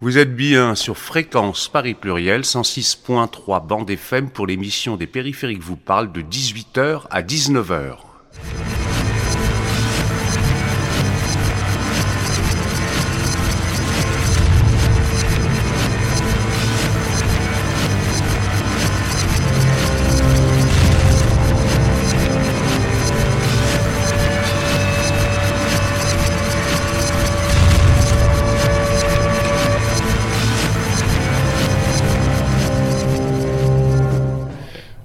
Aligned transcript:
Vous 0.00 0.18
êtes 0.18 0.34
bien 0.34 0.74
sur 0.74 0.98
Fréquence 0.98 1.68
Paris 1.68 1.94
Pluriel 1.94 2.40
106.3 2.40 3.64
bande 3.64 3.88
FM 3.88 4.28
pour 4.28 4.46
l'émission 4.46 4.96
des 4.96 5.06
périphériques 5.06 5.62
vous 5.62 5.76
parle 5.76 6.10
de 6.10 6.20
18h 6.20 7.02
à 7.10 7.22
19h. 7.22 8.13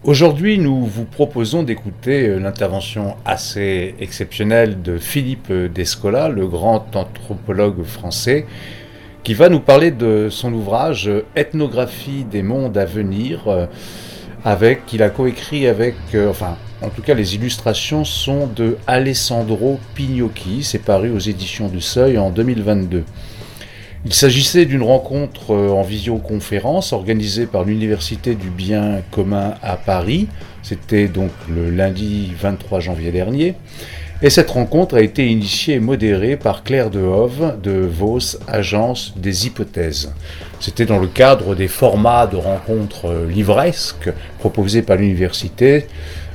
Aujourd'hui, 0.10 0.58
nous 0.58 0.88
vous 0.88 1.06
proposons 1.06 1.62
d'écouter 1.62 2.28
euh, 2.28 2.40
l'intervention 2.40 3.16
assez 3.26 3.94
exceptionnelle 4.00 4.82
de 4.82 4.98
Philippe 4.98 5.54
Descola, 5.54 6.30
le 6.30 6.48
grand 6.48 6.96
anthropologue 6.96 7.84
français, 7.84 8.48
qui 9.24 9.36
va 9.36 9.50
nous 9.50 9.60
parler 9.60 9.92
de 9.92 10.30
son 10.32 10.52
ouvrage 10.52 11.12
Ethnographie 11.36 12.24
des 12.24 12.42
mondes 12.42 12.76
à 12.76 12.86
venir, 12.86 13.48
euh, 13.48 13.68
avec 14.44 14.88
qu'il 14.88 15.04
a 15.04 15.12
coécrit 15.12 15.68
avec, 15.68 15.94
euh, 16.16 16.32
enfin, 16.32 16.58
en 16.82 16.90
tout 16.90 17.04
cas, 17.04 17.14
les 17.14 17.36
illustrations 17.36 18.04
sont 18.04 18.48
de 18.48 18.78
Alessandro 18.88 19.80
Pignocchi, 19.94 20.64
c'est 20.64 20.80
paru 20.80 21.12
aux 21.12 21.20
éditions 21.20 21.68
du 21.68 21.82
Seuil 21.82 22.18
en 22.18 22.32
2022. 22.32 23.04
Il 24.06 24.14
s'agissait 24.14 24.66
d'une 24.66 24.82
rencontre 24.82 25.54
euh, 25.54 25.72
en 25.72 25.82
visioconférence 25.82 26.94
organisée 26.94 27.46
par 27.46 27.66
l'Université 27.66 28.34
du 28.34 28.50
bien 28.50 29.02
commun 29.12 29.56
à 29.62 29.76
Paris. 29.76 30.30
C'était 30.64 31.10
donc 31.10 31.32
le 31.54 31.70
lundi 31.70 32.32
23 32.40 32.80
janvier 32.80 33.12
dernier. 33.12 33.56
Et 34.22 34.30
cette 34.30 34.52
rencontre 34.52 34.96
a 34.96 35.02
été 35.02 35.28
initiée 35.28 35.76
et 35.76 35.80
modérée 35.80 36.38
par 36.38 36.64
Claire 36.64 36.90
Dehove 36.90 37.60
de 37.62 37.72
Vos, 37.72 38.38
Agence 38.48 39.14
des 39.18 39.48
hypothèses. 39.48 40.14
C'était 40.62 40.86
dans 40.86 41.00
le 41.00 41.08
cadre 41.08 41.54
des 41.54 41.68
formats 41.68 42.28
de 42.28 42.38
rencontres 42.38 43.10
euh, 43.10 43.28
livresques 43.30 44.12
proposés 44.40 44.82
par 44.82 44.96
l'université, 44.96 45.88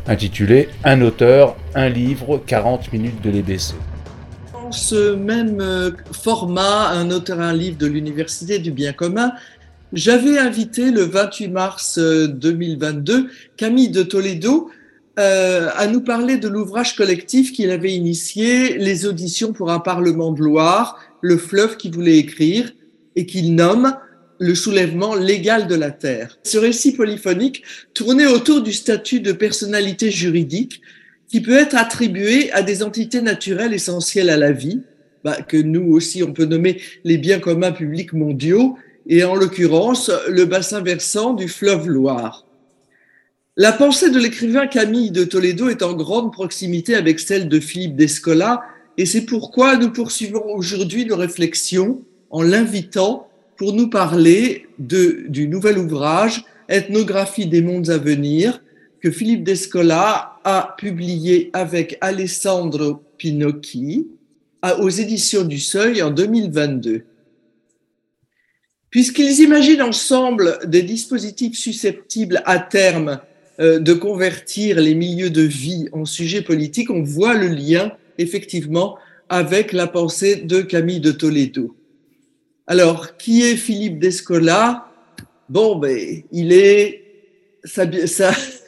intitulés 0.07 0.69
Un 0.85 1.01
auteur, 1.01 1.57
un 1.75 1.89
livre, 1.89 2.43
40 2.47 2.93
minutes 2.93 3.23
de 3.23 3.31
l'EBC 3.31 3.75
ce 4.75 5.15
même 5.15 5.61
euh, 5.61 5.91
format, 6.13 6.89
un 6.89 7.11
auteur, 7.11 7.41
un 7.41 7.53
livre 7.53 7.79
de 7.79 7.87
l'Université 7.87 8.59
du 8.59 8.71
bien 8.71 8.93
commun, 8.93 9.33
j'avais 9.93 10.39
invité 10.39 10.91
le 10.91 11.03
28 11.03 11.49
mars 11.49 11.99
2022 11.99 13.15
euh, 13.15 13.23
Camille 13.57 13.91
de 13.91 14.03
Toledo 14.03 14.71
euh, 15.19 15.71
à 15.77 15.87
nous 15.87 16.01
parler 16.01 16.37
de 16.37 16.49
l'ouvrage 16.49 16.97
collectif 16.97 17.53
qu'il 17.53 17.71
avait 17.71 17.93
initié, 17.93 18.77
les 18.77 19.07
auditions 19.07 19.53
pour 19.53 19.71
un 19.71 19.79
Parlement 19.79 20.33
de 20.33 20.43
Loire, 20.43 20.99
le 21.21 21.37
fleuve 21.37 21.77
qu'il 21.77 21.93
voulait 21.93 22.19
écrire 22.19 22.73
et 23.15 23.25
qu'il 23.25 23.55
nomme 23.55 23.95
le 24.41 24.57
soulèvement 24.57 25.15
légal 25.15 25.69
de 25.69 25.77
la 25.77 25.93
terre. 25.93 26.37
Ce 26.43 26.59
récit 26.59 26.93
polyphonique 26.93 27.63
tournait 27.95 28.27
autour 28.27 28.61
du 28.61 28.73
statut 28.73 29.21
de 29.21 29.31
personnalité 29.31 30.11
juridique 30.11 30.83
qui 31.35 31.41
peut 31.41 31.59
être 31.59 31.75
attribué 31.75 32.53
à 32.53 32.63
des 32.63 32.85
entités 32.85 33.21
naturelles 33.21 33.75
essentielles 33.75 34.31
à 34.31 34.37
la 34.37 34.53
vie, 34.53 34.83
bah, 35.25 35.43
que 35.43 35.57
nous 35.57 35.91
aussi 35.91 36.23
on 36.23 36.33
peut 36.33 36.45
nommer 36.45 36.81
les 37.03 37.19
biens 37.19 37.41
communs 37.41 37.73
publics 37.73 38.13
mondiaux, 38.13 38.77
et 39.09 39.25
en 39.25 39.35
l'occurrence 39.35 40.13
le 40.29 40.45
bassin 40.45 40.81
versant 40.81 41.33
du 41.33 41.49
fleuve 41.49 41.89
Loire. 41.89 42.47
La 43.57 43.73
pensée 43.73 44.11
de 44.11 44.19
l'écrivain 44.21 44.69
Camille 44.69 45.11
de 45.11 45.25
Toledo 45.25 45.69
est 45.69 45.83
en 45.83 45.95
grande 45.95 46.33
proximité 46.33 46.95
avec 46.95 47.19
celle 47.19 47.49
de 47.49 47.59
Philippe 47.59 47.97
d'Escola, 47.97 48.63
et 48.97 49.05
c'est 49.05 49.27
pourquoi 49.27 49.77
nous 49.77 49.91
poursuivons 49.91 50.55
aujourd'hui 50.55 51.05
nos 51.05 51.17
réflexions 51.17 52.01
en 52.31 52.43
l'invitant 52.43 53.29
pour 53.57 53.73
nous 53.73 53.91
parler 53.91 54.69
du 54.79 55.49
nouvel 55.49 55.79
ouvrage 55.79 56.45
Ethnographie 56.69 57.47
des 57.47 57.61
mondes 57.61 57.91
à 57.91 57.99
venir 57.99 58.61
que 59.05 59.11
Philippe 59.11 59.45
d'Escola 59.45 60.41
a 60.45 60.75
publié 60.79 61.51
avec 61.53 61.99
Alessandro 62.01 63.03
Pinocchi 63.19 64.09
aux 64.81 64.89
éditions 64.89 65.45
du 65.45 65.59
Seuil 65.61 66.01
en 66.01 66.11
2022. 66.11 67.05
Puisqu'ils 68.89 69.41
imaginent 69.41 69.83
ensemble 69.83 70.59
des 70.65 70.81
dispositifs 70.81 71.59
susceptibles 71.59 72.43
à 72.47 72.59
terme 72.59 73.21
euh, 73.61 73.79
de 73.79 73.93
convertir 73.93 74.81
les 74.81 74.95
milieux 74.95 75.29
de 75.29 75.43
vie 75.43 75.87
en 75.93 76.07
sujets 76.07 76.41
politiques, 76.41 76.89
on 76.89 77.03
voit 77.03 77.35
le 77.35 77.49
lien 77.49 77.93
effectivement 78.17 78.97
avec 79.29 79.73
la 79.73 79.87
pensée 79.87 80.37
de 80.37 80.63
Camille 80.63 81.01
de 81.01 81.13
Toledo. 81.13 81.77
Alors, 82.67 83.19
qui 83.19 83.43
est 83.43 83.57
Philippe 83.57 83.99
d'Escola? 83.99 84.91
Bon, 85.51 85.77
ben, 85.77 86.23
il 86.33 86.55
est 86.55 87.03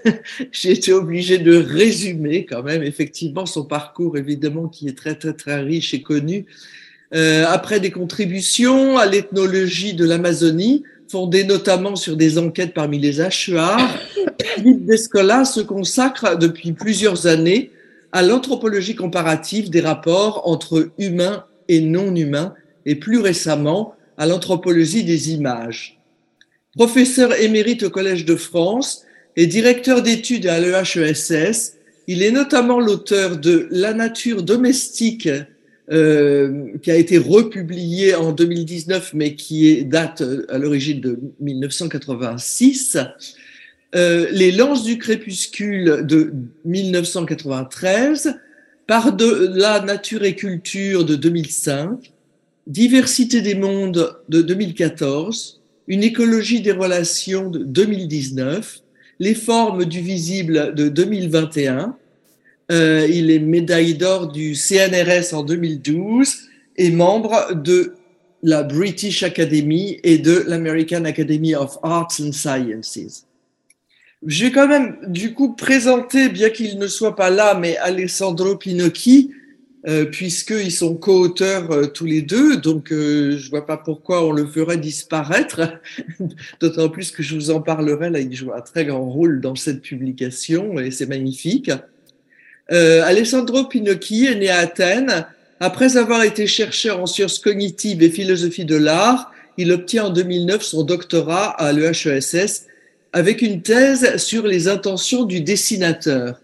j'ai 0.52 0.72
été 0.72 0.92
obligé 0.92 1.38
de 1.38 1.56
résumer 1.56 2.46
quand 2.46 2.62
même 2.62 2.82
effectivement 2.82 3.46
son 3.46 3.64
parcours, 3.64 4.16
évidemment, 4.16 4.68
qui 4.68 4.88
est 4.88 4.96
très, 4.96 5.14
très, 5.14 5.32
très 5.32 5.60
riche 5.60 5.94
et 5.94 6.02
connu. 6.02 6.46
Euh, 7.14 7.44
après 7.46 7.80
des 7.80 7.90
contributions 7.90 8.98
à 8.98 9.06
l'ethnologie 9.06 9.94
de 9.94 10.04
l'Amazonie, 10.04 10.82
fondées 11.08 11.44
notamment 11.44 11.94
sur 11.94 12.16
des 12.16 12.38
enquêtes 12.38 12.74
parmi 12.74 12.98
les 12.98 13.20
hachoirs, 13.20 13.80
Philippe 14.54 14.86
Descola 14.86 15.44
se 15.44 15.60
consacre 15.60 16.36
depuis 16.36 16.72
plusieurs 16.72 17.26
années 17.26 17.70
à 18.12 18.22
l'anthropologie 18.22 18.94
comparative 18.94 19.70
des 19.70 19.80
rapports 19.80 20.48
entre 20.48 20.90
humains 20.98 21.44
et 21.68 21.80
non 21.80 22.14
humains, 22.14 22.54
et 22.86 22.94
plus 22.94 23.18
récemment 23.18 23.94
à 24.16 24.26
l'anthropologie 24.26 25.04
des 25.04 25.32
images. 25.32 26.00
Professeur 26.76 27.32
émérite 27.40 27.82
au 27.82 27.90
Collège 27.90 28.24
de 28.24 28.36
France, 28.36 29.05
et 29.36 29.46
directeur 29.46 30.02
d'études 30.02 30.46
à 30.46 30.58
l'EHESS. 30.58 31.74
Il 32.08 32.22
est 32.22 32.30
notamment 32.30 32.80
l'auteur 32.80 33.36
de 33.36 33.68
La 33.70 33.92
nature 33.92 34.42
domestique, 34.42 35.28
euh, 35.92 36.72
qui 36.82 36.90
a 36.90 36.96
été 36.96 37.18
republié 37.18 38.14
en 38.14 38.32
2019, 38.32 39.12
mais 39.14 39.34
qui 39.34 39.68
est, 39.68 39.84
date 39.84 40.22
à 40.48 40.58
l'origine 40.58 41.00
de 41.00 41.18
1986. 41.40 42.98
Euh, 43.94 44.26
Les 44.32 44.52
lances 44.52 44.84
du 44.84 44.98
crépuscule 44.98 46.04
de 46.04 46.32
1993, 46.64 48.34
Par 48.86 49.12
de 49.12 49.52
la 49.54 49.80
nature 49.80 50.24
et 50.24 50.34
culture 50.34 51.04
de 51.04 51.16
2005, 51.16 52.12
Diversité 52.66 53.42
des 53.42 53.54
mondes 53.54 54.16
de 54.28 54.42
2014, 54.42 55.60
Une 55.88 56.02
écologie 56.02 56.62
des 56.62 56.72
relations 56.72 57.48
de 57.48 57.60
2019, 57.60 58.82
les 59.18 59.34
formes 59.34 59.84
du 59.84 60.00
visible 60.00 60.74
de 60.74 60.88
2021. 60.88 61.96
Euh, 62.72 63.06
il 63.08 63.30
est 63.30 63.38
médaille 63.38 63.94
d'or 63.94 64.28
du 64.28 64.54
CNRS 64.54 65.34
en 65.34 65.42
2012 65.42 66.34
et 66.76 66.90
membre 66.90 67.54
de 67.54 67.94
la 68.42 68.62
British 68.62 69.22
Academy 69.22 69.98
et 70.02 70.18
de 70.18 70.44
l'American 70.46 71.04
Academy 71.04 71.54
of 71.54 71.78
Arts 71.82 72.20
and 72.20 72.32
Sciences. 72.32 73.26
Je 74.26 74.44
vais 74.44 74.50
quand 74.50 74.66
même 74.66 74.98
du 75.06 75.34
coup 75.34 75.52
présenter, 75.54 76.28
bien 76.28 76.50
qu'il 76.50 76.78
ne 76.78 76.86
soit 76.86 77.14
pas 77.14 77.30
là, 77.30 77.54
mais 77.54 77.76
Alessandro 77.78 78.56
Pinocchi, 78.56 79.30
puisqu'ils 80.10 80.72
sont 80.72 80.96
co-auteurs 80.96 81.70
euh, 81.70 81.86
tous 81.86 82.06
les 82.06 82.20
deux, 82.20 82.56
donc 82.56 82.90
euh, 82.90 83.38
je 83.38 83.48
vois 83.50 83.64
pas 83.64 83.76
pourquoi 83.76 84.26
on 84.26 84.32
le 84.32 84.44
ferait 84.44 84.78
disparaître, 84.78 85.60
d'autant 86.60 86.88
plus 86.88 87.12
que 87.12 87.22
je 87.22 87.36
vous 87.36 87.50
en 87.50 87.60
parlerai, 87.60 88.10
là 88.10 88.18
il 88.18 88.34
joue 88.34 88.52
un 88.52 88.60
très 88.62 88.84
grand 88.84 89.08
rôle 89.08 89.40
dans 89.40 89.54
cette 89.54 89.82
publication 89.82 90.80
et 90.80 90.90
c'est 90.90 91.06
magnifique. 91.06 91.70
Euh, 92.72 93.04
Alessandro 93.04 93.64
Pinocchi 93.66 94.26
est 94.26 94.34
né 94.34 94.48
à 94.48 94.58
Athènes. 94.58 95.24
Après 95.60 95.96
avoir 95.96 96.24
été 96.24 96.48
chercheur 96.48 97.00
en 97.00 97.06
sciences 97.06 97.38
cognitives 97.38 98.02
et 98.02 98.10
philosophie 98.10 98.64
de 98.64 98.74
l'art, 98.74 99.32
il 99.56 99.70
obtient 99.70 100.06
en 100.06 100.10
2009 100.10 100.62
son 100.62 100.82
doctorat 100.82 101.50
à 101.50 101.72
l'EHESS 101.72 102.66
avec 103.12 103.40
une 103.40 103.62
thèse 103.62 104.16
sur 104.16 104.48
les 104.48 104.66
intentions 104.66 105.24
du 105.24 105.42
dessinateur. 105.42 106.40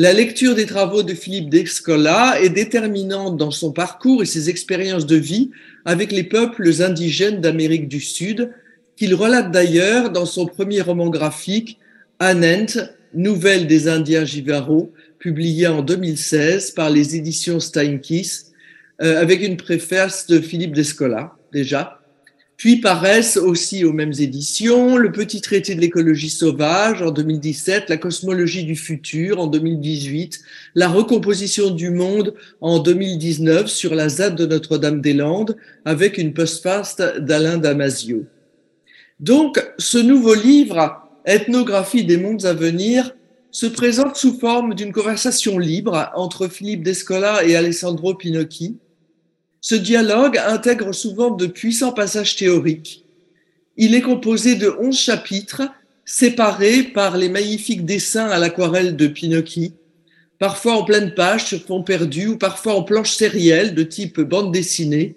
La 0.00 0.12
lecture 0.12 0.54
des 0.54 0.66
travaux 0.66 1.02
de 1.02 1.12
Philippe 1.12 1.50
d'Escola 1.50 2.40
est 2.40 2.50
déterminante 2.50 3.36
dans 3.36 3.50
son 3.50 3.72
parcours 3.72 4.22
et 4.22 4.26
ses 4.26 4.48
expériences 4.48 5.06
de 5.06 5.16
vie 5.16 5.50
avec 5.84 6.12
les 6.12 6.22
peuples 6.22 6.70
indigènes 6.82 7.40
d'Amérique 7.40 7.88
du 7.88 7.98
Sud, 7.98 8.52
qu'il 8.94 9.12
relate 9.16 9.50
d'ailleurs 9.50 10.10
dans 10.10 10.24
son 10.24 10.46
premier 10.46 10.82
roman 10.82 11.08
graphique, 11.08 11.80
Anent, 12.20 12.78
Nouvelle 13.12 13.66
des 13.66 13.88
Indiens 13.88 14.24
Jivaro, 14.24 14.92
publié 15.18 15.66
en 15.66 15.82
2016 15.82 16.70
par 16.76 16.90
les 16.90 17.16
éditions 17.16 17.58
Steinkiss, 17.58 18.52
euh, 19.02 19.20
avec 19.20 19.42
une 19.42 19.56
préface 19.56 20.28
de 20.28 20.38
Philippe 20.38 20.74
d'Escola, 20.74 21.32
déjà. 21.52 21.97
Puis 22.58 22.80
paraissent 22.80 23.36
aussi 23.36 23.84
aux 23.84 23.92
mêmes 23.92 24.12
éditions 24.18 24.96
le 24.96 25.12
petit 25.12 25.40
traité 25.40 25.76
de 25.76 25.80
l'écologie 25.80 26.28
sauvage 26.28 27.02
en 27.02 27.12
2017, 27.12 27.88
la 27.88 27.96
cosmologie 27.96 28.64
du 28.64 28.74
futur 28.74 29.38
en 29.38 29.46
2018, 29.46 30.40
la 30.74 30.88
recomposition 30.88 31.70
du 31.70 31.90
monde 31.90 32.34
en 32.60 32.80
2019 32.80 33.68
sur 33.68 33.94
la 33.94 34.08
ZAD 34.08 34.34
de 34.34 34.44
Notre-Dame-des-Landes 34.44 35.56
avec 35.84 36.18
une 36.18 36.34
postface 36.34 36.96
d'Alain 36.96 37.58
Damasio. 37.58 38.24
Donc, 39.20 39.64
ce 39.78 39.98
nouveau 39.98 40.34
livre, 40.34 41.08
Ethnographie 41.26 42.04
des 42.04 42.16
mondes 42.16 42.44
à 42.44 42.54
venir, 42.54 43.14
se 43.52 43.66
présente 43.66 44.16
sous 44.16 44.36
forme 44.36 44.74
d'une 44.74 44.92
conversation 44.92 45.60
libre 45.60 46.10
entre 46.16 46.48
Philippe 46.48 46.82
Descola 46.82 47.44
et 47.44 47.54
Alessandro 47.54 48.16
Pinocchi, 48.16 48.78
ce 49.60 49.74
dialogue 49.74 50.38
intègre 50.38 50.92
souvent 50.92 51.30
de 51.30 51.46
puissants 51.46 51.92
passages 51.92 52.36
théoriques. 52.36 53.04
Il 53.76 53.94
est 53.94 54.02
composé 54.02 54.54
de 54.54 54.74
onze 54.80 54.98
chapitres 54.98 55.62
séparés 56.04 56.82
par 56.82 57.16
les 57.16 57.28
magnifiques 57.28 57.84
dessins 57.84 58.28
à 58.28 58.38
l'aquarelle 58.38 58.96
de 58.96 59.06
Pinocchi, 59.06 59.74
parfois 60.38 60.74
en 60.74 60.84
pleine 60.84 61.14
page 61.14 61.46
sur 61.46 61.60
fond 61.60 61.82
perdu 61.82 62.28
ou 62.28 62.38
parfois 62.38 62.74
en 62.74 62.82
planche 62.82 63.12
sérielle 63.12 63.74
de 63.74 63.82
type 63.82 64.20
bande 64.20 64.52
dessinée. 64.52 65.16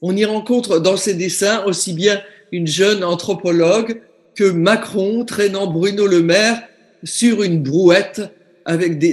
On 0.00 0.16
y 0.16 0.24
rencontre 0.24 0.78
dans 0.78 0.96
ces 0.96 1.14
dessins 1.14 1.64
aussi 1.64 1.92
bien 1.92 2.20
une 2.50 2.66
jeune 2.66 3.02
anthropologue 3.02 4.00
que 4.34 4.44
Macron 4.44 5.24
traînant 5.24 5.66
Bruno 5.66 6.06
Le 6.06 6.22
Maire 6.22 6.62
sur 7.04 7.42
une 7.42 7.62
brouette 7.62 8.22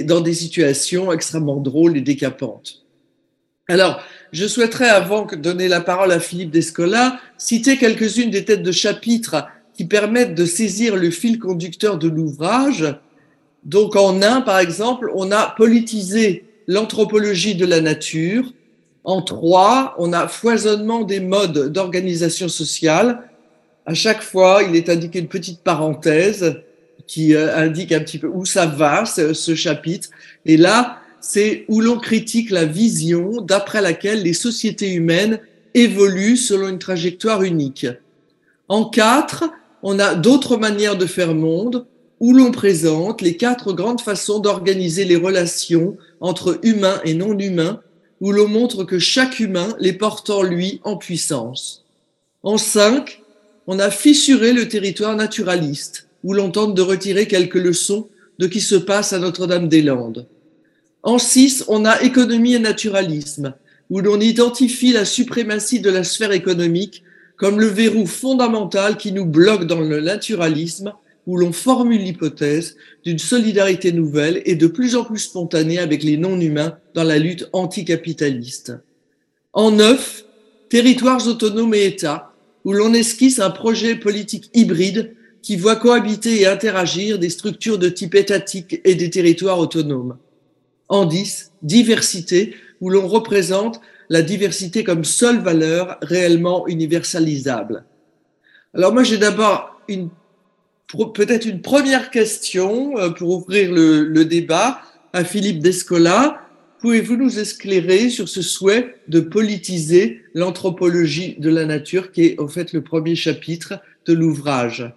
dans 0.04 0.20
des 0.20 0.34
situations 0.34 1.12
extrêmement 1.12 1.60
drôles 1.60 1.96
et 1.96 2.02
décapantes. 2.02 2.84
Alors, 3.70 4.02
je 4.32 4.48
souhaiterais, 4.48 4.88
avant 4.88 5.26
de 5.26 5.36
donner 5.36 5.68
la 5.68 5.80
parole 5.80 6.10
à 6.10 6.18
Philippe 6.18 6.50
Descola, 6.50 7.20
citer 7.38 7.76
quelques-unes 7.76 8.28
des 8.28 8.44
têtes 8.44 8.64
de 8.64 8.72
chapitre 8.72 9.46
qui 9.74 9.84
permettent 9.84 10.34
de 10.34 10.44
saisir 10.44 10.96
le 10.96 11.08
fil 11.10 11.38
conducteur 11.38 11.96
de 11.96 12.08
l'ouvrage. 12.08 12.96
Donc, 13.62 13.94
en 13.94 14.22
un, 14.22 14.40
par 14.40 14.58
exemple, 14.58 15.12
on 15.14 15.30
a 15.30 15.54
politisé 15.56 16.46
l'anthropologie 16.66 17.54
de 17.54 17.64
la 17.64 17.80
nature. 17.80 18.52
En 19.04 19.22
trois, 19.22 19.94
on 19.98 20.12
a 20.12 20.26
foisonnement 20.26 21.02
des 21.02 21.20
modes 21.20 21.72
d'organisation 21.72 22.48
sociale. 22.48 23.28
À 23.86 23.94
chaque 23.94 24.22
fois, 24.22 24.64
il 24.68 24.74
est 24.74 24.88
indiqué 24.88 25.20
une 25.20 25.28
petite 25.28 25.60
parenthèse 25.60 26.56
qui 27.06 27.36
euh, 27.36 27.56
indique 27.56 27.92
un 27.92 28.00
petit 28.00 28.18
peu 28.18 28.26
où 28.26 28.44
ça 28.44 28.66
va, 28.66 29.06
ce, 29.06 29.32
ce 29.32 29.54
chapitre. 29.54 30.08
Et 30.44 30.56
là, 30.56 30.99
c'est 31.20 31.64
où 31.68 31.80
l'on 31.80 31.98
critique 31.98 32.50
la 32.50 32.64
vision 32.64 33.40
d'après 33.40 33.82
laquelle 33.82 34.22
les 34.22 34.32
sociétés 34.32 34.92
humaines 34.92 35.40
évoluent 35.74 36.36
selon 36.36 36.68
une 36.68 36.78
trajectoire 36.78 37.42
unique. 37.42 37.86
En 38.68 38.84
quatre, 38.84 39.50
on 39.82 39.98
a 39.98 40.14
d'autres 40.14 40.56
manières 40.56 40.96
de 40.96 41.06
faire 41.06 41.34
monde, 41.34 41.86
où 42.20 42.34
l'on 42.34 42.50
présente 42.50 43.22
les 43.22 43.36
quatre 43.36 43.72
grandes 43.72 44.00
façons 44.00 44.40
d'organiser 44.40 45.04
les 45.04 45.16
relations 45.16 45.96
entre 46.20 46.58
humains 46.62 47.00
et 47.04 47.14
non 47.14 47.38
humains, 47.38 47.80
où 48.20 48.32
l'on 48.32 48.48
montre 48.48 48.84
que 48.84 48.98
chaque 48.98 49.40
humain 49.40 49.74
les 49.78 49.94
porte 49.94 50.28
en 50.28 50.42
lui 50.42 50.80
en 50.84 50.96
puissance. 50.96 51.86
En 52.42 52.58
cinq, 52.58 53.22
on 53.66 53.78
a 53.78 53.90
fissuré 53.90 54.52
le 54.52 54.68
territoire 54.68 55.16
naturaliste, 55.16 56.08
où 56.22 56.34
l'on 56.34 56.50
tente 56.50 56.74
de 56.74 56.82
retirer 56.82 57.26
quelques 57.26 57.54
leçons 57.54 58.08
de 58.38 58.46
qui 58.46 58.60
se 58.60 58.74
passe 58.74 59.12
à 59.12 59.18
Notre-Dame-des-Landes. 59.18 60.26
En 61.02 61.18
six, 61.18 61.64
on 61.68 61.84
a 61.84 62.02
économie 62.02 62.54
et 62.54 62.58
naturalisme, 62.58 63.54
où 63.88 64.00
l'on 64.00 64.20
identifie 64.20 64.92
la 64.92 65.04
suprématie 65.04 65.80
de 65.80 65.90
la 65.90 66.04
sphère 66.04 66.32
économique 66.32 67.02
comme 67.36 67.58
le 67.58 67.66
verrou 67.66 68.06
fondamental 68.06 68.98
qui 68.98 69.12
nous 69.12 69.24
bloque 69.24 69.66
dans 69.66 69.80
le 69.80 70.00
naturalisme, 70.00 70.92
où 71.26 71.38
l'on 71.38 71.52
formule 71.52 72.02
l'hypothèse 72.02 72.76
d'une 73.02 73.18
solidarité 73.18 73.92
nouvelle 73.92 74.42
et 74.44 74.56
de 74.56 74.66
plus 74.66 74.94
en 74.94 75.04
plus 75.04 75.20
spontanée 75.20 75.78
avec 75.78 76.02
les 76.02 76.18
non-humains 76.18 76.76
dans 76.92 77.04
la 77.04 77.18
lutte 77.18 77.48
anticapitaliste. 77.54 78.74
En 79.54 79.70
neuf, 79.70 80.24
territoires 80.68 81.26
autonomes 81.26 81.74
et 81.74 81.86
États, 81.86 82.32
où 82.64 82.74
l'on 82.74 82.92
esquisse 82.92 83.38
un 83.38 83.50
projet 83.50 83.94
politique 83.94 84.50
hybride 84.52 85.14
qui 85.40 85.56
voit 85.56 85.76
cohabiter 85.76 86.42
et 86.42 86.46
interagir 86.46 87.18
des 87.18 87.30
structures 87.30 87.78
de 87.78 87.88
type 87.88 88.14
étatique 88.14 88.82
et 88.84 88.94
des 88.94 89.08
territoires 89.08 89.58
autonomes 89.58 90.16
en 90.90 91.06
10, 91.06 91.52
diversité, 91.62 92.54
où 92.82 92.90
l'on 92.90 93.08
représente 93.08 93.80
la 94.10 94.22
diversité 94.22 94.84
comme 94.84 95.04
seule 95.04 95.40
valeur 95.40 95.96
réellement 96.02 96.66
universalisable. 96.66 97.84
Alors 98.74 98.92
moi, 98.92 99.04
j'ai 99.04 99.18
d'abord 99.18 99.80
une 99.88 100.10
peut-être 101.14 101.46
une 101.46 101.62
première 101.62 102.10
question 102.10 102.98
euh, 102.98 103.10
pour 103.10 103.30
ouvrir 103.30 103.72
le, 103.72 104.04
le 104.04 104.24
débat 104.24 104.82
à 105.12 105.22
Philippe 105.22 105.60
Descola. 105.60 106.40
Pouvez-vous 106.80 107.16
nous 107.16 107.38
éclairer 107.38 108.10
sur 108.10 108.28
ce 108.28 108.42
souhait 108.42 108.96
de 109.06 109.20
politiser 109.20 110.22
l'anthropologie 110.34 111.36
de 111.38 111.48
la 111.48 111.64
nature, 111.64 112.10
qui 112.10 112.24
est 112.24 112.40
en 112.40 112.48
fait 112.48 112.72
le 112.72 112.82
premier 112.82 113.14
chapitre 113.14 113.74
de 114.06 114.14
l'ouvrage? 114.14 114.92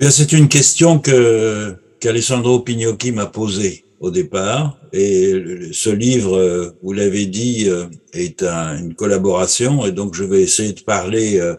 C'est 0.00 0.32
une 0.32 0.48
question 0.48 1.00
que 1.00 1.76
qu'Alessandro 1.98 2.60
Pignocchi 2.60 3.12
m'a 3.12 3.26
posée 3.26 3.83
au 4.00 4.10
départ. 4.10 4.78
Et 4.92 5.34
ce 5.72 5.90
livre, 5.90 6.36
euh, 6.36 6.70
vous 6.82 6.92
l'avez 6.92 7.26
dit, 7.26 7.68
euh, 7.68 7.86
est 8.12 8.42
une 8.42 8.94
collaboration. 8.94 9.86
Et 9.86 9.92
donc, 9.92 10.14
je 10.14 10.24
vais 10.24 10.42
essayer 10.42 10.72
de 10.72 10.80
parler 10.80 11.38
euh, 11.38 11.56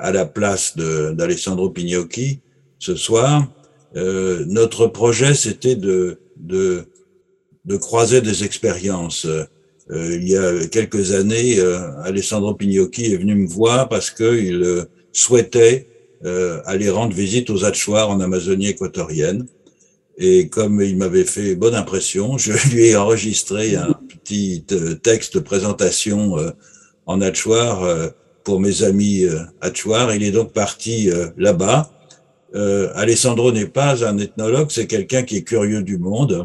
à 0.00 0.10
la 0.10 0.24
place 0.24 0.76
d'Alessandro 0.76 1.70
Pignocchi 1.70 2.40
ce 2.78 2.94
soir. 2.96 3.46
notre 3.94 4.86
projet, 4.86 5.34
c'était 5.34 5.76
de, 5.76 6.18
de, 6.36 6.84
de 7.64 7.76
croiser 7.76 8.20
des 8.20 8.44
expériences. 8.44 9.26
il 9.90 10.28
y 10.28 10.36
a 10.36 10.66
quelques 10.66 11.12
années, 11.12 11.60
Alessandro 12.04 12.54
Pignocchi 12.54 13.12
est 13.12 13.16
venu 13.16 13.34
me 13.34 13.48
voir 13.48 13.88
parce 13.88 14.10
qu'il 14.10 14.86
souhaitait 15.12 15.88
aller 16.64 16.90
rendre 16.90 17.14
visite 17.14 17.50
aux 17.50 17.64
Achuars 17.64 18.10
en 18.10 18.20
Amazonie 18.20 18.68
équatorienne. 18.68 19.46
Et 20.18 20.48
comme 20.48 20.80
il 20.80 20.96
m'avait 20.96 21.24
fait 21.24 21.54
bonne 21.54 21.74
impression, 21.74 22.38
je 22.38 22.52
lui 22.74 22.86
ai 22.86 22.96
enregistré 22.96 23.76
un 23.76 23.92
petit 24.08 24.64
euh, 24.72 24.94
texte 24.94 25.34
de 25.34 25.40
présentation 25.40 26.38
euh, 26.38 26.50
en 27.04 27.20
Hatchoir 27.20 27.84
euh, 27.84 28.08
pour 28.42 28.60
mes 28.60 28.82
amis 28.82 29.24
Hatchoir. 29.60 30.14
Il 30.14 30.22
est 30.22 30.30
donc 30.30 30.52
parti 30.52 31.10
là-bas. 31.36 31.90
Alessandro 32.94 33.50
n'est 33.50 33.66
pas 33.66 34.06
un 34.06 34.18
ethnologue, 34.18 34.68
c'est 34.70 34.86
quelqu'un 34.86 35.24
qui 35.24 35.38
est 35.38 35.42
curieux 35.42 35.82
du 35.82 35.98
monde. 35.98 36.44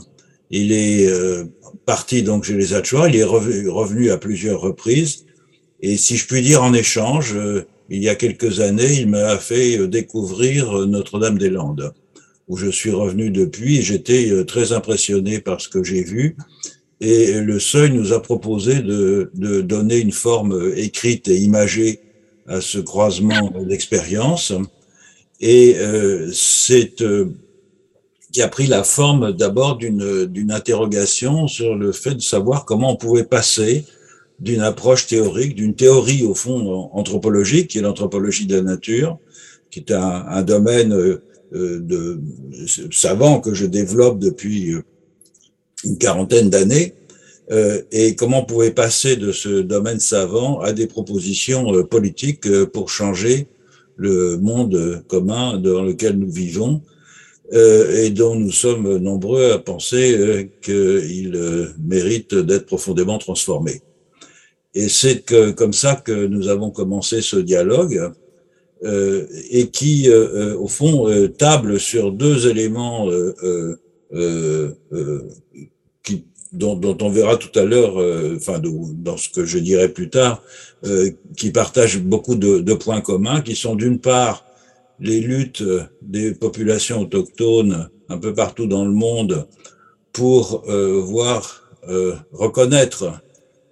Il 0.50 0.72
est 0.72 1.08
parti 1.86 2.24
donc 2.24 2.44
chez 2.44 2.56
les 2.56 2.74
Hatchoirs, 2.74 3.08
il 3.10 3.18
est 3.18 3.24
revenu 3.24 4.10
à 4.10 4.18
plusieurs 4.18 4.62
reprises. 4.62 5.26
Et 5.80 5.96
si 5.96 6.18
je 6.18 6.26
puis 6.26 6.42
dire 6.42 6.64
en 6.64 6.74
échange, 6.74 7.38
il 7.92 8.02
y 8.02 8.10
a 8.10 8.16
quelques 8.16 8.62
années, 8.62 8.94
il 8.94 9.08
m'a 9.08 9.38
fait 9.38 9.88
découvrir 9.88 10.88
Notre-Dame-des-Landes 10.88 11.94
où 12.52 12.58
je 12.58 12.70
suis 12.70 12.92
revenu 12.92 13.32
depuis. 13.32 13.82
J'étais 13.82 14.30
euh, 14.30 14.44
très 14.44 14.74
impressionné 14.74 15.40
par 15.40 15.62
ce 15.62 15.70
que 15.70 15.86
j'ai 15.86 16.04
vu. 16.04 16.36
Et 17.00 17.40
le 17.40 17.60
Seuil 17.60 17.92
nous 17.92 18.12
a 18.12 18.22
proposé 18.22 18.82
de, 18.82 19.32
de 19.34 19.62
donner 19.62 19.98
une 20.00 20.12
forme 20.12 20.52
euh, 20.52 20.78
écrite 20.78 21.30
et 21.30 21.38
imagée 21.38 22.02
à 22.48 22.60
ce 22.60 22.78
croisement 22.78 23.54
d'expériences. 23.66 24.52
Et 25.40 25.78
euh, 25.78 26.30
c'est 26.34 26.94
qui 28.34 28.42
a 28.42 28.50
pris 28.50 28.68
la 28.68 28.84
forme 28.84 29.32
d'abord 29.32 29.78
d'une 29.78 30.52
interrogation 30.52 31.48
sur 31.48 31.76
le 31.76 31.94
fait 31.94 32.16
de 32.16 32.22
savoir 32.22 32.66
comment 32.66 32.92
on 32.92 32.96
pouvait 32.98 33.24
passer 33.24 33.86
d'une 34.40 34.62
approche 34.62 35.08
théorique, 35.08 35.56
d'une 35.56 35.76
théorie 35.76 36.24
au 36.26 36.34
fond 36.34 36.90
anthropologique, 36.94 37.70
qui 37.70 37.78
est 37.78 37.82
l'anthropologie 37.82 38.46
de 38.46 38.56
la 38.56 38.62
nature, 38.62 39.18
qui 39.70 39.80
est 39.80 39.92
un, 39.92 40.42
domaine 40.44 41.20
de 41.52 42.20
savants 42.92 43.42
que 43.42 43.54
je 43.54 43.66
développe 43.66 44.20
depuis 44.20 44.74
euh, 44.74 44.84
une 45.84 45.98
quarantaine 45.98 46.50
d'années, 46.50 46.94
euh, 47.52 47.82
et 47.92 48.16
comment 48.16 48.42
on 48.42 48.46
pouvait 48.46 48.72
passer 48.72 49.16
de 49.16 49.32
ce 49.32 49.62
domaine 49.62 50.00
savant 50.00 50.60
à 50.60 50.74
des 50.74 50.88
propositions 50.88 51.84
politiques 51.86 52.48
pour 52.66 52.90
changer 52.90 53.48
le 53.98 54.38
monde 54.38 55.04
commun 55.08 55.58
dans 55.58 55.84
lequel 55.84 56.18
nous 56.18 56.32
vivons 56.32 56.82
et 57.54 58.10
dont 58.12 58.36
nous 58.36 58.52
sommes 58.52 58.96
nombreux 58.98 59.52
à 59.52 59.60
penser 59.60 60.50
qu'il 60.62 61.38
mérite 61.84 62.34
d'être 62.34 62.66
profondément 62.66 63.18
transformé. 63.18 63.82
Et 64.74 64.88
c'est 64.88 65.26
comme 65.56 65.74
ça 65.74 65.96
que 65.96 66.28
nous 66.28 66.48
avons 66.48 66.72
commencé 66.72 67.22
ce 67.22 67.36
dialogue 67.36 67.98
euh, 67.98 68.10
et 68.84 69.70
qui, 69.70 70.10
euh, 70.10 70.54
euh, 70.54 70.58
au 70.58 70.68
fond, 70.68 71.08
table 71.38 71.80
sur 71.80 72.12
deux 72.12 72.48
éléments 72.48 73.10
qui 76.04 76.26
dont, 76.52 76.76
dont, 76.76 76.98
on 77.02 77.10
verra 77.10 77.38
tout 77.38 77.58
à 77.58 77.64
l'heure, 77.64 77.96
enfin 78.36 78.60
dans 78.60 79.18
ce 79.18 79.30
que 79.30 79.46
je 79.46 79.58
dirai 79.58 79.88
plus 79.90 80.10
tard, 80.10 80.44
qui 81.38 81.52
partagent 81.52 82.00
beaucoup 82.00 82.36
de, 82.36 82.60
de, 82.60 82.74
points 82.74 83.02
communs, 83.02 83.42
qui 83.42 83.56
sont 83.56 83.76
d'une 83.76 84.00
part 84.00 84.46
les 85.00 85.22
luttes 85.22 85.64
des 86.02 86.34
populations 86.34 87.02
autochtones 87.02 87.90
un 88.10 88.18
peu 88.18 88.34
partout 88.34 88.68
dans 88.68 88.84
le 88.84 88.92
monde 88.92 89.48
pour 90.12 90.66
voir 90.68 91.72
reconnaître 92.34 93.22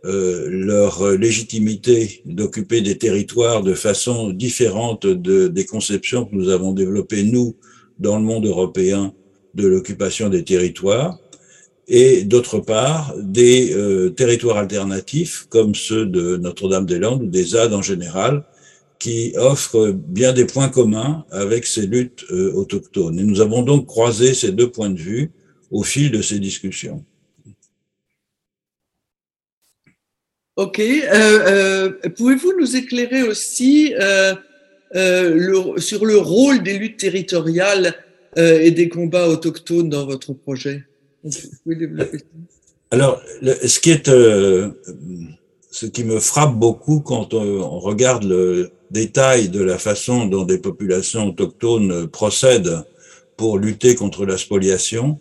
euh, 0.06 0.48
leur 0.50 1.12
légitimité 1.12 2.22
d'occuper 2.26 2.82
des 2.82 2.98
territoires 2.98 3.64
de 3.64 3.74
façon 3.74 4.30
différente 4.30 5.06
de, 5.06 5.48
des 5.48 5.66
conceptions 5.66 6.26
que 6.26 6.36
nous 6.36 6.50
avons 6.50 6.72
développées, 6.72 7.24
nous, 7.24 7.56
dans 8.00 8.18
le 8.18 8.24
monde 8.24 8.46
européen, 8.46 9.14
de 9.56 9.68
l'occupation 9.68 10.30
des 10.30 10.44
territoires, 10.44 11.20
et 11.90 12.24
d'autre 12.24 12.60
part, 12.60 13.14
des 13.18 13.74
euh, 13.74 14.10
territoires 14.12 14.58
alternatifs, 14.58 15.48
comme 15.50 15.74
ceux 15.74 16.06
de 16.06 16.38
Notre-Dame-des-Landes 16.38 17.24
ou 17.24 17.28
des 17.28 17.44
ZAD 17.44 17.74
en 17.74 17.82
général, 17.82 18.44
qui 19.00 19.34
offrent 19.38 19.92
bien 19.92 20.34
des 20.34 20.46
points 20.46 20.70
communs 20.70 21.26
avec 21.32 21.66
ces 21.66 21.88
luttes 21.88 22.26
euh, 22.32 22.54
autochtones. 22.54 23.18
Et 23.18 23.24
nous 23.24 23.42
avons 23.42 23.64
donc 23.64 23.88
croisé 23.88 24.34
ces 24.34 24.52
deux 24.52 24.70
points 24.70 24.92
de 24.92 25.00
vue 25.00 25.32
au 25.72 25.84
fil 25.84 26.12
de 26.12 26.22
ces 26.22 26.40
discussions. 26.40 27.04
Ok. 30.60 30.80
Euh, 30.80 31.08
euh, 31.14 32.10
pouvez-vous 32.18 32.52
nous 32.60 32.76
éclairer 32.76 33.24
aussi 33.24 33.96
euh, 33.98 34.36
sur 35.78 36.06
le 36.06 36.18
rôle 36.18 36.64
des 36.64 36.78
luttes 36.78 37.00
territoriales 37.00 37.96
et 38.36 38.72
des 38.72 38.90
combats 38.90 39.30
autochtones 39.30 39.88
dans 39.88 40.06
votre 40.06 40.34
projet? 40.34 40.84
Alors, 42.92 43.22
ce 43.62 43.80
qui 45.86 46.04
me 46.04 46.20
frappe 46.20 46.56
beaucoup 46.56 47.00
quand 47.00 47.34
on, 47.34 47.80
regarde 47.80 48.26
le 48.26 48.72
détail 48.92 49.48
de 49.48 49.62
la 49.62 49.78
façon 49.78 50.26
dont 50.26 50.44
des 50.44 50.58
populations 50.58 51.30
autochtones 51.30 52.10
procèdent 52.10 52.84
pour 53.38 53.58
lutter 53.60 53.96
contre 53.96 54.26
la 54.26 54.38
spoliation, 54.38 55.20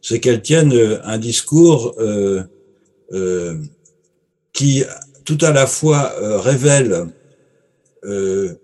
c'est 0.00 0.18
qu'elles 0.18 0.42
tiennent 0.42 0.98
un 1.04 1.18
discours 1.18 1.94
qui 4.52 4.84
tout 5.24 5.38
à 5.40 5.52
la 5.52 5.66
fois 5.66 6.12
euh, 6.20 6.38
révèle 6.38 7.06
euh, 8.04 8.54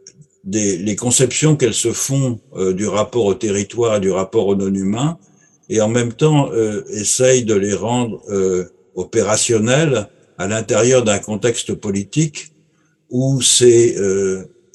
les 0.45 0.97
conceptions 0.97 1.57
qu'elles 1.57 1.75
se 1.75 1.93
font 1.93 2.41
euh, 2.57 2.73
du 2.73 2.87
rapport 2.87 3.27
au 3.27 3.35
territoire 3.35 3.97
et 3.97 4.01
du 4.01 4.11
rapport 4.11 4.47
au 4.47 4.57
non-humain, 4.57 5.19
et 5.69 5.81
en 5.81 5.89
même 5.89 6.15
temps 6.15 6.51
essaye 6.89 7.45
de 7.45 7.53
les 7.53 7.75
rendre 7.75 8.23
opérationnels 8.95 10.09
à 10.39 10.47
l'intérieur 10.47 11.05
d'un 11.05 11.19
contexte 11.19 11.75
politique 11.75 12.53
où 13.11 13.43
ces 13.43 13.99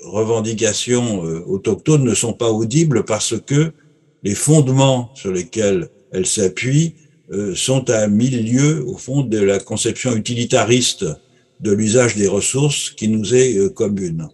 revendications 0.03 1.21
autochtones 1.47 2.03
ne 2.03 2.13
sont 2.13 2.33
pas 2.33 2.51
audibles 2.51 3.05
parce 3.05 3.33
que 3.43 3.71
les 4.21 4.35
fondements 4.35 5.09
sur 5.15 5.31
lesquels 5.31 5.89
elles 6.11 6.27
s'appuient 6.27 6.93
sont 7.55 7.89
à 7.89 8.07
mille 8.07 8.45
lieues, 8.45 8.83
au 8.85 8.97
fond, 8.97 9.21
de 9.21 9.39
la 9.39 9.59
conception 9.59 10.15
utilitariste 10.15 11.05
de 11.59 11.71
l'usage 11.71 12.15
des 12.15 12.27
ressources 12.27 12.89
qui 12.89 13.07
nous 13.07 13.33
est 13.33 13.57
euh, 13.57 13.69
commune. 13.69 14.27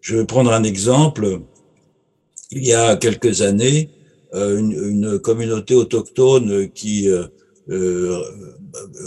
Je 0.00 0.16
vais 0.16 0.24
prendre 0.24 0.52
un 0.52 0.64
exemple. 0.64 1.40
Il 2.50 2.66
y 2.66 2.72
a 2.72 2.96
quelques 2.96 3.42
années, 3.42 3.90
euh, 4.34 4.58
une, 4.58 5.18
communauté 5.18 5.74
autochtone 5.74 6.70
qui 6.70 7.08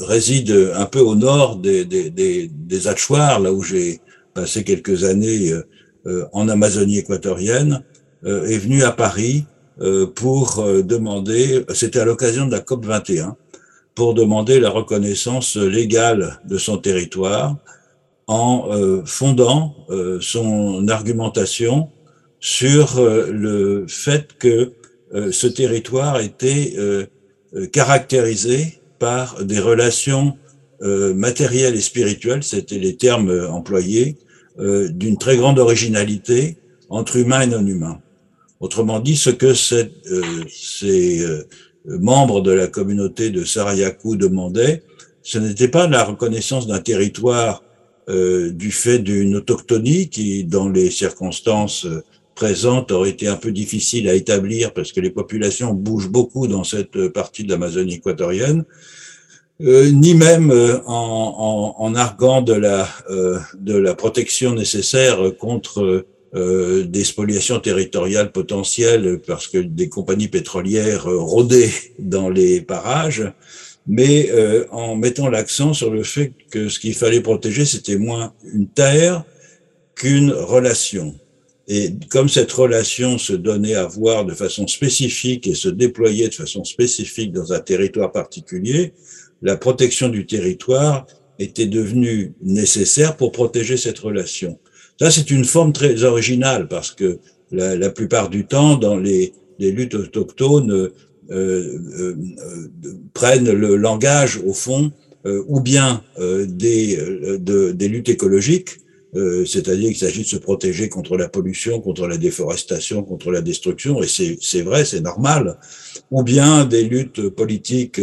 réside 0.07 0.51
un 0.75 0.85
peu 0.85 0.99
au 0.99 1.15
nord 1.15 1.57
des, 1.57 1.83
des, 1.83 2.09
des, 2.09 2.47
des 2.47 2.79
là 3.09 3.51
où 3.51 3.61
j'ai 3.61 3.99
passé 4.33 4.63
quelques 4.63 5.03
années 5.03 5.51
en 6.31 6.47
Amazonie 6.47 6.99
équatorienne, 6.99 7.83
est 8.23 8.57
venue 8.57 8.83
à 8.83 8.91
Paris 8.91 9.45
euh, 9.45 9.54
pour 10.15 10.59
euh, 10.59 10.83
demander, 10.83 11.65
c'était 11.73 11.99
à 11.99 12.05
l'occasion 12.05 12.47
de 12.47 12.51
la 12.51 12.61
COP 12.61 12.85
21, 12.85 13.35
pour 13.93 14.13
demander 14.13 14.59
la 14.59 14.69
reconnaissance 14.69 15.57
légale 15.57 16.39
de 16.45 16.57
son 16.57 16.77
territoire 16.77 17.57
en 18.27 18.67
euh, 18.71 19.03
fondant 19.05 19.75
son 20.19 20.87
argumentation 20.87 21.89
sur 22.39 22.99
le 22.99 23.85
fait 23.87 24.33
que 24.37 24.73
ce 25.31 25.47
territoire 25.47 26.19
était 26.19 26.75
caractérisé 27.71 28.81
par 28.99 29.43
des 29.43 29.59
relations 29.59 30.37
matérielles 30.81 31.75
et 31.75 31.81
spirituelles, 31.81 32.43
c'était 32.43 32.77
les 32.77 32.97
termes 32.97 33.47
employés, 33.49 34.17
d'une 34.59 35.17
très 35.17 35.37
grande 35.37 35.57
originalité 35.57 36.57
entre 36.89 37.15
humains 37.15 37.41
et 37.41 37.47
non 37.47 37.65
humains. 37.65 37.99
Autrement 38.59 38.99
dit, 38.99 39.17
ce 39.17 39.29
que 39.29 39.47
euh, 39.47 39.83
ces 40.49 41.23
euh, 41.23 41.43
membres 41.85 42.41
de 42.41 42.51
la 42.51 42.67
communauté 42.67 43.29
de 43.29 43.43
Sarayaku 43.43 44.15
demandaient, 44.15 44.83
ce 45.23 45.37
n'était 45.39 45.67
pas 45.67 45.87
la 45.87 46.03
reconnaissance 46.03 46.67
d'un 46.67 46.79
territoire 46.79 47.63
euh, 48.07 48.51
du 48.51 48.71
fait 48.71 48.99
d'une 48.99 49.35
autochtonie 49.35 50.09
qui, 50.09 50.45
dans 50.45 50.69
les 50.69 50.89
circonstances 50.89 51.87
présentes, 52.33 52.91
aurait 52.91 53.09
été 53.09 53.27
un 53.27 53.35
peu 53.35 53.51
difficile 53.51 54.07
à 54.07 54.13
établir 54.13 54.73
parce 54.73 54.91
que 54.91 55.01
les 55.01 55.09
populations 55.09 55.73
bougent 55.73 56.09
beaucoup 56.09 56.47
dans 56.47 56.63
cette 56.63 57.09
partie 57.09 57.43
de 57.43 57.51
l'Amazonie 57.51 57.95
équatorienne, 57.95 58.65
ni 59.61 60.15
même 60.15 60.51
en, 60.85 61.75
en, 61.77 61.95
arguant 61.95 62.41
de 62.41 62.51
la, 62.51 62.89
de 63.57 63.77
la 63.77 63.95
protection 63.95 64.53
nécessaire 64.53 65.17
contre 65.39 66.05
euh, 66.35 66.83
des 66.83 67.05
spoliations 67.05 67.61
territoriales 67.61 68.33
potentielles 68.33 69.21
parce 69.25 69.47
que 69.47 69.57
des 69.57 69.87
compagnies 69.87 70.27
pétrolières 70.27 71.07
euh, 71.07 71.17
rôdaient 71.17 71.71
dans 71.97 72.29
les 72.29 72.59
parages, 72.59 73.31
mais 73.87 74.29
euh, 74.31 74.65
en 74.71 74.97
mettant 74.97 75.29
l'accent 75.29 75.73
sur 75.73 75.91
le 75.91 76.03
fait 76.03 76.33
que 76.51 76.67
ce 76.67 76.79
qu'il 76.79 76.93
fallait 76.93 77.21
protéger, 77.21 77.63
c'était 77.63 77.95
moins 77.95 78.33
une 78.53 78.67
terre 78.67 79.23
qu'une 79.95 80.31
relation. 80.31 81.15
Et 81.69 81.93
comme 82.09 82.27
cette 82.27 82.51
relation 82.51 83.17
se 83.17 83.31
donnait 83.31 83.75
à 83.75 83.85
voir 83.85 84.25
de 84.25 84.33
façon 84.33 84.67
spécifique 84.67 85.47
et 85.47 85.55
se 85.55 85.69
déployait 85.69 86.27
de 86.27 86.33
façon 86.33 86.65
spécifique 86.65 87.31
dans 87.31 87.53
un 87.53 87.59
territoire 87.59 88.11
particulier, 88.11 88.93
la 89.41 89.55
protection 89.55 90.09
du 90.09 90.25
territoire 90.25 91.07
était 91.39 91.65
devenue 91.65 92.33
nécessaire 92.41 93.15
pour 93.15 93.31
protéger 93.31 93.77
cette 93.77 93.99
relation. 93.99 94.59
Ça, 94.99 95.11
c'est 95.11 95.29
une 95.31 95.45
forme 95.45 95.73
très 95.73 96.03
originale 96.03 96.67
parce 96.67 96.91
que 96.91 97.19
la, 97.51 97.75
la 97.75 97.89
plupart 97.89 98.29
du 98.29 98.45
temps, 98.45 98.75
dans 98.75 98.97
les, 98.97 99.33
les 99.59 99.71
luttes 99.71 99.95
autochtones, 99.95 100.71
euh, 100.71 100.93
euh, 101.31 101.79
euh 101.99 102.15
prennent 103.13 103.51
le 103.51 103.75
langage, 103.75 104.41
au 104.45 104.53
fond, 104.53 104.91
euh, 105.25 105.43
ou 105.47 105.59
bien 105.59 106.03
euh, 106.19 106.45
des, 106.45 106.97
de, 107.39 107.71
des 107.71 107.87
luttes 107.87 108.09
écologiques, 108.09 108.77
c'est-à-dire 109.45 109.87
qu'il 109.87 109.97
s'agit 109.97 110.23
de 110.23 110.27
se 110.27 110.35
protéger 110.35 110.89
contre 110.89 111.15
la 111.15 111.29
pollution, 111.29 111.79
contre 111.79 112.05
la 112.05 112.17
déforestation, 112.17 113.01
contre 113.01 113.31
la 113.31 113.39
destruction, 113.39 114.03
et 114.03 114.07
c'est 114.09 114.61
vrai, 114.61 114.83
c'est 114.83 114.99
normal, 114.99 115.57
ou 116.11 116.21
bien 116.21 116.65
des 116.65 116.83
luttes 116.83 117.29
politiques, 117.29 118.01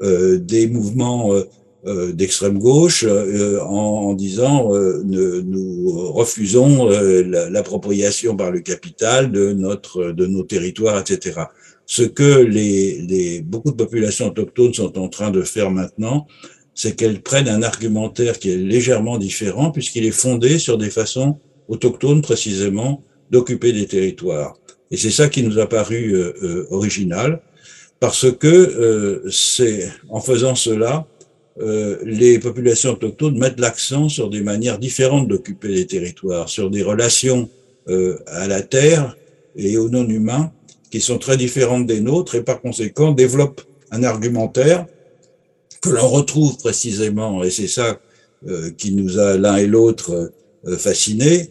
des 0.00 0.66
mouvements 0.68 1.34
euh, 1.34 1.42
d'extrême 1.84 2.58
gauche 2.58 3.04
euh, 3.06 3.60
en, 3.60 4.14
disant 4.14 4.74
euh, 4.74 5.02
nous 5.04 6.12
refusons 6.12 6.88
l'appropriation 6.88 8.34
par 8.36 8.50
le 8.50 8.60
capital 8.60 9.30
de 9.30 9.52
notre 9.52 10.12
de 10.12 10.24
nos 10.26 10.44
territoires, 10.44 10.98
etc. 10.98 11.42
Ce 11.84 12.02
que 12.02 12.38
les, 12.42 13.02
les 13.02 13.42
beaucoup 13.42 13.70
de 13.70 13.76
populations 13.76 14.28
autochtones 14.28 14.72
sont 14.72 14.98
en 14.98 15.08
train 15.08 15.30
de 15.30 15.42
faire 15.42 15.70
maintenant, 15.70 16.26
c'est 16.74 16.96
qu'elles 16.96 17.20
prennent 17.20 17.48
un 17.48 17.62
argumentaire 17.62 18.38
qui 18.38 18.50
est 18.50 18.56
légèrement 18.56 19.18
différent 19.18 19.70
puisqu'il 19.70 20.06
est 20.06 20.10
fondé 20.10 20.58
sur 20.58 20.78
des 20.78 20.90
façons 20.90 21.38
autochtones 21.68 22.22
précisément 22.22 23.02
d'occuper 23.30 23.72
des 23.72 23.86
territoires. 23.86 24.56
Et 24.90 24.96
c'est 24.96 25.10
ça 25.10 25.28
qui 25.28 25.42
nous 25.42 25.58
a 25.58 25.68
paru 25.68 26.16
original 26.70 27.42
parce 28.00 28.30
que 28.32 29.22
c'est 29.30 29.90
en 30.08 30.20
faisant 30.20 30.54
cela 30.54 31.06
euh, 31.60 31.98
les 32.02 32.40
populations 32.40 32.90
autochtones 32.90 33.38
mettent 33.38 33.60
l'accent 33.60 34.08
sur 34.08 34.28
des 34.28 34.40
manières 34.40 34.78
différentes 34.78 35.28
d'occuper 35.28 35.68
les 35.68 35.86
territoires, 35.86 36.48
sur 36.48 36.68
des 36.68 36.82
relations 36.82 37.48
euh, 37.88 38.18
à 38.26 38.48
la 38.48 38.62
terre 38.62 39.16
et 39.54 39.76
aux 39.76 39.88
non-humains 39.88 40.52
qui 40.90 41.00
sont 41.00 41.18
très 41.18 41.36
différentes 41.36 41.86
des 41.86 42.00
nôtres 42.00 42.34
et 42.34 42.42
par 42.42 42.60
conséquent 42.60 43.12
développent 43.12 43.62
un 43.92 44.02
argumentaire 44.02 44.86
que 45.80 45.90
l'on 45.90 46.08
retrouve 46.08 46.56
précisément, 46.58 47.44
et 47.44 47.50
c'est 47.50 47.68
ça 47.68 48.00
euh, 48.48 48.70
qui 48.70 48.92
nous 48.92 49.18
a 49.18 49.36
l'un 49.36 49.56
et 49.56 49.66
l'autre 49.66 50.32
fascinés, 50.78 51.50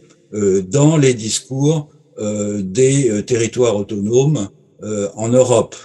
dans 0.72 0.98
les 0.98 1.14
discours 1.14 1.88
des 2.18 3.24
territoires 3.28 3.76
autonomes 3.78 4.50
en 4.82 5.30
Europe. 5.30 5.76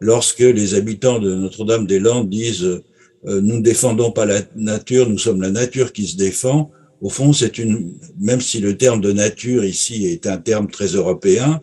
Lorsque 0.00 0.40
les 0.40 0.74
habitants 0.74 1.20
de 1.20 1.32
Notre-Dame-des-Landes 1.32 2.28
disent 2.28 2.82
nous 3.24 3.56
ne 3.56 3.62
défendons 3.62 4.10
pas 4.10 4.26
la 4.26 4.40
nature, 4.56 5.08
nous 5.08 5.18
sommes 5.18 5.42
la 5.42 5.50
nature 5.50 5.92
qui 5.92 6.06
se 6.06 6.16
défend. 6.16 6.70
Au 7.00 7.08
fond, 7.08 7.32
c'est 7.32 7.58
une, 7.58 7.94
même 8.20 8.40
si 8.40 8.60
le 8.60 8.76
terme 8.76 9.00
de 9.00 9.12
nature 9.12 9.64
ici 9.64 10.06
est 10.06 10.26
un 10.26 10.38
terme 10.38 10.68
très 10.68 10.88
européen, 10.88 11.60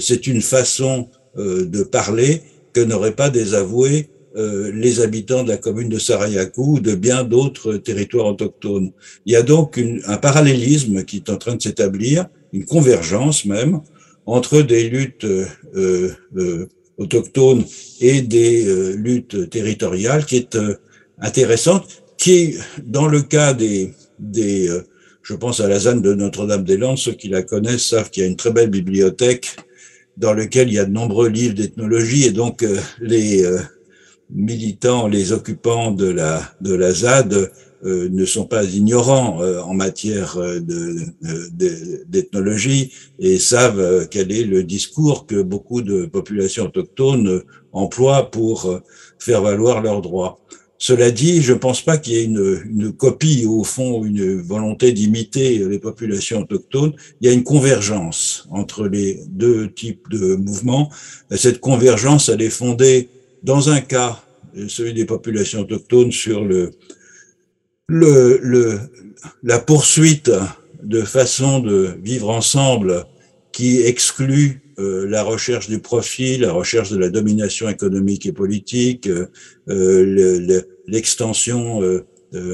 c'est 0.00 0.26
une 0.28 0.42
façon 0.42 1.08
de 1.36 1.82
parler 1.82 2.42
que 2.72 2.80
n'auraient 2.80 3.16
pas 3.16 3.30
désavoué 3.30 4.10
les 4.34 5.00
habitants 5.00 5.42
de 5.42 5.48
la 5.48 5.56
commune 5.56 5.88
de 5.88 5.98
Sarayakou 5.98 6.76
ou 6.76 6.80
de 6.80 6.94
bien 6.94 7.24
d'autres 7.24 7.74
territoires 7.74 8.26
autochtones. 8.26 8.92
Il 9.26 9.32
y 9.32 9.36
a 9.36 9.42
donc 9.42 9.80
un 10.06 10.16
parallélisme 10.16 11.04
qui 11.04 11.16
est 11.16 11.30
en 11.30 11.36
train 11.36 11.56
de 11.56 11.62
s'établir, 11.62 12.26
une 12.52 12.64
convergence 12.64 13.44
même, 13.44 13.80
entre 14.26 14.62
des 14.62 14.88
luttes 14.88 15.24
euh, 15.24 16.10
euh, 16.36 16.66
autochtones 16.98 17.64
et 18.00 18.22
des 18.22 18.66
euh, 18.66 18.94
luttes 18.94 19.50
territoriales 19.50 20.24
qui 20.24 20.36
est 20.36 20.56
intéressante, 21.22 22.02
qui, 22.18 22.56
dans 22.84 23.08
le 23.08 23.22
cas 23.22 23.54
des, 23.54 23.94
des 24.18 24.68
je 25.22 25.34
pense 25.34 25.60
à 25.60 25.68
la 25.68 25.78
ZAN 25.78 25.96
de 25.96 26.12
Notre-Dame-des-Landes, 26.12 26.98
ceux 26.98 27.12
qui 27.12 27.28
la 27.28 27.42
connaissent 27.42 27.86
savent 27.86 28.10
qu'il 28.10 28.22
y 28.22 28.26
a 28.26 28.28
une 28.28 28.36
très 28.36 28.50
belle 28.50 28.70
bibliothèque 28.70 29.56
dans 30.18 30.34
laquelle 30.34 30.68
il 30.68 30.74
y 30.74 30.78
a 30.78 30.84
de 30.84 30.92
nombreux 30.92 31.28
livres 31.28 31.54
d'ethnologie 31.54 32.24
et 32.24 32.32
donc 32.32 32.66
les 33.00 33.46
militants, 34.30 35.06
les 35.08 35.32
occupants 35.32 35.90
de 35.90 36.08
la, 36.08 36.42
de 36.60 36.74
la 36.74 36.92
ZAD 36.92 37.50
euh, 37.84 38.08
ne 38.10 38.24
sont 38.24 38.46
pas 38.46 38.62
ignorants 38.62 39.42
euh, 39.42 39.60
en 39.60 39.74
matière 39.74 40.36
euh, 40.36 40.60
d'ethnologie 42.08 42.92
et 43.18 43.40
savent 43.40 44.06
quel 44.08 44.30
est 44.30 44.44
le 44.44 44.62
discours 44.62 45.26
que 45.26 45.42
beaucoup 45.42 45.82
de 45.82 46.06
populations 46.06 46.66
autochtones 46.66 47.42
emploient 47.72 48.30
pour 48.30 48.80
faire 49.18 49.42
valoir 49.42 49.82
leurs 49.82 50.00
droits. 50.00 50.38
Cela 50.82 51.12
dit, 51.12 51.42
je 51.42 51.52
ne 51.52 51.58
pense 51.58 51.80
pas 51.80 51.96
qu'il 51.96 52.14
y 52.14 52.16
ait 52.16 52.24
une, 52.24 52.60
une, 52.68 52.92
copie, 52.92 53.46
au 53.46 53.62
fond, 53.62 54.04
une 54.04 54.40
volonté 54.42 54.90
d'imiter 54.90 55.58
les 55.58 55.78
populations 55.78 56.40
autochtones. 56.40 56.92
Il 57.20 57.28
y 57.28 57.30
a 57.30 57.32
une 57.32 57.44
convergence 57.44 58.48
entre 58.50 58.88
les 58.88 59.22
deux 59.28 59.70
types 59.70 60.08
de 60.10 60.34
mouvements. 60.34 60.90
Cette 61.30 61.60
convergence, 61.60 62.28
elle 62.28 62.42
est 62.42 62.50
fondée, 62.50 63.10
dans 63.44 63.70
un 63.70 63.80
cas, 63.80 64.24
celui 64.66 64.92
des 64.92 65.04
populations 65.04 65.60
autochtones, 65.60 66.10
sur 66.10 66.44
le, 66.44 66.72
le, 67.86 68.40
le, 68.42 68.80
la 69.44 69.60
poursuite 69.60 70.32
de 70.82 71.02
façon 71.02 71.60
de 71.60 71.94
vivre 72.02 72.28
ensemble 72.28 73.06
qui 73.52 73.82
exclut 73.82 74.62
euh, 74.78 75.06
la 75.06 75.22
recherche 75.22 75.68
du 75.68 75.78
profit, 75.78 76.38
la 76.38 76.52
recherche 76.52 76.90
de 76.90 76.96
la 76.96 77.10
domination 77.10 77.68
économique 77.68 78.26
et 78.26 78.32
politique, 78.32 79.08
euh, 79.68 80.66
l'extension 80.86 81.82
euh, 81.82 82.04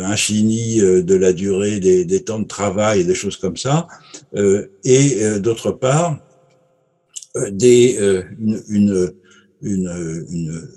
infinie 0.04 0.80
de 0.80 1.14
la 1.14 1.32
durée 1.32 1.78
des, 1.78 2.04
des, 2.04 2.24
temps 2.24 2.40
de 2.40 2.46
travail 2.46 3.00
et 3.00 3.04
des 3.04 3.14
choses 3.14 3.36
comme 3.36 3.56
ça, 3.56 3.86
et 4.84 5.38
d'autre 5.38 5.70
part 5.70 6.18
des, 7.52 7.96
une, 8.40 9.12
une, 9.62 10.26
une, 10.28 10.68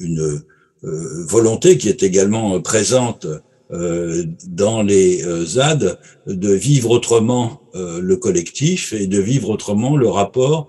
une 0.00 0.42
volonté 0.82 1.78
qui 1.78 1.88
est 1.88 2.02
également 2.02 2.60
présente 2.60 3.28
euh, 3.72 4.24
dans 4.46 4.84
les 4.84 5.24
euh, 5.24 5.44
ZAD 5.44 5.98
de 6.28 6.52
vivre 6.52 6.90
autrement 6.90 7.62
euh, 7.74 8.00
le 8.00 8.16
collectif 8.16 8.92
et 8.92 9.08
de 9.08 9.18
vivre 9.18 9.50
autrement 9.50 9.96
le 9.96 10.08
rapport 10.08 10.68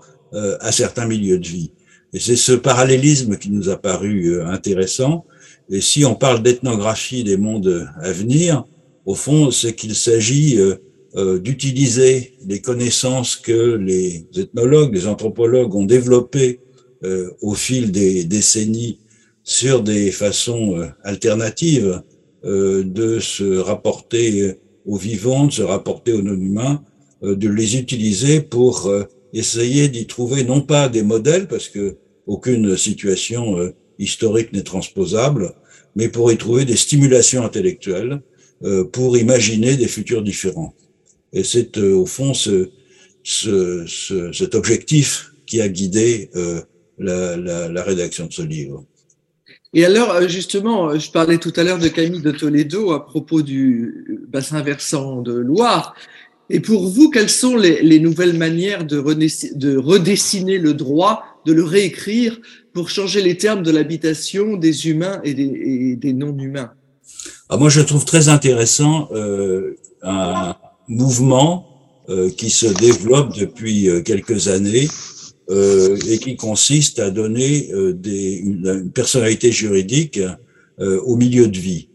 à 0.60 0.72
certains 0.72 1.06
milieux 1.06 1.38
de 1.38 1.48
vie. 1.48 1.72
Et 2.12 2.20
c'est 2.20 2.36
ce 2.36 2.52
parallélisme 2.52 3.38
qui 3.38 3.48
nous 3.48 3.70
a 3.70 3.78
paru 3.78 4.42
intéressant. 4.42 5.24
Et 5.70 5.80
si 5.80 6.04
on 6.04 6.14
parle 6.14 6.42
d'ethnographie 6.42 7.24
des 7.24 7.36
mondes 7.36 7.88
à 8.00 8.12
venir, 8.12 8.64
au 9.04 9.14
fond, 9.14 9.50
c'est 9.50 9.74
qu'il 9.74 9.94
s'agit 9.94 10.58
d'utiliser 11.16 12.34
les 12.46 12.60
connaissances 12.60 13.36
que 13.36 13.76
les 13.76 14.26
ethnologues, 14.36 14.94
les 14.94 15.06
anthropologues 15.06 15.74
ont 15.74 15.84
développées 15.84 16.60
au 17.40 17.54
fil 17.54 17.90
des 17.90 18.24
décennies 18.24 18.98
sur 19.42 19.82
des 19.82 20.10
façons 20.10 20.90
alternatives 21.04 22.02
euh, 22.44 22.84
de 22.84 23.18
se 23.18 23.58
rapporter 23.58 24.54
aux 24.86 24.96
vivants, 24.96 25.46
de 25.46 25.52
se 25.52 25.62
rapporter 25.62 26.12
aux 26.12 26.22
non-humains, 26.22 26.84
euh, 27.24 27.34
de 27.34 27.48
les 27.48 27.76
utiliser 27.76 28.40
pour 28.40 28.86
euh, 28.86 29.02
essayer 29.32 29.88
d'y 29.88 30.06
trouver 30.06 30.44
non 30.44 30.60
pas 30.60 30.88
des 30.88 31.02
modèles, 31.02 31.48
parce 31.48 31.68
que 31.68 31.96
aucune 32.28 32.76
situation 32.76 33.56
historique 33.98 34.52
n'est 34.52 34.62
transposable, 34.62 35.54
mais 35.96 36.08
pour 36.08 36.30
y 36.32 36.36
trouver 36.36 36.64
des 36.64 36.76
stimulations 36.76 37.44
intellectuelles, 37.44 38.20
pour 38.92 39.16
imaginer 39.16 39.76
des 39.76 39.86
futurs 39.86 40.22
différents. 40.22 40.74
Et 41.32 41.44
c'est 41.44 41.78
au 41.78 42.06
fond 42.06 42.34
ce, 42.34 42.70
ce, 43.22 43.84
ce, 43.86 44.32
cet 44.32 44.56
objectif 44.56 45.32
qui 45.46 45.60
a 45.60 45.68
guidé 45.68 46.30
la, 46.98 47.36
la, 47.36 47.82
rédaction 47.82 48.26
de 48.26 48.32
ce 48.32 48.42
livre. 48.42 48.84
Et 49.74 49.84
alors, 49.84 50.12
euh, 50.12 50.28
justement, 50.28 50.90
euh, 50.90 50.98
je 50.98 51.10
parlais 51.10 51.38
tout 51.38 51.52
à 51.56 51.62
l'heure 51.62 51.78
de 51.78 51.88
Camille 51.88 52.22
de 52.22 52.30
Toledo 52.30 52.92
à 52.92 53.04
propos 53.04 53.42
du 53.42 54.24
bassin 54.28 54.62
versant 54.62 55.20
de 55.20 55.32
Loire. 55.32 55.94
Et 56.50 56.60
pour 56.60 56.88
vous, 56.88 57.10
quelles 57.10 57.28
sont 57.28 57.56
les, 57.56 58.00
nouvelles 58.00 58.36
manières 58.36 58.86
de, 58.86 58.96
redessiner 58.96 60.56
le 60.56 60.72
droit, 60.72 61.22
de 61.48 61.52
le 61.52 61.64
réécrire 61.64 62.40
pour 62.72 62.90
changer 62.90 63.20
les 63.22 63.36
termes 63.36 63.62
de 63.62 63.70
l'habitation 63.70 64.56
des 64.56 64.88
humains 64.88 65.20
et 65.24 65.34
des, 65.34 66.12
non-humains 66.12 66.72
ah, 67.48 67.56
Moi, 67.56 67.70
je 67.70 67.80
trouve 67.80 68.04
très 68.04 68.28
intéressant 68.28 69.08
euh, 69.12 69.76
un 70.02 70.54
mouvement 70.88 71.66
euh, 72.08 72.30
qui 72.30 72.50
se 72.50 72.66
développe 72.66 73.36
depuis 73.36 73.88
quelques 74.04 74.48
années 74.48 74.88
euh, 75.50 75.96
et 76.06 76.18
qui 76.18 76.36
consiste 76.36 76.98
à 76.98 77.10
donner 77.10 77.70
euh, 77.72 77.94
des, 77.94 78.34
une, 78.34 78.90
personnalité 78.92 79.50
juridique 79.50 80.20
euh, 80.78 81.00
au 81.06 81.16
milieu 81.16 81.48
de 81.48 81.58
vie. 81.58 81.88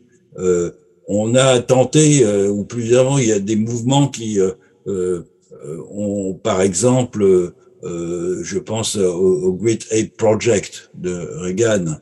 on 1.08 1.36
a 1.36 1.60
tenté, 1.60 2.26
ou 2.50 2.63
plus 2.63 2.96
avant, 2.96 3.20
il 3.20 3.28
y 3.28 3.32
a 3.32 3.39
des 3.39 3.56
mouvements 3.56 4.08
qui 4.08 4.39
ont, 4.88 6.34
par 6.42 6.62
exemple, 6.62 7.54
je 7.84 8.60
pense 8.60 8.96
au, 8.96 9.43
au, 9.43 9.54
Great 9.54 9.86
Ape 9.91 10.15
Project 10.17 10.89
de 10.96 11.28
Reagan, 11.38 11.98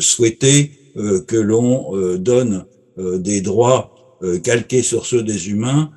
souhaité 0.00 0.72
que 1.26 1.36
l'on 1.36 2.16
donne 2.16 2.64
des 2.96 3.40
droits 3.40 3.94
calqués 4.42 4.82
sur 4.82 5.06
ceux 5.06 5.22
des 5.22 5.50
humains 5.50 5.90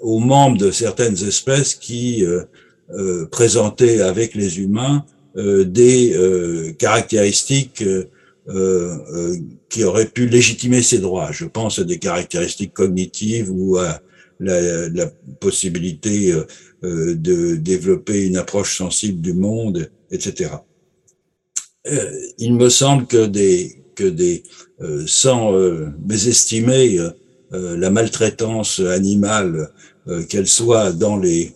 aux 0.00 0.18
membres 0.20 0.58
de 0.58 0.70
certaines 0.70 1.22
espèces 1.22 1.74
qui 1.74 2.24
euh, 2.94 3.26
présenter 3.26 4.00
avec 4.00 4.36
les 4.36 4.60
humains 4.60 5.04
euh, 5.36 5.64
des 5.64 6.14
euh, 6.14 6.72
caractéristiques 6.74 7.84
qui 9.68 9.82
auraient 9.82 10.06
pu 10.06 10.28
légitimer 10.28 10.80
ces 10.80 10.98
droits. 10.98 11.32
Je 11.32 11.46
pense 11.46 11.80
à 11.80 11.84
des 11.84 11.98
caractéristiques 11.98 12.72
cognitives 12.72 13.50
ou 13.50 13.76
à 13.76 14.00
la, 14.40 14.88
la 14.88 15.06
possibilité 15.40 16.34
de 16.82 17.56
développer 17.56 18.26
une 18.26 18.36
approche 18.36 18.76
sensible 18.76 19.20
du 19.20 19.32
monde, 19.32 19.90
etc. 20.10 20.50
il 22.38 22.54
me 22.54 22.68
semble 22.68 23.06
que 23.06 23.26
des 23.26 23.82
que 23.94 24.04
des 24.04 24.42
sans 25.06 25.52
mésestimer 26.06 27.00
la 27.50 27.90
maltraitance 27.90 28.80
animale, 28.80 29.70
qu'elle 30.28 30.46
soit 30.46 30.92
dans 30.92 31.16
les 31.16 31.54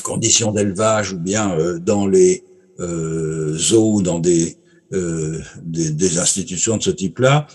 conditions 0.00 0.52
d'élevage 0.52 1.12
ou 1.12 1.18
bien 1.18 1.52
euh, 1.52 1.78
dans 1.78 2.06
les 2.06 2.42
euh, 2.80 3.56
zoos, 3.56 4.02
dans 4.02 4.18
des, 4.18 4.56
euh, 4.92 5.38
des, 5.62 5.90
des, 5.90 6.18
institutions 6.18 6.76
de 6.76 6.82
ce 6.82 6.90
type-là, 6.90 7.46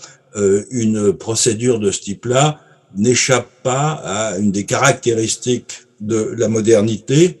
une 0.70 1.14
procédure 1.14 1.80
de 1.80 1.90
ce 1.90 2.02
type-là 2.02 2.60
n'échappe 2.94 3.48
pas 3.62 3.92
à 4.04 4.38
une 4.38 4.52
des 4.52 4.64
caractéristiques 4.64 5.86
de 6.00 6.34
la 6.36 6.48
modernité 6.48 7.38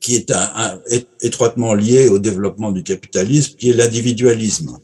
qui 0.00 0.14
est 0.14 0.32
étroitement 1.20 1.74
lié 1.74 2.08
au 2.08 2.18
développement 2.18 2.70
du 2.70 2.82
capitalisme, 2.82 3.56
qui 3.58 3.70
est 3.70 3.72
l'individualisme. 3.72 4.78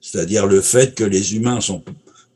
C'est-à-dire 0.00 0.46
le 0.46 0.60
fait 0.60 0.94
que 0.94 1.04
les 1.04 1.36
humains 1.36 1.60
sont 1.60 1.82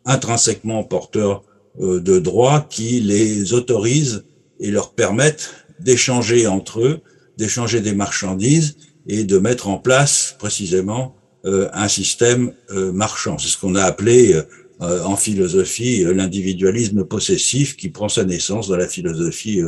intrinsèquement 0.04 0.84
porteurs 0.84 1.42
de 1.78 2.18
droits 2.18 2.66
qui 2.70 3.00
les 3.00 3.52
autorisent 3.52 4.22
et 4.60 4.70
leur 4.70 4.92
permettent 4.92 5.50
d'échanger 5.80 6.46
entre 6.46 6.80
eux, 6.80 7.00
d'échanger 7.36 7.80
des 7.80 7.94
marchandises 7.94 8.76
et 9.06 9.24
de 9.24 9.38
mettre 9.38 9.68
en 9.68 9.78
place 9.78 10.36
précisément 10.38 11.16
euh, 11.46 11.68
un 11.72 11.88
système 11.88 12.52
euh, 12.70 12.92
marchand. 12.92 13.38
C'est 13.38 13.48
ce 13.48 13.58
qu'on 13.58 13.74
a 13.74 13.82
appelé 13.82 14.34
euh, 14.34 14.42
en 14.80 15.16
philosophie 15.16 16.04
l'individualisme 16.04 17.04
possessif 17.04 17.76
qui 17.76 17.90
prend 17.90 18.08
sa 18.08 18.24
naissance 18.24 18.68
dans 18.68 18.76
la 18.76 18.88
philosophie 18.88 19.60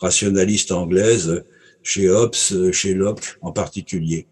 rationaliste 0.00 0.70
anglaise, 0.72 1.42
chez 1.82 2.08
Hobbes, 2.08 2.34
chez 2.72 2.94
Locke 2.94 3.38
en 3.42 3.52
particulier. 3.52 4.26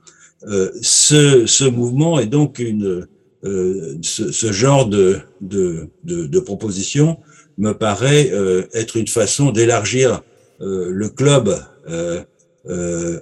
ce, 0.81 1.44
ce 1.46 1.64
mouvement 1.64 2.20
est 2.20 2.27
donc 2.27 2.59
une, 2.59 3.07
ce, 3.42 4.33
ce, 4.33 4.53
genre 4.53 4.87
de, 4.87 5.20
de, 5.40 5.88
de, 6.05 6.27
de, 6.27 6.40
proposition 6.40 7.18
me 7.57 7.72
paraît 7.72 8.31
être 8.74 8.96
une 8.96 9.09
façon 9.09 9.51
d'élargir 9.51 10.22
le 10.61 11.09
club 11.09 11.59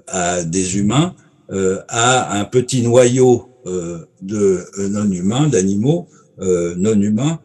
à 0.09 0.45
des 0.45 0.79
humains, 0.79 1.15
à 1.49 2.39
un 2.39 2.45
petit 2.45 2.83
noyau 2.83 3.49
de 3.65 4.65
non-humains, 4.89 5.49
d'animaux 5.49 6.09
non 6.39 7.01
humains, 7.01 7.41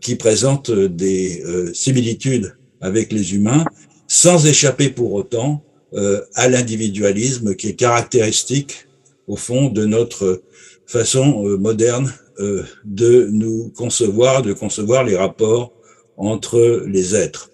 qui 0.00 0.16
présentent 0.16 0.70
des 0.70 1.42
similitudes 1.74 2.56
avec 2.80 3.12
les 3.12 3.34
humains, 3.34 3.64
sans 4.08 4.46
échapper 4.46 4.88
pour 4.88 5.12
autant 5.12 5.62
à 6.34 6.48
l'individualisme 6.48 7.54
qui 7.54 7.68
est 7.68 7.74
caractéristique 7.74 8.86
au 9.26 9.36
fond 9.36 9.68
de 9.68 9.84
notre 9.84 10.42
façon 10.86 11.46
euh, 11.46 11.56
moderne 11.56 12.12
euh, 12.40 12.62
de 12.84 13.28
nous 13.30 13.72
concevoir, 13.76 14.42
de 14.42 14.52
concevoir 14.52 15.04
les 15.04 15.16
rapports 15.16 15.72
entre 16.16 16.84
les 16.86 17.14
êtres. 17.14 17.50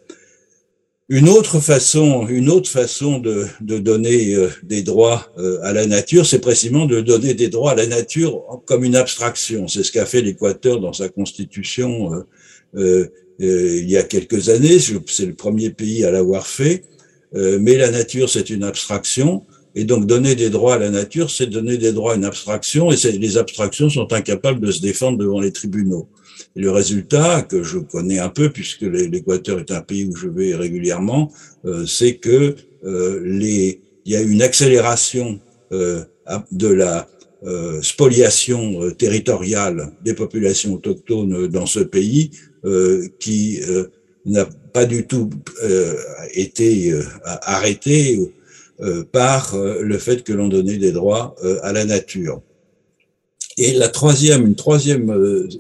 Une 1.13 1.29
autre 1.29 1.59
façon, 1.59 2.29
une 2.29 2.49
autre 2.49 2.71
façon 2.71 3.19
de, 3.19 3.49
donner 3.61 4.37
euh, 4.37 4.49
des 4.63 4.85
droits 4.85 5.27
à 5.65 5.73
la 5.73 5.85
nature, 5.87 6.25
c'est 6.25 6.39
précisément 6.39 6.87
de 6.87 7.01
donner 7.01 7.35
des 7.35 7.49
droits 7.49 7.73
à 7.73 7.75
la 7.75 7.89
nature 7.89 8.63
comme 8.65 8.85
une 8.85 8.95
abstraction. 8.95 9.67
C'est 9.67 9.83
ce 9.83 9.91
qu'a 9.91 10.07
fait 10.07 10.23
l'Équateur 10.23 10.79
dans 10.79 10.93
sa 10.93 11.09
constitution 11.09 12.25
euh, 12.77 13.09
il 13.41 13.91
y 13.91 13.97
a 13.97 14.05
quelques 14.05 14.51
années. 14.51 14.79
C'est 14.79 15.27
le 15.27 15.35
premier 15.35 15.71
pays 15.71 16.05
à 16.05 16.13
l'avoir 16.13 16.47
fait. 16.47 16.85
mais 17.35 17.77
la 17.77 17.91
nature, 17.91 18.31
c'est 18.31 18.49
une 18.49 18.63
abstraction. 18.63 19.45
Et 19.75 19.85
donc 19.85 20.07
donner 20.07 20.35
des 20.37 20.51
droits 20.51 20.75
à 20.75 20.79
la 20.79 20.91
nature, 20.91 21.31
c'est 21.31 21.47
donner 21.47 21.77
des 21.77 21.93
droits 21.93 22.13
à 22.13 22.17
une 22.17 22.25
abstraction, 22.25 22.91
et 22.91 22.97
les 22.97 23.39
abstractions 23.39 23.89
sont 23.89 24.13
incapables 24.13 24.61
de 24.61 24.71
se 24.73 24.81
défendre 24.81 25.19
devant 25.19 25.41
les 25.41 25.53
tribunaux. 25.53 26.09
Le 26.57 26.71
résultat, 26.71 27.43
que 27.43 27.63
je 27.63 27.79
connais 27.79 28.19
un 28.19 28.29
peu, 28.29 28.51
puisque 28.51 28.83
l'Équateur 28.83 29.61
est 29.61 29.71
un 29.71 29.81
pays 29.81 30.07
où 30.07 30.17
je 30.17 30.29
vais 30.29 30.55
régulièrement, 30.55 31.31
euh, 31.65 31.87
c'est 31.87 32.17
que 32.17 32.55
euh, 32.85 33.23
il 34.05 34.13
y 34.13 34.17
a 34.17 34.21
une 34.21 34.43
accélération 34.43 35.41
euh, 35.73 36.05
de 36.53 36.69
la 36.69 37.09
spoliation 37.81 38.91
territoriale 38.99 39.93
des 40.05 40.13
populations 40.13 40.75
autochtones 40.75 41.47
dans 41.47 41.65
ce 41.65 41.81
pays 41.81 42.33
qui 43.19 43.61
n'a 44.27 44.45
pas 44.75 44.85
du 44.85 45.07
tout 45.07 45.31
été 46.35 46.93
arrêtée 47.25 48.19
par 49.11 49.57
le 49.57 49.97
fait 49.97 50.23
que 50.23 50.35
l'on 50.35 50.49
donnait 50.49 50.77
des 50.77 50.93
droits 50.93 51.35
à 51.63 51.73
la 51.73 51.87
nature. 51.87 52.43
Et 53.63 53.75
la 53.75 53.89
troisième, 53.89 54.47
une 54.47 54.55
troisième, 54.55 55.15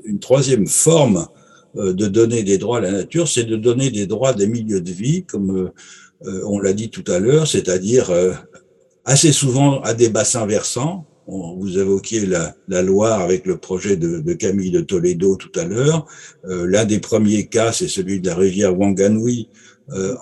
une 0.05 0.21
troisième 0.21 0.67
forme 0.67 1.27
de 1.75 2.07
donner 2.07 2.43
des 2.43 2.57
droits 2.57 2.79
à 2.79 2.81
la 2.81 2.93
nature, 2.93 3.29
c'est 3.29 3.45
de 3.45 3.57
donner 3.57 3.91
des 3.91 4.07
droits 4.07 4.33
des 4.33 4.47
milieux 4.47 4.81
de 4.81 4.91
vie, 4.91 5.25
comme 5.25 5.71
on 6.25 6.59
l'a 6.61 6.73
dit 6.73 6.89
tout 6.89 7.05
à 7.09 7.19
l'heure, 7.19 7.47
c'est-à-dire 7.47 8.11
assez 9.05 9.33
souvent 9.33 9.83
à 9.83 9.93
des 9.93 10.09
bassins 10.09 10.47
versants. 10.47 11.05
Vous 11.27 11.79
évoquiez 11.79 12.25
la, 12.25 12.57
la 12.69 12.81
Loire 12.81 13.21
avec 13.21 13.45
le 13.45 13.59
projet 13.59 13.99
de, 13.99 14.21
de, 14.21 14.33
Camille 14.33 14.71
de 14.71 14.81
Toledo 14.81 15.37
tout 15.37 15.53
à 15.61 15.65
l'heure. 15.65 16.07
L'un 16.45 16.87
des 16.87 17.01
premiers 17.01 17.49
cas, 17.49 17.71
c'est 17.71 17.89
celui 17.89 18.23
de 18.23 18.29
la 18.29 18.35
rivière 18.35 18.79
Wanganui 18.79 19.51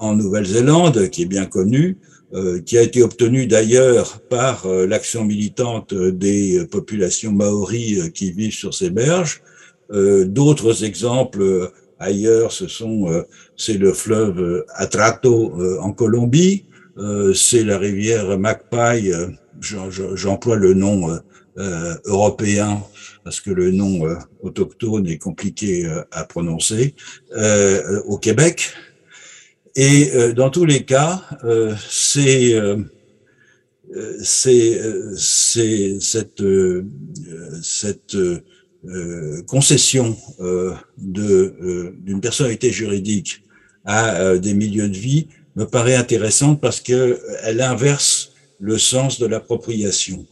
en 0.01 0.17
Nouvelle-Zélande, 0.17 1.11
qui 1.11 1.23
est 1.23 1.27
bien 1.27 1.47
connu. 1.47 1.97
Euh, 2.35 2.61
qui 2.61 2.77
a 2.77 2.83
été 2.83 3.03
obtenu 3.03 3.47
d'ailleurs 3.47 4.21
par 4.29 4.67
euh, 4.67 4.87
l'action 4.87 5.25
militante 5.25 5.95
des 5.95 6.67
populations 6.71 7.33
maoris 7.33 8.11
qui 8.13 8.33
vivent 8.33 8.53
sur 8.53 8.75
ces 8.75 8.91
berges. 8.91 9.41
Euh, 9.93 10.27
d'autres 10.27 10.85
exemples 10.85 11.73
ailleurs, 11.99 12.53
ce 12.53 12.69
sont 12.69 13.25
c'est 13.57 13.79
le 13.79 13.95
fleuve 13.95 14.67
Atrato 14.75 15.55
en 15.81 15.91
Colombie, 15.93 16.67
c'est 17.35 17.65
la 17.65 17.79
rivière 17.79 18.39
Magpie. 18.39 19.11
J'emploie 19.61 20.57
le 20.57 20.75
nom 20.75 21.19
européen 22.05 22.81
parce 23.25 23.41
que 23.41 23.51
le 23.51 23.73
nom 23.73 24.07
autochtone 24.43 25.09
est 25.09 25.19
compliqué 25.19 25.91
à 26.13 26.25
prononcer 26.25 26.95
au 28.07 28.19
Québec. 28.19 28.71
Et 29.81 30.11
euh, 30.13 30.33
dans 30.33 30.51
tous 30.51 30.65
les 30.65 30.85
cas, 30.85 31.23
euh, 31.45 31.73
c'est 31.89 32.53
euh, 32.53 32.83
c'est 34.25 34.81
cette, 35.17 36.43
cette 37.63 38.17
concession 39.47 40.15
d'une 40.99 42.21
personnalité 42.21 42.71
juridique 42.71 43.43
à 43.87 44.37
des 44.37 44.53
milieux 44.53 44.91
de 44.91 44.97
vie 44.97 45.29
me 45.57 45.65
paraît 45.65 45.95
intéressante 45.95 46.61
parce 46.61 46.83
qu'elle 46.83 47.63
inverse 47.63 48.35
le 48.61 48.77
sens 48.77 49.19
de 49.19 49.25
l'appropriation. 49.25 50.27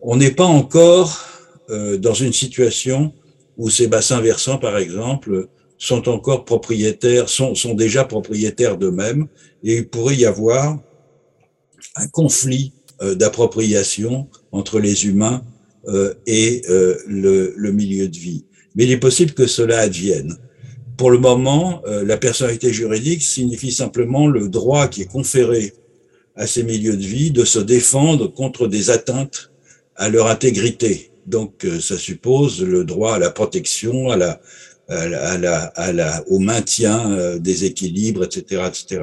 On 0.00 0.16
n'est 0.16 0.32
pas 0.32 0.46
encore 0.46 1.24
dans 1.68 2.14
une 2.14 2.32
situation 2.32 3.14
où 3.56 3.70
ces 3.70 3.86
bassins 3.86 4.20
versants, 4.20 4.58
par 4.58 4.78
exemple, 4.78 5.46
sont 5.80 6.08
encore 6.10 6.44
propriétaires, 6.44 7.28
sont, 7.28 7.54
sont 7.54 7.74
déjà 7.74 8.04
propriétaires 8.04 8.76
d'eux-mêmes, 8.76 9.26
et 9.64 9.78
il 9.78 9.88
pourrait 9.88 10.14
y 10.14 10.26
avoir 10.26 10.78
un 11.96 12.06
conflit 12.06 12.74
euh, 13.02 13.14
d'appropriation 13.14 14.28
entre 14.52 14.78
les 14.78 15.06
humains 15.06 15.42
euh, 15.88 16.12
et 16.26 16.62
euh, 16.68 16.96
le, 17.06 17.54
le, 17.56 17.72
milieu 17.72 18.08
de 18.08 18.16
vie. 18.16 18.44
Mais 18.74 18.84
il 18.84 18.90
est 18.92 18.98
possible 18.98 19.32
que 19.32 19.46
cela 19.46 19.80
advienne. 19.80 20.36
Pour 20.98 21.10
le 21.10 21.16
moment, 21.16 21.82
la 21.86 22.18
personnalité 22.18 22.74
juridique 22.74 23.22
signifie 23.22 23.72
simplement 23.72 24.26
le 24.26 24.50
droit 24.50 24.86
qui 24.86 25.00
est 25.00 25.10
conféré 25.10 25.72
à 26.36 26.46
ces 26.46 26.62
milieux 26.62 26.98
de 26.98 27.02
vie 27.02 27.30
de 27.30 27.46
se 27.46 27.58
défendre 27.58 28.26
contre 28.26 28.66
des 28.66 28.90
atteintes 28.90 29.50
à 29.96 30.10
leur 30.10 30.26
intégrité. 30.26 31.10
Donc, 31.26 31.66
ça 31.80 31.96
suppose 31.96 32.62
le 32.62 32.84
droit 32.84 33.14
à 33.14 33.18
la 33.18 33.30
protection, 33.30 34.10
à 34.10 34.18
la, 34.18 34.42
à 34.90 35.38
la, 35.38 35.62
à 35.76 35.92
la, 35.92 36.24
au 36.28 36.38
maintien 36.38 37.12
euh, 37.12 37.38
des 37.38 37.64
équilibres, 37.64 38.24
etc., 38.24 38.62
etc. 38.66 39.02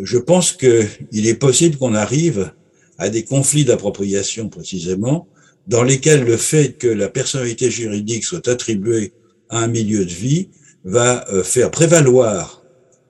Je 0.00 0.18
pense 0.18 0.52
qu'il 0.52 1.26
est 1.26 1.34
possible 1.34 1.76
qu'on 1.76 1.94
arrive 1.94 2.52
à 2.98 3.10
des 3.10 3.24
conflits 3.24 3.64
d'appropriation 3.64 4.48
précisément, 4.48 5.28
dans 5.66 5.82
lesquels 5.82 6.24
le 6.24 6.36
fait 6.36 6.78
que 6.78 6.88
la 6.88 7.08
personnalité 7.08 7.70
juridique 7.70 8.24
soit 8.24 8.48
attribuée 8.48 9.12
à 9.48 9.58
un 9.58 9.68
milieu 9.68 10.04
de 10.04 10.10
vie 10.10 10.48
va 10.84 11.28
euh, 11.30 11.42
faire 11.42 11.70
prévaloir 11.70 12.62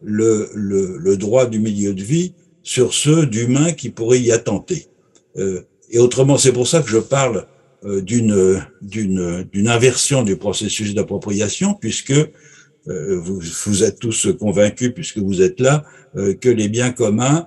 le, 0.03 0.51
le, 0.55 0.99
le 0.99 1.17
droit 1.17 1.47
du 1.47 1.61
milieu 1.61 1.95
de 1.95 2.03
vie 2.03 2.35
sur 2.63 2.95
ceux 2.95 3.27
d'humains 3.27 3.73
qui 3.73 3.91
pourraient 3.91 4.21
y 4.21 4.33
attenter. 4.33 4.87
Euh, 5.37 5.63
et 5.91 5.99
autrement, 5.99 6.39
c'est 6.39 6.53
pour 6.53 6.67
ça 6.67 6.83
que 6.83 6.89
je 6.89 6.99
parle 6.99 7.47
d'une 7.85 8.63
d'une 8.81 9.45
d'une 9.53 9.69
inversion 9.69 10.23
du 10.23 10.37
processus 10.37 10.95
d'appropriation 10.95 11.75
puisque 11.75 12.13
euh, 12.13 13.19
vous, 13.19 13.41
vous 13.67 13.85
êtes 13.85 13.99
tous 13.99 14.29
convaincus 14.39 14.93
puisque 14.95 15.19
vous 15.19 15.43
êtes 15.43 15.61
là 15.61 15.85
euh, 16.17 16.35
que 16.35 16.49
les 16.49 16.69
biens 16.69 16.93
communs 16.93 17.47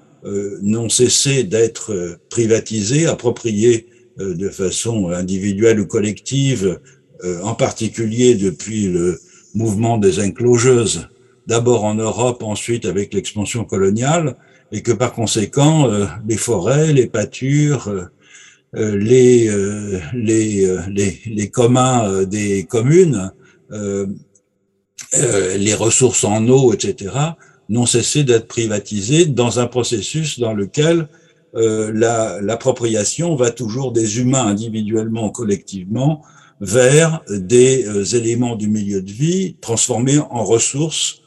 n'ont 0.63 0.89
cessé 0.89 1.43
d'être 1.43 2.17
privatisés, 2.31 3.05
appropriés 3.05 3.85
de 4.17 4.49
façon 4.49 5.09
individuelle 5.09 5.79
ou 5.79 5.85
collective, 5.85 6.79
en 7.43 7.53
particulier 7.53 8.33
depuis 8.33 8.87
le 8.87 9.19
mouvement 9.53 9.99
des 9.99 10.19
enclosures, 10.19 11.07
d'abord 11.45 11.83
en 11.83 11.93
Europe, 11.93 12.41
ensuite 12.41 12.85
avec 12.85 13.13
l'expansion 13.13 13.65
coloniale, 13.65 14.35
et 14.71 14.81
que 14.81 14.91
par 14.91 15.13
conséquent, 15.13 15.87
les 16.27 16.37
forêts, 16.37 16.91
les 16.91 17.05
pâtures, 17.05 17.87
euh, 17.87 18.05
les, 18.75 19.47
euh, 19.47 19.99
les, 20.13 20.65
euh, 20.65 20.81
les, 20.89 21.19
les, 21.25 21.49
communs 21.49 22.23
des 22.23 22.65
communes, 22.65 23.31
les 25.13 25.73
ressources 25.73 26.23
en 26.23 26.47
eau, 26.47 26.73
etc., 26.73 27.13
n'ont 27.69 27.85
cessé 27.85 28.23
d'être 28.23 28.47
privatisées 28.47 29.25
dans 29.25 29.59
un 29.59 29.67
processus 29.67 30.39
dans 30.39 30.53
lequel 30.53 31.07
l'appropriation 31.53 33.35
va 33.35 33.49
toujours 33.49 33.93
des 33.93 34.19
humains 34.19 34.45
individuellement, 34.45 35.29
collectivement, 35.29 36.21
vers 36.59 37.23
des 37.29 38.15
éléments 38.15 38.55
du 38.55 38.67
milieu 38.67 39.01
de 39.01 39.11
vie 39.11 39.55
transformés 39.61 40.19
en 40.19 40.43
ressources 40.43 41.21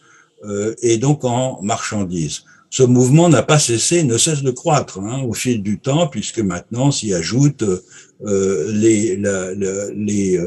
et 0.83 0.99
donc 0.99 1.25
en 1.25 1.61
marchandises 1.63 2.45
ce 2.71 2.83
mouvement 2.83 3.29
n'a 3.29 3.43
pas 3.43 3.59
cessé, 3.59 4.03
ne 4.03 4.19
cesse 4.19 4.43
de 4.43 4.51
croître 4.51 4.99
hein, 5.01 5.23
au 5.23 5.33
fil 5.33 5.63
du 5.63 5.79
temps, 5.79 6.07
puisque 6.07 6.41
maintenant 6.41 6.91
s'y 6.91 7.15
ajoutent 7.15 7.65
euh, 8.27 8.73
les, 8.73 9.17
les 9.97 10.39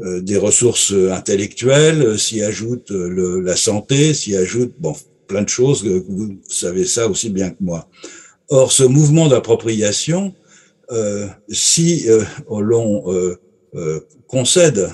euh, 0.00 0.20
des 0.20 0.36
ressources 0.36 0.92
intellectuelles, 1.10 2.18
s'y 2.18 2.42
ajoute 2.42 2.90
la 2.90 3.56
santé, 3.56 4.14
s'y 4.14 4.36
ajoute 4.36 4.72
bon, 4.78 4.94
plein 5.26 5.42
de 5.42 5.48
choses, 5.48 5.84
vous 5.84 6.38
savez 6.48 6.84
ça 6.84 7.08
aussi 7.08 7.30
bien 7.30 7.50
que 7.50 7.56
moi. 7.60 7.88
Or, 8.48 8.72
ce 8.72 8.82
mouvement 8.82 9.28
d'appropriation, 9.28 10.34
euh, 10.90 11.26
si 11.48 12.06
l'on 12.48 13.04
concède 14.26 14.88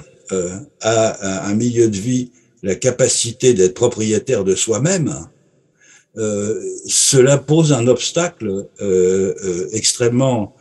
à, 0.81 1.49
un 1.49 1.55
milieu 1.55 1.89
de 1.89 1.97
vie 1.97 2.33
la 2.62 2.75
capacité 2.75 3.55
d'être 3.55 3.75
propriétaire 3.75 4.45
de 4.45 4.55
soi-même, 4.55 5.29
cela 6.16 7.37
pose 7.37 7.72
un 7.72 7.87
obstacle 7.88 8.68
extrêmement 9.72 10.55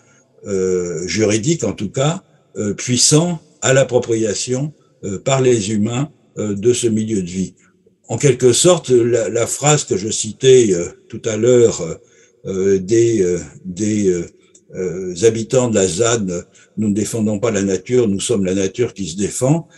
juridique, 1.05 1.63
en 1.63 1.73
tout 1.73 1.89
cas, 1.89 2.23
puissant 2.77 3.39
à 3.61 3.73
l'appropriation 3.73 4.73
par 5.23 5.41
les 5.41 5.71
humains 5.71 6.09
de 6.37 6.73
ce 6.73 6.87
milieu 6.87 7.21
de 7.21 7.29
vie. 7.29 7.53
En 8.07 8.17
quelque 8.17 8.53
sorte, 8.53 8.89
la, 8.89 9.29
la, 9.29 9.47
phrase 9.47 9.83
que 9.83 9.97
je 9.97 10.09
citais 10.09 10.73
euh, 10.73 10.85
tout 11.09 11.21
à 11.25 11.37
l'heure 11.37 11.99
euh, 12.45 12.77
des, 12.77 13.23
euh, 13.23 13.39
des 13.65 14.23
habitants 15.23 15.69
de 15.69 15.75
la 15.75 15.87
ZAD, 15.87 16.45
nous 16.77 16.89
ne 16.89 16.93
défendons 16.93 17.39
pas 17.39 17.49
la 17.49 17.63
nature, 17.63 18.07
nous 18.07 18.19
sommes 18.19 18.45
la 18.45 18.53
nature 18.53 18.93
qui 18.93 19.07
se 19.07 19.15
défend, 19.15 19.69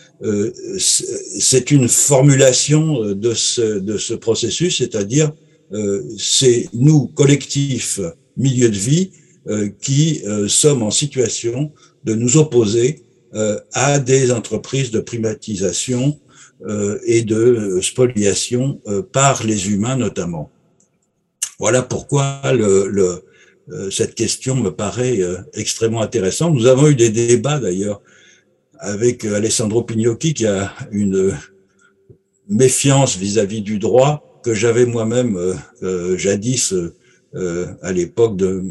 c'est 0.78 1.70
une 1.70 1.88
formulation 1.88 3.14
de 3.14 3.32
ce, 3.32 3.78
de 3.78 3.96
ce 3.96 4.14
processus, 4.14 4.78
c'est-à-dire 4.78 5.32
c'est 6.18 6.68
nous, 6.72 7.08
collectifs, 7.08 8.00
milieu 8.36 8.68
de 8.68 8.76
vie, 8.76 9.10
qui 9.80 10.22
sommes 10.46 10.82
en 10.82 10.90
situation 10.90 11.72
de 12.04 12.14
nous 12.14 12.36
opposer 12.36 13.02
à 13.72 13.98
des 13.98 14.32
entreprises 14.32 14.90
de 14.90 15.00
privatisation 15.00 16.18
euh, 16.66 16.98
et 17.06 17.22
de 17.22 17.78
spoliation 17.80 18.80
euh, 18.88 19.00
par 19.00 19.44
les 19.46 19.70
humains 19.70 19.94
notamment. 19.94 20.50
Voilà 21.60 21.82
pourquoi 21.82 22.40
le, 22.52 22.88
le, 22.88 23.22
euh, 23.70 23.90
cette 23.92 24.16
question 24.16 24.56
me 24.56 24.70
paraît 24.70 25.20
extrêmement 25.54 26.02
intéressante. 26.02 26.54
Nous 26.54 26.66
avons 26.66 26.88
eu 26.88 26.96
des 26.96 27.10
débats 27.10 27.60
d'ailleurs 27.60 28.02
avec 28.80 29.24
Alessandro 29.24 29.84
Pignocchi 29.84 30.34
qui 30.34 30.46
a 30.46 30.74
une 30.90 31.32
méfiance 32.48 33.16
vis-à-vis 33.16 33.62
du 33.62 33.78
droit 33.78 34.27
que 34.42 34.54
j'avais 34.54 34.86
moi-même 34.86 35.38
jadis 36.16 36.74
à 37.34 37.92
l'époque 37.92 38.36
de 38.36 38.62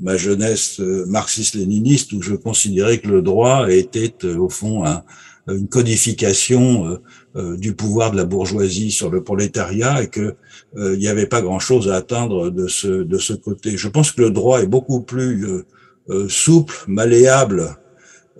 ma 0.00 0.16
jeunesse 0.16 0.78
marxiste-léniniste 0.78 2.12
où 2.12 2.22
je 2.22 2.34
considérais 2.34 2.98
que 2.98 3.08
le 3.08 3.22
droit 3.22 3.70
était 3.70 4.24
au 4.24 4.48
fond 4.48 4.84
un, 4.84 5.02
une 5.48 5.68
codification 5.68 6.86
euh, 6.86 7.02
euh, 7.36 7.56
du 7.56 7.74
pouvoir 7.74 8.10
de 8.10 8.16
la 8.16 8.24
bourgeoisie 8.24 8.90
sur 8.90 9.10
le 9.10 9.22
prolétariat 9.22 10.02
et 10.02 10.08
que 10.08 10.34
euh, 10.76 10.94
il 10.94 10.98
n'y 10.98 11.08
avait 11.08 11.26
pas 11.26 11.42
grand-chose 11.42 11.88
à 11.88 11.96
atteindre 11.96 12.50
de 12.50 12.66
ce 12.66 12.88
de 12.88 13.18
ce 13.18 13.32
côté. 13.32 13.76
Je 13.76 13.88
pense 13.88 14.12
que 14.12 14.22
le 14.22 14.30
droit 14.30 14.62
est 14.62 14.66
beaucoup 14.66 15.00
plus 15.00 15.46
souple, 16.28 16.74
malléable 16.86 17.76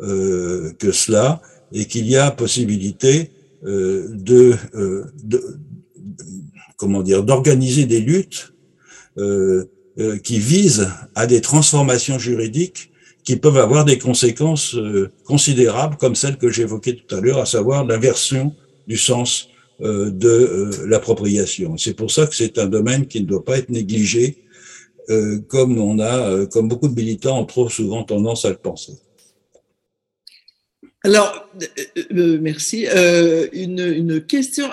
que 0.00 0.92
cela 0.92 1.42
et 1.72 1.84
qu'il 1.84 2.06
y 2.06 2.16
a 2.16 2.30
possibilité 2.30 3.30
de, 3.62 4.54
de, 5.22 5.42
comment 6.78 7.02
dire 7.02 7.22
d'organiser 7.22 7.84
des 7.84 8.00
luttes 8.00 8.54
qui 10.22 10.38
visent 10.38 10.88
à 11.14 11.26
des 11.26 11.40
transformations 11.40 12.18
juridiques 12.18 12.92
qui 13.28 13.36
peuvent 13.36 13.58
avoir 13.58 13.84
des 13.84 13.98
conséquences 13.98 14.74
euh, 14.74 15.10
considérables, 15.26 15.98
comme 15.98 16.14
celle 16.14 16.38
que 16.38 16.48
j'évoquais 16.48 16.94
tout 16.94 17.14
à 17.14 17.20
l'heure, 17.20 17.36
à 17.36 17.44
savoir 17.44 17.84
l'inversion 17.84 18.54
du 18.86 18.96
sens 18.96 19.50
euh, 19.82 20.10
de 20.10 20.30
euh, 20.30 20.86
l'appropriation. 20.86 21.76
C'est 21.76 21.92
pour 21.92 22.10
ça 22.10 22.26
que 22.26 22.34
c'est 22.34 22.56
un 22.56 22.64
domaine 22.64 23.06
qui 23.06 23.20
ne 23.20 23.26
doit 23.26 23.44
pas 23.44 23.58
être 23.58 23.68
négligé, 23.68 24.38
comme 25.48 25.78
on 25.78 25.98
a, 26.00 26.44
comme 26.46 26.68
beaucoup 26.68 26.88
de 26.88 26.94
militants 26.94 27.40
ont 27.40 27.46
trop 27.46 27.70
souvent 27.70 28.02
tendance 28.02 28.44
à 28.44 28.50
le 28.50 28.56
penser. 28.56 28.92
Alors, 31.04 31.48
merci. 32.10 32.86
une, 33.52 33.78
une, 33.78 34.20
question, 34.20 34.68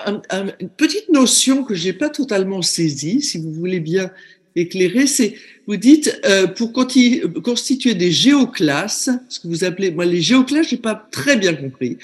une 0.59 0.69
petite 0.69 1.09
notion 1.09 1.63
que 1.63 1.75
j'ai 1.75 1.93
pas 1.93 2.09
totalement 2.09 2.61
saisie, 2.61 3.21
si 3.21 3.37
vous 3.37 3.51
voulez 3.51 3.79
bien 3.79 4.11
éclairer, 4.55 5.07
c'est 5.07 5.35
vous 5.67 5.77
dites 5.77 6.19
euh, 6.25 6.47
pour 6.47 6.71
constituer 6.73 7.95
des 7.95 8.11
géoclasses, 8.11 9.09
ce 9.29 9.39
que 9.39 9.47
vous 9.47 9.63
appelez, 9.63 9.91
moi 9.91 10.05
les 10.05 10.21
géoclasses, 10.21 10.69
j'ai 10.69 10.77
pas 10.77 11.07
très 11.11 11.37
bien 11.37 11.53
compris. 11.53 11.97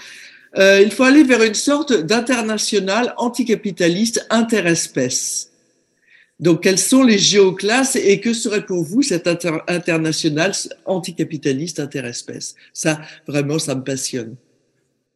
Euh, 0.57 0.81
il 0.83 0.91
faut 0.91 1.03
aller 1.03 1.23
vers 1.23 1.43
une 1.43 1.53
sorte 1.53 1.93
d'international 1.93 3.13
anticapitaliste 3.17 4.25
interespèce. 4.29 5.50
Donc, 6.41 6.63
quelles 6.63 6.79
sont 6.79 7.03
les 7.03 7.19
géoclasses 7.19 7.95
et 7.95 8.19
que 8.19 8.33
serait 8.33 8.65
pour 8.65 8.83
vous 8.83 9.03
cet 9.03 9.27
international 9.27 10.51
anticapitaliste 10.85 11.79
interespèce? 11.79 12.55
Ça, 12.73 12.99
vraiment, 13.27 13.59
ça 13.59 13.75
me 13.75 13.83
passionne. 13.83 14.35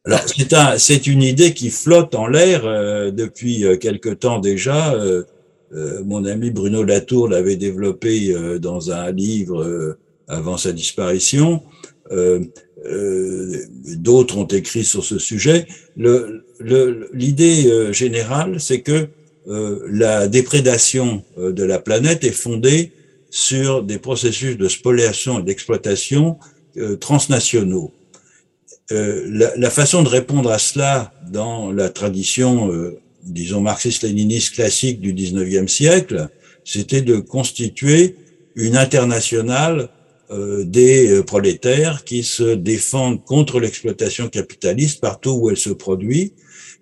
Alors, 0.04 0.20
c'est 0.28 0.52
un, 0.54 0.76
une 1.12 1.22
idée 1.22 1.52
qui 1.52 1.70
flotte 1.70 2.14
en 2.14 2.28
l'air 2.28 2.64
euh, 2.64 3.10
depuis 3.10 3.64
euh, 3.64 3.76
quelque 3.76 4.10
temps 4.10 4.38
déjà. 4.38 4.94
Euh, 4.94 5.24
mon 6.04 6.24
ami 6.24 6.52
Bruno 6.52 6.84
Latour 6.84 7.28
l'avait 7.28 7.56
développé 7.56 8.32
euh, 8.32 8.60
dans 8.60 8.92
un 8.92 9.10
livre 9.10 9.96
avant 10.28 10.56
sa 10.56 10.72
disparition. 10.72 11.62
D'autres 13.96 14.38
ont 14.38 14.46
écrit 14.46 14.84
sur 14.84 15.04
ce 15.04 15.18
sujet. 15.18 15.66
L'idée 15.96 17.64
le, 17.64 17.92
générale, 17.92 18.60
c'est 18.60 18.80
que 18.80 19.08
la 19.46 20.26
déprédation 20.26 21.22
de 21.36 21.62
la 21.62 21.78
planète 21.78 22.24
est 22.24 22.32
fondée 22.32 22.92
sur 23.30 23.84
des 23.84 23.98
processus 23.98 24.56
de 24.56 24.68
spoliation 24.68 25.38
et 25.38 25.42
d'exploitation 25.44 26.38
transnationaux. 27.00 27.92
La, 28.90 29.56
la, 29.56 29.70
façon 29.70 30.02
de 30.02 30.08
répondre 30.08 30.50
à 30.50 30.58
cela 30.58 31.12
dans 31.30 31.70
la 31.70 31.90
tradition 31.90 32.72
disons, 33.26 33.60
marxiste-léniniste 33.60 34.54
classique 34.54 35.00
du 35.00 35.12
19e 35.12 35.68
siècle, 35.68 36.28
c'était 36.64 37.02
de 37.02 37.16
constituer 37.16 38.16
une 38.54 38.76
internationale 38.76 39.88
euh, 40.30 40.64
des 40.64 41.08
euh, 41.08 41.22
prolétaires 41.22 42.04
qui 42.04 42.22
se 42.22 42.54
défendent 42.54 43.22
contre 43.24 43.60
l'exploitation 43.60 44.28
capitaliste 44.28 45.00
partout 45.00 45.38
où 45.40 45.50
elle 45.50 45.56
se 45.56 45.70
produit, 45.70 46.32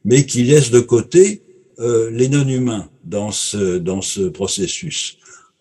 mais 0.05 0.25
qui 0.25 0.45
laissent 0.45 0.71
de 0.71 0.81
côté 0.81 1.43
euh, 1.79 2.11
les 2.11 2.29
non-humains 2.29 2.89
dans 3.05 3.31
ce, 3.31 3.79
dans 3.79 4.03
ce 4.03 4.23
processus. 4.29 5.19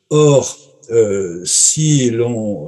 Or, 0.10 0.60
si 1.46 2.10
l'on 2.10 2.66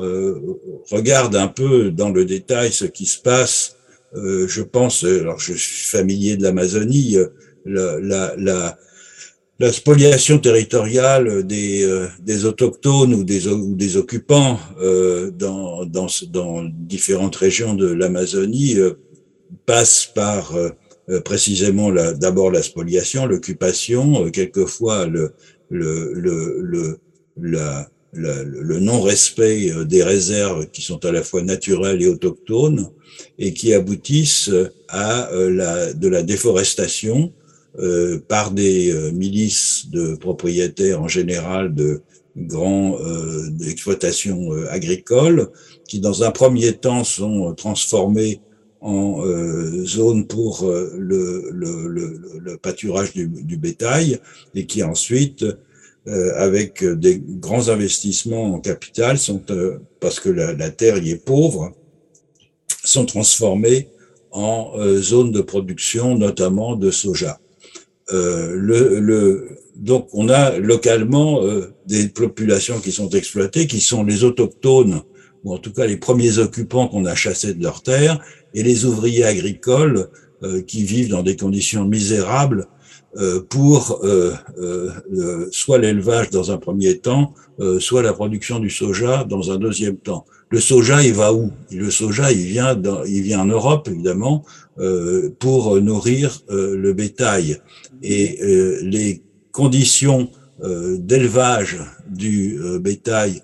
regarde 0.90 1.36
un 1.36 1.50
peu 1.50 1.92
dans 1.92 2.10
le 2.10 2.24
détail 2.24 2.72
ce 2.72 2.86
qui 2.86 3.06
se 3.06 3.20
passe, 3.20 3.76
je 4.14 4.62
pense, 4.62 5.04
alors 5.04 5.38
je 5.38 5.54
suis 5.54 5.86
familier 5.86 6.38
de 6.38 6.44
l'Amazonie, 6.44 7.18
la, 7.66 8.00
la, 8.38 8.78
la, 9.60 9.72
spoliation 9.72 10.40
territoriale 10.40 11.46
des, 11.46 11.84
euh, 11.84 12.08
des 12.20 12.46
autochtones 12.46 13.14
ou 13.14 13.24
des, 13.24 13.48
ou 13.48 13.76
des 13.76 13.98
occupants 13.98 14.60
euh, 14.80 15.32
dans, 15.32 15.86
dans, 15.86 16.08
dans, 16.30 16.64
différentes 16.64 17.36
régions 17.36 17.74
de 17.74 17.88
l'Amazonie 17.88 18.78
euh, 18.78 18.94
passe 19.66 20.06
par 20.14 20.54
précisément 21.24 21.92
d'abord 22.14 22.52
la 22.52 22.64
spoliation, 22.64 23.26
l'occupation, 23.26 24.30
quelquefois 24.32 25.06
le, 25.06 25.34
le, 25.70 26.14
le, 26.14 26.58
le, 26.62 27.00
la, 27.38 27.88
le 28.14 28.80
non-respect 28.80 29.72
des 29.86 30.04
réserves 30.04 30.68
qui 30.72 30.82
sont 30.82 31.04
à 31.06 31.12
la 31.12 31.22
fois 31.22 31.44
naturelles 31.44 32.02
et 32.02 32.08
autochtones 32.08 32.90
et 33.38 33.54
qui 33.54 33.74
aboutissent 33.74 34.50
à 34.88 35.30
la, 35.32 35.94
de 35.94 36.08
la 36.08 36.24
déforestation 36.24 37.32
euh, 37.80 38.20
par 38.26 38.52
des 38.52 38.94
euh, 38.94 39.12
milices 39.12 39.90
de 39.90 40.16
propriétaires 40.16 41.02
en 41.02 41.10
général 41.10 41.74
de 41.74 42.02
grands 42.38 42.98
euh, 43.02 43.50
exploitations 43.68 44.54
euh, 44.54 44.72
agricoles 44.72 45.52
qui 45.86 46.00
dans 46.00 46.24
un 46.24 46.32
premier 46.32 46.72
temps 46.72 47.04
sont 47.04 47.54
transformées 47.54 48.40
en 48.88 49.24
zone 49.84 50.28
pour 50.28 50.64
le, 50.64 51.50
le, 51.52 52.58
pâturage 52.58 53.14
du, 53.14 53.58
bétail 53.58 54.20
et 54.54 54.68
qui 54.68 54.84
ensuite 54.84 55.44
avec 56.06 56.84
des 56.84 57.20
grands 57.20 57.70
investissements 57.70 58.54
en 58.54 58.60
capital 58.60 59.18
sont 59.18 59.42
parce 60.00 60.20
que 60.20 60.30
la, 60.30 60.70
terre 60.70 61.00
y 61.00 61.10
est 61.10 61.26
pauvre 61.26 61.74
sont 62.84 63.06
transformées 63.06 63.90
en 64.30 64.74
zone 64.98 65.32
de 65.32 65.42
production 65.42 66.16
notamment 66.16 66.76
de 66.76 66.92
soja. 66.92 67.40
Euh, 68.14 68.54
le, 68.56 69.58
donc 69.76 70.10
on 70.14 70.30
a 70.30 70.58
localement 70.60 71.44
euh, 71.44 71.74
des 71.88 72.08
populations 72.08 72.80
qui 72.80 72.92
sont 72.92 73.10
exploitées, 73.10 73.66
qui 73.68 73.82
sont 73.82 74.04
les 74.04 74.24
autochtones, 74.24 75.02
ou 75.44 75.54
en 75.54 75.58
tout 75.58 75.74
cas 75.74 75.86
les 75.86 75.98
premiers 75.98 76.38
occupants 76.38 76.88
qu'on 76.88 77.06
a 77.06 77.16
chassés 77.16 77.54
de 77.54 77.64
leurs 77.64 77.82
terres, 77.82 78.22
et 78.56 78.64
les 78.64 78.86
ouvriers 78.86 79.24
agricoles 79.24 80.10
euh, 80.42 80.62
qui 80.64 80.84
vivent 80.84 81.10
dans 81.10 81.22
des 81.22 81.36
conditions 81.36 81.86
misérables 81.86 82.68
pour 83.50 84.02
soit 85.50 85.78
l'élevage 85.78 86.32
dans 86.32 86.52
un 86.52 86.58
premier 86.58 86.98
temps, 86.98 87.34
soit 87.80 88.02
la 88.02 88.12
production 88.12 88.60
du 88.60 88.70
soja 88.70 89.24
dans 89.24 89.54
un 89.54 89.58
deuxième 89.58 89.96
temps. 89.96 90.26
Le 90.50 90.60
soja, 90.60 91.02
il 91.04 91.14
va 91.14 91.34
où? 91.34 91.52
Le 91.72 91.90
soja, 91.90 92.32
il 92.32 92.46
vient, 92.46 92.76
dans, 92.76 93.04
il 93.04 93.22
vient 93.24 93.42
en 93.42 93.46
Europe, 93.46 93.88
évidemment, 93.92 94.46
euh, 94.78 95.30
pour 95.40 95.80
nourrir 95.82 96.42
euh, 96.50 96.78
le 96.78 96.94
bétail. 96.94 97.58
Et 98.04 98.40
euh, 98.42 98.80
les 98.84 99.22
conditions 99.52 100.30
d'élevage 100.98 101.82
du 102.10 102.58
bétail 102.80 103.42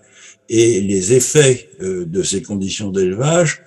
et 0.47 0.79
les 0.79 1.11
effets 1.11 1.69
de 1.81 2.23
ces 2.23 2.41
conditions 2.41 2.89
d'élevage 2.89 3.63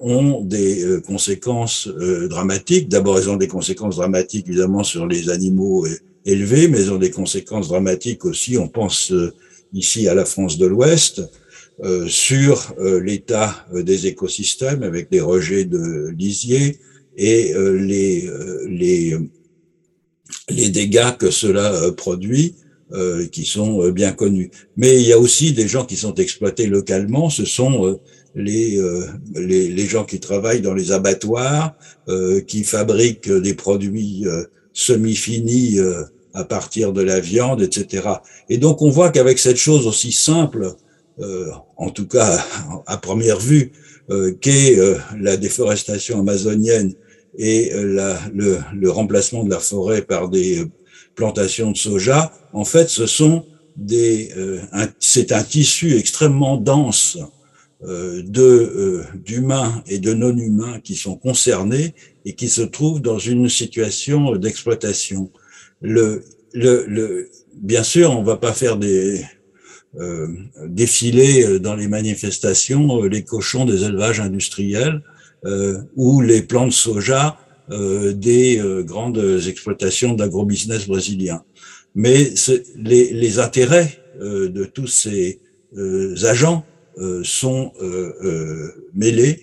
ont 0.00 0.42
des 0.42 1.00
conséquences 1.06 1.88
dramatiques. 2.28 2.88
D'abord, 2.88 3.18
elles 3.18 3.30
ont 3.30 3.36
des 3.36 3.48
conséquences 3.48 3.96
dramatiques, 3.96 4.48
évidemment, 4.48 4.82
sur 4.82 5.06
les 5.06 5.30
animaux 5.30 5.86
élevés, 6.24 6.68
mais 6.68 6.80
elles 6.80 6.92
ont 6.92 6.98
des 6.98 7.10
conséquences 7.10 7.68
dramatiques 7.68 8.24
aussi, 8.24 8.58
on 8.58 8.68
pense 8.68 9.12
ici 9.72 10.08
à 10.08 10.14
la 10.14 10.24
France 10.24 10.58
de 10.58 10.66
l'Ouest, 10.66 11.22
euh, 11.84 12.08
sur 12.08 12.72
euh, 12.78 13.00
l'état 13.00 13.66
euh, 13.74 13.82
des 13.82 14.06
écosystèmes 14.06 14.82
avec 14.82 15.10
des 15.10 15.20
rejets 15.20 15.66
de 15.66 16.08
lisier 16.16 16.78
et 17.18 17.52
les, 17.54 18.30
les, 18.68 19.16
les 20.50 20.68
dégâts 20.68 21.16
que 21.18 21.30
cela 21.30 21.90
produit, 21.92 22.54
qui 23.32 23.46
sont 23.46 23.88
bien 23.88 24.12
connus. 24.12 24.50
Mais 24.76 25.00
il 25.00 25.06
y 25.06 25.14
a 25.14 25.18
aussi 25.18 25.54
des 25.54 25.66
gens 25.66 25.86
qui 25.86 25.96
sont 25.96 26.14
exploités 26.16 26.66
localement, 26.66 27.30
ce 27.30 27.46
sont 27.46 27.98
les, 28.36 28.78
les, 29.34 29.68
les, 29.70 29.86
gens 29.86 30.04
qui 30.04 30.20
travaillent 30.20 30.60
dans 30.60 30.74
les 30.74 30.92
abattoirs, 30.92 31.74
qui 32.46 32.62
fabriquent 32.62 33.32
des 33.32 33.54
produits 33.54 34.24
semi-finis 34.72 35.78
à 36.34 36.44
partir 36.44 36.92
de 36.92 37.00
la 37.00 37.18
viande, 37.18 37.62
etc. 37.62 38.08
Et 38.48 38.58
donc 38.58 38.82
on 38.82 38.90
voit 38.90 39.10
qu'avec 39.10 39.38
cette 39.38 39.56
chose 39.56 39.86
aussi 39.86 40.12
simple 40.12 40.76
euh, 41.18 41.50
en 41.78 41.88
tout 41.88 42.06
cas 42.06 42.44
à 42.86 42.98
première 42.98 43.38
vue, 43.38 43.72
euh, 44.10 44.32
qu'est 44.40 44.78
euh, 44.78 44.98
la 45.18 45.36
déforestation 45.36 46.20
amazonienne 46.20 46.92
et 47.38 47.70
la, 47.74 48.18
le, 48.34 48.58
le, 48.74 48.90
remplacement 48.90 49.44
de 49.44 49.50
la 49.50 49.58
forêt 49.58 50.02
par 50.02 50.28
des 50.28 50.64
plantations 51.14 51.70
de 51.70 51.76
soja, 51.76 52.32
en 52.52 52.64
fait, 52.64 52.88
ce 52.88 53.06
sont 53.06 53.44
des, 53.76 54.32
c'est 55.00 55.32
un 55.32 55.42
tissu 55.42 55.98
extrêmement 55.98 56.56
dense 56.56 57.18
de 57.18 57.24
d'humains 57.82 59.82
et 59.86 59.98
de 59.98 60.14
non-humains 60.14 60.80
qui 60.80 60.94
sont 60.94 61.16
concernés 61.16 61.94
et 62.24 62.34
qui 62.34 62.48
se 62.48 62.62
trouvent 62.62 63.02
dans 63.02 63.18
une 63.18 63.48
situation 63.48 64.34
d'exploitation. 64.36 65.30
Le, 65.82 66.22
le, 66.54 66.86
le, 66.86 67.28
bien 67.54 67.82
sûr, 67.82 68.12
on 68.12 68.22
va 68.22 68.36
pas 68.36 68.54
faire 68.54 68.78
des, 68.78 69.22
euh, 69.98 70.28
défiler 70.66 71.42
euh, 71.42 71.58
dans 71.58 71.74
les 71.74 71.88
manifestations 71.88 73.02
euh, 73.02 73.08
les 73.08 73.24
cochons 73.24 73.64
des 73.64 73.84
élevages 73.84 74.20
industriels 74.20 75.02
ou 75.94 76.22
les 76.22 76.42
plants 76.42 76.66
de 76.66 76.72
soja 76.72 77.38
des 77.68 78.60
grandes 78.84 79.42
exploitations 79.46 80.14
d'agrobusiness 80.14 80.88
brésiliens. 80.88 81.44
Mais 81.94 82.34
les, 82.74 83.12
les, 83.12 83.38
intérêts 83.38 84.02
de 84.20 84.64
tous 84.64 84.88
ces 84.88 85.38
agents 86.24 86.64
sont 87.22 87.72
mêlés. 88.94 89.42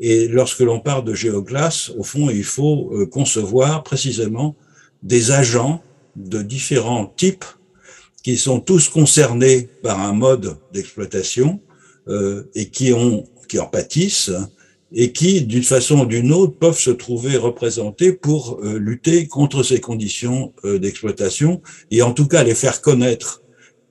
Et 0.00 0.28
lorsque 0.28 0.60
l'on 0.60 0.80
parle 0.80 1.04
de 1.04 1.14
géoglace, 1.14 1.90
au 1.96 2.02
fond, 2.02 2.30
il 2.30 2.44
faut 2.44 2.92
concevoir 3.10 3.82
précisément 3.82 4.56
des 5.02 5.30
agents 5.30 5.82
de 6.16 6.42
différents 6.42 7.06
types 7.06 7.44
qui 8.26 8.36
sont 8.36 8.58
tous 8.58 8.88
concernés 8.88 9.68
par 9.84 10.00
un 10.00 10.12
mode 10.12 10.56
d'exploitation 10.72 11.60
euh, 12.08 12.50
et 12.56 12.70
qui, 12.70 12.92
ont, 12.92 13.24
qui 13.48 13.60
en 13.60 13.66
pâtissent 13.66 14.32
et 14.92 15.12
qui, 15.12 15.42
d'une 15.42 15.62
façon 15.62 16.00
ou 16.00 16.06
d'une 16.06 16.32
autre, 16.32 16.58
peuvent 16.58 16.78
se 16.78 16.90
trouver 16.90 17.36
représentés 17.36 18.12
pour 18.12 18.58
euh, 18.64 18.78
lutter 18.78 19.28
contre 19.28 19.62
ces 19.62 19.80
conditions 19.80 20.52
euh, 20.64 20.78
d'exploitation 20.78 21.62
et 21.92 22.02
en 22.02 22.12
tout 22.12 22.26
cas 22.26 22.42
les 22.42 22.54
faire 22.54 22.80
connaître 22.80 23.42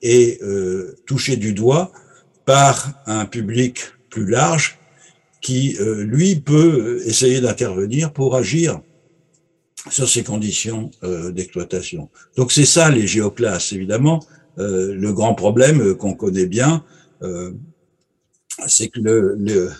et 0.02 0.40
euh, 0.42 0.98
toucher 1.06 1.38
du 1.38 1.54
doigt 1.54 1.94
par 2.46 2.94
un 3.06 3.26
public 3.26 3.80
plus 4.10 4.26
large 4.26 4.78
qui, 5.42 5.78
euh, 5.80 6.04
lui, 6.04 6.38
peut 6.38 7.02
essayer 7.06 7.42
d'intervenir 7.42 8.14
pour 8.14 8.36
agir 8.36 8.82
sur 9.92 10.10
ces 10.10 10.24
conditions 10.24 10.90
euh, 11.04 11.32
d'exploitation. 11.32 12.10
Donc 12.36 12.52
c'est 12.52 12.66
ça 12.66 12.90
les 12.90 13.06
géoclasses, 13.06 13.74
évidemment. 13.74 14.24
Euh, 14.58 14.96
le 14.96 15.14
grand 15.14 15.36
problème 15.36 15.96
qu'on 15.96 16.14
connaît 16.14 16.48
bien, 16.48 16.84
c'est 18.68 18.90
que 18.90 19.00
le, 19.00 19.36
le, 19.36 19.72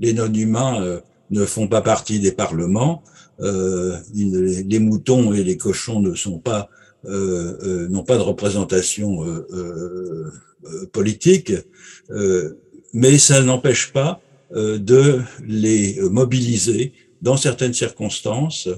les 0.00 0.14
non-humains 0.14 1.00
ne 1.30 1.44
font 1.44 1.68
pas 1.68 1.82
partie 1.82 2.20
des 2.20 2.32
parlements. 2.32 3.02
les 3.40 4.78
moutons 4.78 5.34
et 5.34 5.44
les 5.44 5.58
cochons 5.58 6.00
ne 6.00 6.14
sont 6.14 6.38
pas 6.38 6.70
n'ont 7.04 8.04
pas 8.04 8.16
de 8.16 8.22
représentation 8.22 9.24
politique, 10.92 11.52
mais 12.92 13.18
ça 13.18 13.42
n'empêche 13.42 13.92
pas 13.92 14.20
de 14.54 15.20
les 15.44 15.98
mobiliser 16.00 16.92
dans 17.22 17.36
certaines 17.36 17.74
circonstances 17.74 18.68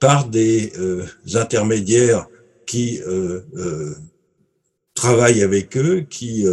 par 0.00 0.28
des 0.28 0.72
euh, 0.78 1.06
intermédiaires 1.34 2.26
qui 2.66 3.00
euh, 3.00 3.40
euh, 3.56 3.94
travaillent 4.94 5.42
avec 5.42 5.76
eux, 5.76 6.04
qui 6.08 6.44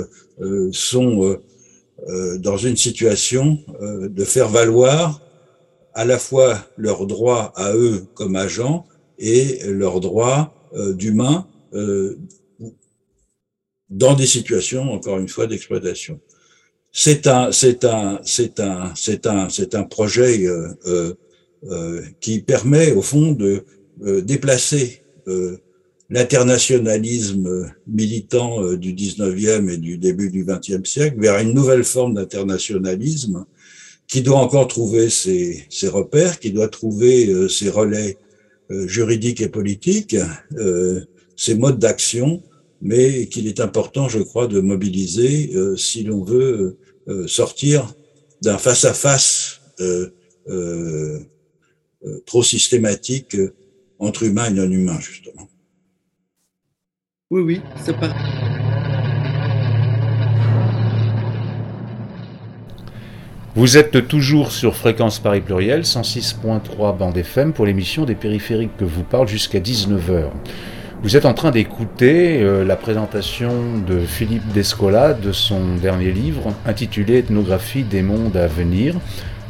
sont 0.72 1.38
dans 2.40 2.58
une 2.58 2.76
situation 2.76 3.60
de 3.70 4.24
faire 4.24 4.50
valoir 4.50 5.22
à 5.94 6.06
la 6.06 6.18
fois 6.18 6.58
leurs 6.76 7.06
droits 7.06 7.54
à 7.56 7.76
eux 7.76 8.06
comme 8.16 8.36
agents 8.36 8.88
et 9.20 9.60
leurs 9.68 10.00
droits 10.00 10.52
d'humains 10.74 11.46
dans 13.92 14.16
des 14.16 14.26
situations, 14.26 14.92
encore 14.92 15.20
une 15.20 15.30
fois, 15.30 15.46
d'exploitation. 15.46 16.20
C'est 16.92 17.28
un, 17.28 17.52
c'est 17.52 17.86
un, 17.86 18.20
c'est 18.24 18.60
un, 18.60 18.92
c'est 18.96 19.28
un, 19.28 19.50
c'est 19.50 19.76
un 19.76 19.84
projet 19.84 20.46
euh, 20.48 21.14
euh, 21.70 22.02
qui 22.20 22.40
permet 22.40 22.92
au 22.92 23.04
fond 23.04 23.34
de 23.34 23.66
euh, 24.04 24.22
déplacer 24.22 25.04
euh, 25.28 25.58
l'internationalisme 26.10 27.72
militant 27.86 28.74
du 28.74 28.96
19e 28.96 29.70
et 29.70 29.78
du 29.78 30.00
début 30.00 30.32
du 30.32 30.44
20e 30.44 30.84
siècle 30.86 31.18
vers 31.20 31.38
une 31.38 31.54
nouvelle 31.54 31.84
forme 31.84 32.16
d'internationalisme 32.16 33.46
qui 34.08 34.24
doit 34.24 34.40
encore 34.40 34.68
trouver 34.68 35.12
ses, 35.12 35.64
ses, 35.70 35.88
repères, 35.88 36.40
qui 36.40 36.52
doit 36.52 36.68
trouver 36.68 37.48
ses 37.48 37.70
relais 37.70 38.18
juridiques 38.70 39.40
et 39.40 39.48
politiques, 39.48 40.18
ses 41.38 41.56
modes 41.56 41.80
d'action, 41.80 42.42
mais 42.82 43.28
qu'il 43.28 43.48
est 43.48 43.60
important, 43.60 44.10
je 44.10 44.20
crois, 44.20 44.48
de 44.48 44.60
mobiliser 44.60 45.52
si 45.78 46.04
l'on 46.04 46.24
veut 46.24 46.78
sortir 47.28 47.94
d'un 48.42 48.58
face-à-face 48.58 49.62
euh, 52.04 52.20
trop 52.26 52.42
systématique 52.42 53.36
euh, 53.36 53.54
entre 54.00 54.24
humains 54.24 54.46
et 54.46 54.54
non-humains, 54.54 55.00
justement. 55.00 55.48
Oui, 57.30 57.42
oui, 57.42 57.62
c'est 57.84 57.96
pas. 57.96 58.12
Vous 63.54 63.78
êtes 63.78 64.08
toujours 64.08 64.52
sur 64.52 64.76
Fréquence 64.76 65.20
Paris 65.20 65.42
Pluriel, 65.42 65.82
106.3 65.82 66.98
bande 66.98 67.18
FM 67.18 67.54
pour 67.54 67.68
l'émission 67.68 68.06
des 68.06 68.16
périphériques 68.16 68.76
que 68.78 68.86
vous 68.86 69.04
parle 69.04 69.28
jusqu'à 69.28 69.60
19h. 69.60 70.32
Vous 71.04 71.18
êtes 71.18 71.26
en 71.26 71.34
train 71.34 71.50
d'écouter 71.50 72.44
euh, 72.44 72.64
la 72.64 72.76
présentation 72.76 73.80
de 73.88 74.02
Philippe 74.02 74.48
Descola 74.54 75.14
de 75.14 75.32
son 75.32 75.76
dernier 75.78 76.12
livre 76.12 76.54
intitulé 76.68 77.18
Ethnographie 77.18 77.82
des 77.82 78.04
mondes 78.04 78.38
à 78.38 78.46
venir, 78.46 78.94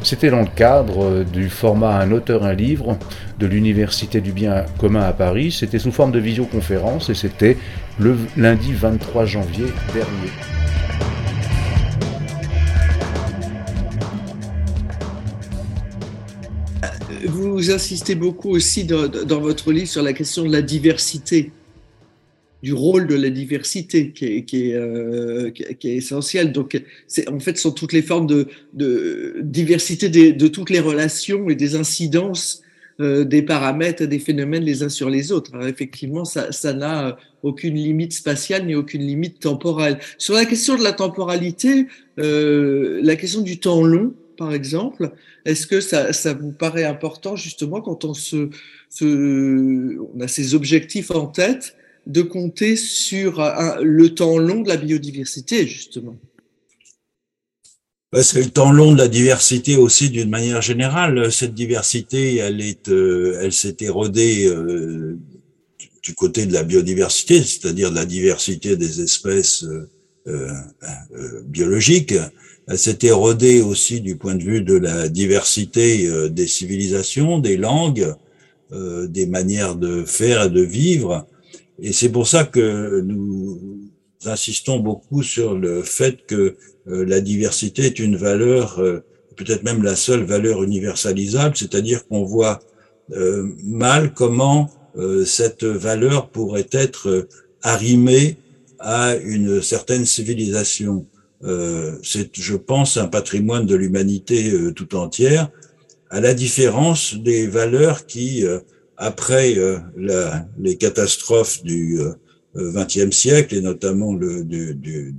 c'était 0.02 0.30
dans 0.30 0.40
le 0.40 0.46
cadre 0.46 1.24
du 1.24 1.50
format 1.50 1.96
Un 1.96 2.10
auteur, 2.10 2.44
un 2.44 2.54
livre 2.54 2.98
de 3.38 3.46
l'Université 3.46 4.22
du 4.22 4.32
bien 4.32 4.64
commun 4.78 5.02
à 5.02 5.12
Paris. 5.12 5.52
C'était 5.52 5.78
sous 5.78 5.92
forme 5.92 6.10
de 6.10 6.18
visioconférence 6.18 7.10
et 7.10 7.14
c'était 7.14 7.58
le 7.98 8.16
lundi 8.38 8.72
23 8.72 9.26
janvier 9.26 9.66
dernier. 9.92 10.51
Vous 17.24 17.70
insistez 17.70 18.14
beaucoup 18.14 18.50
aussi 18.50 18.84
dans, 18.84 19.40
votre 19.40 19.72
livre 19.72 19.88
sur 19.88 20.02
la 20.02 20.12
question 20.12 20.44
de 20.44 20.52
la 20.52 20.62
diversité 20.62 21.52
du 22.62 22.72
rôle 22.72 23.08
de 23.08 23.16
la 23.16 23.30
diversité 23.30 24.12
qui 24.12 24.24
est, 24.26 24.74
euh, 24.74 25.50
essentiel. 25.82 26.52
Donc, 26.52 26.80
en 27.28 27.40
fait, 27.40 27.56
ce 27.56 27.62
sont 27.62 27.72
toutes 27.72 27.92
les 27.92 28.02
formes 28.02 28.26
de, 28.26 28.46
diversité 29.42 30.08
de 30.08 30.48
toutes 30.48 30.70
les 30.70 30.80
relations 30.80 31.48
et 31.50 31.54
des 31.54 31.74
incidences 31.74 32.62
des 33.00 33.42
paramètres, 33.42 34.04
des 34.04 34.20
phénomènes 34.20 34.62
les 34.62 34.84
uns 34.84 34.88
sur 34.88 35.10
les 35.10 35.32
autres. 35.32 35.50
effectivement, 35.66 36.24
ça, 36.24 36.52
ça 36.52 36.72
n'a 36.72 37.16
aucune 37.42 37.74
limite 37.74 38.12
spatiale 38.12 38.64
ni 38.64 38.76
aucune 38.76 39.02
limite 39.02 39.40
temporelle. 39.40 39.98
Sur 40.18 40.34
la 40.34 40.44
question 40.44 40.76
de 40.76 40.84
la 40.84 40.92
temporalité, 40.92 41.86
la 42.16 43.16
question 43.16 43.40
du 43.40 43.58
temps 43.58 43.82
long, 43.82 44.14
par 44.36 44.52
exemple, 44.52 45.12
est-ce 45.44 45.66
que 45.66 45.80
ça, 45.80 46.34
vous 46.34 46.52
paraît 46.52 46.84
important 46.84 47.36
justement 47.36 47.80
quand 47.80 48.04
on 48.04 48.12
a 50.20 50.28
ces 50.28 50.54
objectifs 50.54 51.10
en 51.10 51.26
tête 51.26 51.76
de 52.06 52.22
compter 52.22 52.76
sur 52.76 53.40
le 53.80 54.08
temps 54.08 54.38
long 54.38 54.62
de 54.62 54.68
la 54.68 54.76
biodiversité, 54.76 55.66
justement? 55.66 56.16
C'est 58.20 58.42
le 58.42 58.50
temps 58.50 58.72
long 58.72 58.92
de 58.92 58.98
la 58.98 59.08
diversité 59.08 59.76
aussi 59.76 60.10
d'une 60.10 60.28
manière 60.28 60.60
générale. 60.60 61.32
Cette 61.32 61.54
diversité, 61.54 62.36
elle 62.36 62.60
est, 62.60 62.90
euh, 62.90 63.38
elle 63.40 63.54
s'est 63.54 63.76
érodée 63.80 64.46
euh, 64.48 65.16
du 66.02 66.14
côté 66.14 66.44
de 66.44 66.52
la 66.52 66.62
biodiversité, 66.62 67.42
c'est-à-dire 67.42 67.90
de 67.90 67.96
la 67.96 68.04
diversité 68.04 68.76
des 68.76 69.00
espèces 69.00 69.64
euh, 70.26 70.52
biologiques. 71.46 72.14
Elle 72.68 72.78
s'est 72.78 72.98
érodée 73.02 73.60
aussi 73.60 74.00
du 74.00 74.16
point 74.16 74.34
de 74.34 74.42
vue 74.42 74.62
de 74.62 74.74
la 74.74 75.08
diversité 75.08 76.08
des 76.30 76.46
civilisations, 76.46 77.40
des 77.40 77.56
langues, 77.56 78.14
des 78.70 79.26
manières 79.26 79.74
de 79.74 80.04
faire 80.04 80.44
et 80.44 80.50
de 80.50 80.62
vivre. 80.62 81.26
Et 81.80 81.92
c'est 81.92 82.08
pour 82.08 82.28
ça 82.28 82.44
que 82.44 83.00
nous 83.00 83.90
insistons 84.26 84.78
beaucoup 84.78 85.22
sur 85.22 85.54
le 85.54 85.82
fait 85.82 86.24
que 86.26 86.56
euh, 86.88 87.04
la 87.04 87.20
diversité 87.20 87.82
est 87.82 87.98
une 87.98 88.16
valeur, 88.16 88.78
euh, 88.78 89.00
peut-être 89.36 89.62
même 89.62 89.82
la 89.82 89.96
seule 89.96 90.24
valeur 90.24 90.62
universalisable, 90.62 91.56
c'est-à-dire 91.56 92.06
qu'on 92.06 92.24
voit 92.24 92.60
euh, 93.12 93.48
mal 93.64 94.14
comment 94.14 94.70
cette 95.24 95.64
valeur 95.64 96.28
pourrait 96.28 96.68
être 96.70 97.26
arrimée 97.62 98.36
à 98.78 99.16
une 99.16 99.62
certaine 99.62 100.04
civilisation. 100.04 101.06
C'est, 102.02 102.30
je 102.36 102.56
pense, 102.56 102.96
un 102.96 103.08
patrimoine 103.08 103.66
de 103.66 103.74
l'humanité 103.74 104.52
tout 104.76 104.94
entière, 104.94 105.50
à 106.10 106.20
la 106.20 106.34
différence 106.34 107.14
des 107.14 107.46
valeurs 107.46 108.06
qui, 108.06 108.44
après 108.96 109.56
la, 109.96 110.46
les 110.58 110.76
catastrophes 110.76 111.62
du 111.64 111.98
XXe 112.56 113.10
siècle 113.10 113.56
et 113.56 113.60
notamment 113.60 114.14
le, 114.14 114.44
du, 114.44 114.74
du, 114.74 115.14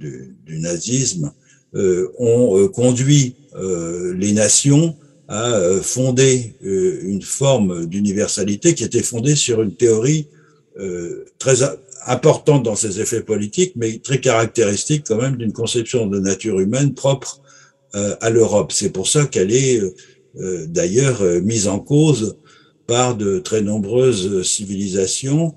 du 0.45 0.59
nazisme, 0.59 1.33
euh, 1.75 2.11
ont 2.19 2.59
euh, 2.59 2.67
conduit 2.67 3.35
euh, 3.55 4.13
les 4.13 4.31
nations 4.31 4.95
à 5.27 5.59
fonder 5.81 6.53
une 6.61 7.21
forme 7.21 7.87
d'universalité 7.87 8.75
qui 8.75 8.83
était 8.83 9.01
fondée 9.01 9.35
sur 9.35 9.63
une 9.63 9.73
théorie 9.73 10.27
très 11.39 11.63
importante 12.07 12.63
dans 12.63 12.75
ses 12.75 12.99
effets 13.01 13.21
politiques, 13.21 13.73
mais 13.75 13.99
très 13.99 14.19
caractéristique 14.19 15.05
quand 15.07 15.21
même 15.21 15.37
d'une 15.37 15.53
conception 15.53 16.07
de 16.07 16.19
nature 16.19 16.59
humaine 16.59 16.93
propre 16.93 17.41
à 18.21 18.31
l'Europe. 18.31 18.71
C'est 18.71 18.89
pour 18.89 19.07
ça 19.07 19.25
qu'elle 19.25 19.53
est 19.53 19.79
d'ailleurs 20.67 21.21
mise 21.43 21.67
en 21.67 21.79
cause 21.79 22.37
par 22.87 23.15
de 23.15 23.37
très 23.37 23.61
nombreuses 23.61 24.41
civilisations 24.41 25.53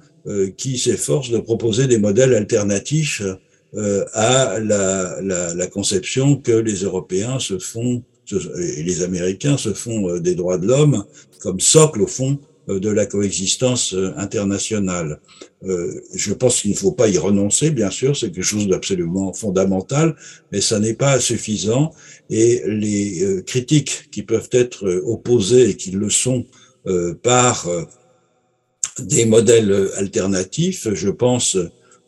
qui 0.59 0.76
s'efforcent 0.76 1.30
de 1.30 1.38
proposer 1.38 1.86
des 1.86 1.99
modèles 1.99 2.34
alternatifs 2.34 3.22
euh, 3.76 4.05
à 4.14 4.59
la, 4.61 5.20
la, 5.20 5.53
la, 5.53 5.66
conception 5.66 6.36
que 6.36 6.53
les 6.53 6.84
Européens 6.84 7.38
se 7.38 7.59
font 7.59 8.03
et 8.32 8.82
les 8.82 9.03
Américains 9.03 9.59
se 9.59 9.74
font 9.74 10.09
euh, 10.09 10.20
des 10.20 10.34
droits 10.34 10.57
de 10.57 10.66
l'homme 10.66 11.05
comme 11.40 11.61
socle 11.61 12.01
au 12.01 12.07
fond 12.07 12.38
euh, 12.38 12.38
de 12.69 12.91
la 12.91 13.07
coexistence 13.07 13.95
internationale. 14.17 15.21
je 15.62 16.33
pense 16.33 16.61
qu'il 16.61 16.73
ne 16.73 16.77
faut 16.77 16.93
pas 16.93 17.09
y 17.09 17.19
renoncer, 17.19 17.71
bien 17.71 17.91
sûr, 17.91 18.17
c'est 18.17 18.33
quelque 18.33 18.45
chose 18.45 18.67
d'absolument 18.69 19.33
fondamental, 19.33 20.17
mais 20.51 20.61
ça 20.61 20.81
n'est 20.81 20.95
pas 20.95 21.21
suffisant. 21.21 21.93
Et 22.29 22.62
les 22.67 23.43
critiques 23.47 24.09
qui 24.11 24.23
peuvent 24.23 24.49
être 24.51 24.89
opposées 25.05 25.71
et 25.71 25.77
qui 25.77 25.93
le 25.93 26.11
sont 26.11 26.45
par 27.23 27.69
des 28.99 29.27
modèles 29.27 29.91
alternatifs, 29.97 30.89
je 30.93 31.09
pense 31.11 31.57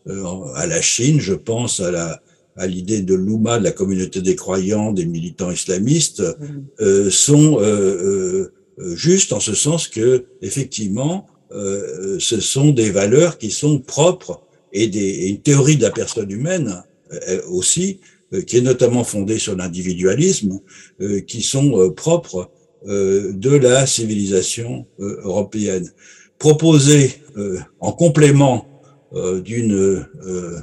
euh, 0.09 0.55
à 0.55 0.67
la 0.67 0.81
Chine, 0.81 1.21
je 1.21 1.35
pense 1.35 1.81
à 1.81 1.91
la 1.91 2.21
à 2.57 2.67
l'idée 2.67 3.03
de 3.03 3.15
l'Ouma, 3.15 3.61
de 3.61 3.65
la 3.65 3.71
communauté 3.71 4.21
des 4.21 4.35
croyants, 4.35 4.93
des 4.93 5.07
militants 5.07 5.53
islamistes, 5.53 6.23
mm. 6.23 6.65
euh, 6.81 7.09
sont 7.09 7.61
euh, 7.61 8.53
euh, 8.81 8.97
justes 8.97 9.33
en 9.33 9.41
ce 9.41 9.55
sens 9.55 9.89
que 9.89 10.27
effectivement, 10.43 11.27
euh, 11.51 12.19
ce 12.19 12.41
sont 12.41 12.71
des 12.71 12.91
valeurs 12.91 13.39
qui 13.39 13.51
sont 13.51 13.81
propres 13.81 14.43
et, 14.73 14.89
des, 14.89 15.29
une 15.29 15.41
théorie 15.41 15.77
de 15.77 15.83
la 15.83 15.91
personne 15.91 16.31
humaine 16.31 16.83
aussi, 17.49 18.01
qui 18.47 18.59
est 18.59 18.61
notamment 18.61 19.03
fondée 19.03 19.39
sur 19.39 19.57
l'individualisme, 19.57 20.61
qui 21.27 21.41
sont 21.41 21.91
propres 21.97 22.51
de 22.85 23.57
la 23.57 23.87
civilisation 23.87 24.85
européenne. 24.99 25.91
Proposer 26.39 27.15
en 27.81 27.93
complément 27.93 28.69
euh, 29.15 29.41
d'une 29.41 29.73
euh, 29.73 30.61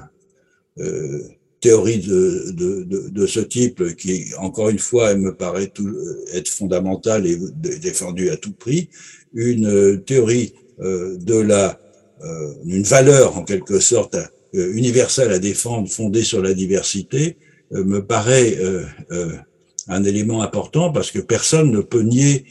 euh, 0.78 1.20
théorie 1.66 1.98
de, 1.98 3.26
ce 3.26 3.40
type 3.40 3.96
qui, 3.96 4.26
encore 4.38 4.70
une 4.70 4.84
fois, 4.90 5.16
me 5.16 5.34
paraît 5.34 5.72
être 6.32 6.48
fondamentale 6.48 7.26
et 7.26 7.38
défendue 7.80 8.30
à 8.30 8.38
tout 8.38 8.54
prix, 8.54 8.90
une 9.34 10.04
théorie 10.06 10.54
de 10.80 11.40
la, 11.52 11.80
une 12.66 12.84
valeur 12.84 13.38
en 13.40 13.44
quelque 13.44 13.80
sorte 13.80 14.16
universelle 14.54 15.32
à 15.32 15.40
défendre, 15.40 15.90
fondée 15.90 16.24
sur 16.24 16.40
la 16.44 16.54
diversité, 16.54 17.38
me 17.72 18.00
paraît 18.00 18.60
un 19.88 20.04
élément 20.04 20.44
important 20.44 20.92
parce 20.92 21.10
que 21.10 21.20
personne 21.20 21.72
ne 21.72 21.82
peut 21.82 22.04
nier, 22.04 22.46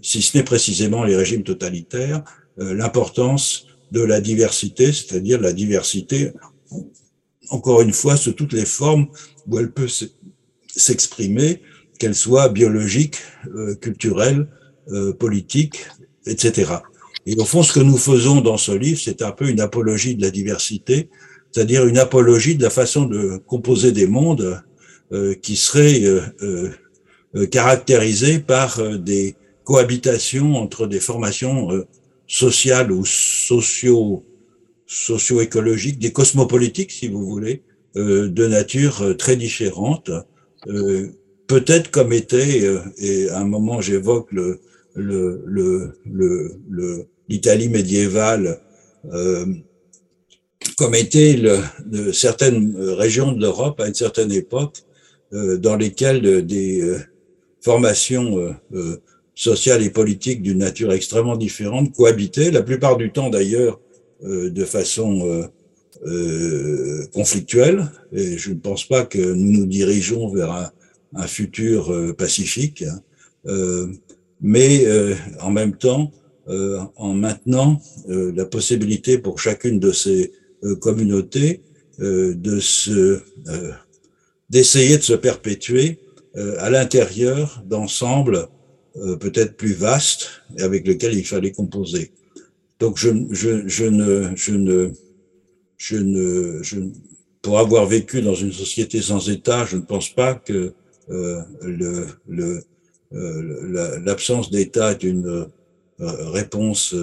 si 0.00 0.22
ce 0.22 0.38
n'est 0.38 0.44
précisément 0.44 1.02
les 1.02 1.16
régimes 1.16 1.42
totalitaires, 1.42 2.22
l'importance 2.56 3.66
de 3.90 4.02
la 4.02 4.20
diversité, 4.20 4.92
c'est-à-dire 4.92 5.40
la 5.40 5.52
diversité, 5.52 6.30
encore 7.50 7.82
une 7.82 7.92
fois, 7.92 8.16
sous 8.16 8.32
toutes 8.32 8.52
les 8.52 8.64
formes 8.64 9.08
où 9.46 9.58
elle 9.58 9.70
peut 9.70 9.88
s'exprimer, 10.68 11.62
qu'elle 11.98 12.14
soit 12.14 12.48
biologique, 12.48 13.16
euh, 13.54 13.74
culturelle, 13.74 14.48
euh, 14.90 15.12
politique, 15.12 15.86
etc. 16.26 16.72
Et 17.26 17.36
au 17.38 17.44
fond, 17.44 17.62
ce 17.62 17.72
que 17.72 17.80
nous 17.80 17.96
faisons 17.98 18.40
dans 18.40 18.56
ce 18.56 18.72
livre, 18.72 19.00
c'est 19.02 19.22
un 19.22 19.32
peu 19.32 19.48
une 19.48 19.60
apologie 19.60 20.14
de 20.14 20.22
la 20.22 20.30
diversité, 20.30 21.08
c'est-à-dire 21.50 21.86
une 21.86 21.98
apologie 21.98 22.56
de 22.56 22.62
la 22.62 22.70
façon 22.70 23.04
de 23.04 23.38
composer 23.46 23.92
des 23.92 24.06
mondes 24.06 24.62
euh, 25.12 25.34
qui 25.34 25.56
seraient 25.56 26.02
caractérisés 27.50 28.38
par 28.38 28.98
des 28.98 29.34
cohabitations 29.64 30.56
entre 30.56 30.86
des 30.86 31.00
formations 31.00 31.84
sociales 32.26 32.90
ou 32.92 33.04
socio, 33.04 34.24
socio-écologiques, 34.88 35.98
des 36.00 36.12
cosmopolitiques, 36.12 36.90
si 36.90 37.06
vous 37.08 37.24
voulez, 37.24 37.62
euh, 37.96 38.28
de 38.28 38.46
nature 38.46 39.02
euh, 39.02 39.14
très 39.14 39.36
différente. 39.36 40.10
Euh, 40.66 41.08
peut-être 41.46 41.90
comme 41.90 42.12
était, 42.12 42.64
euh, 42.64 42.80
et 42.96 43.28
à 43.28 43.38
un 43.40 43.44
moment 43.44 43.80
j'évoque 43.80 44.32
le, 44.32 44.60
le, 44.94 45.44
le, 45.46 45.94
le, 46.04 47.06
l'Italie 47.28 47.68
médiévale, 47.68 48.60
euh, 49.12 49.46
comme 50.76 50.94
était 50.94 51.36
le, 51.36 52.12
certaines 52.12 52.74
régions 52.76 53.32
de 53.32 53.42
l'Europe 53.42 53.78
à 53.80 53.86
une 53.86 53.94
certaine 53.94 54.32
époque, 54.32 54.82
dans 55.30 55.76
lesquelles 55.76 56.46
des 56.46 56.96
formations 57.60 58.56
sociales 59.34 59.82
et 59.82 59.90
politiques 59.90 60.40
d'une 60.40 60.58
nature 60.58 60.90
extrêmement 60.90 61.36
différente 61.36 61.94
cohabiter 61.94 62.50
la 62.50 62.62
plupart 62.62 62.96
du 62.96 63.12
temps 63.12 63.28
d'ailleurs 63.28 63.78
euh, 63.78 63.87
de 64.22 64.64
façon 64.64 65.26
euh, 65.26 65.46
euh, 66.06 67.06
conflictuelle. 67.12 67.90
Et 68.12 68.38
je 68.38 68.50
ne 68.50 68.58
pense 68.58 68.84
pas 68.84 69.04
que 69.04 69.18
nous 69.18 69.52
nous 69.52 69.66
dirigeons 69.66 70.28
vers 70.28 70.72
un, 71.14 71.26
futur 71.26 71.92
euh, 71.92 72.12
pacifique, 72.12 72.82
hein. 72.82 73.00
euh, 73.46 73.86
mais 74.40 74.86
en 75.40 75.50
même 75.50 75.76
temps, 75.76 76.12
en 76.46 77.12
maintenant 77.12 77.80
la 78.06 78.46
possibilité 78.46 79.18
pour 79.18 79.40
chacune 79.40 79.80
de 79.80 79.90
ces 79.90 80.32
communautés 80.80 81.62
de 81.98 82.60
se 82.60 83.20
d'essayer 84.48 84.96
de 84.96 85.02
se 85.02 85.14
perpétuer 85.14 85.98
à 86.36 86.70
l'intérieur 86.70 87.64
d'ensemble 87.66 88.48
euh, 89.00 89.16
peut-être 89.16 89.56
plus 89.56 89.74
vaste 89.74 90.42
et 90.56 90.62
avec 90.62 90.86
lequel 90.86 91.14
il 91.14 91.24
fallait 91.24 91.52
composer. 91.52 92.10
Donc 92.78 92.96
je, 92.98 93.10
je, 93.30 93.66
je 93.66 93.84
ne, 93.84 94.36
je 94.36 94.52
ne, 94.52 94.92
je 95.76 95.96
ne, 95.96 96.62
je, 96.62 96.76
pour 97.42 97.58
avoir 97.58 97.86
vécu 97.86 98.22
dans 98.22 98.34
une 98.34 98.52
société 98.52 99.00
sans 99.02 99.28
État, 99.28 99.64
je 99.64 99.76
ne 99.76 99.82
pense 99.82 100.10
pas 100.10 100.34
que 100.34 100.72
euh, 101.10 101.40
le, 101.62 102.06
le, 102.28 102.62
euh, 103.12 104.00
l'absence 104.04 104.50
d'État 104.50 104.92
est 104.92 105.02
une 105.02 105.46
réponse 105.98 106.94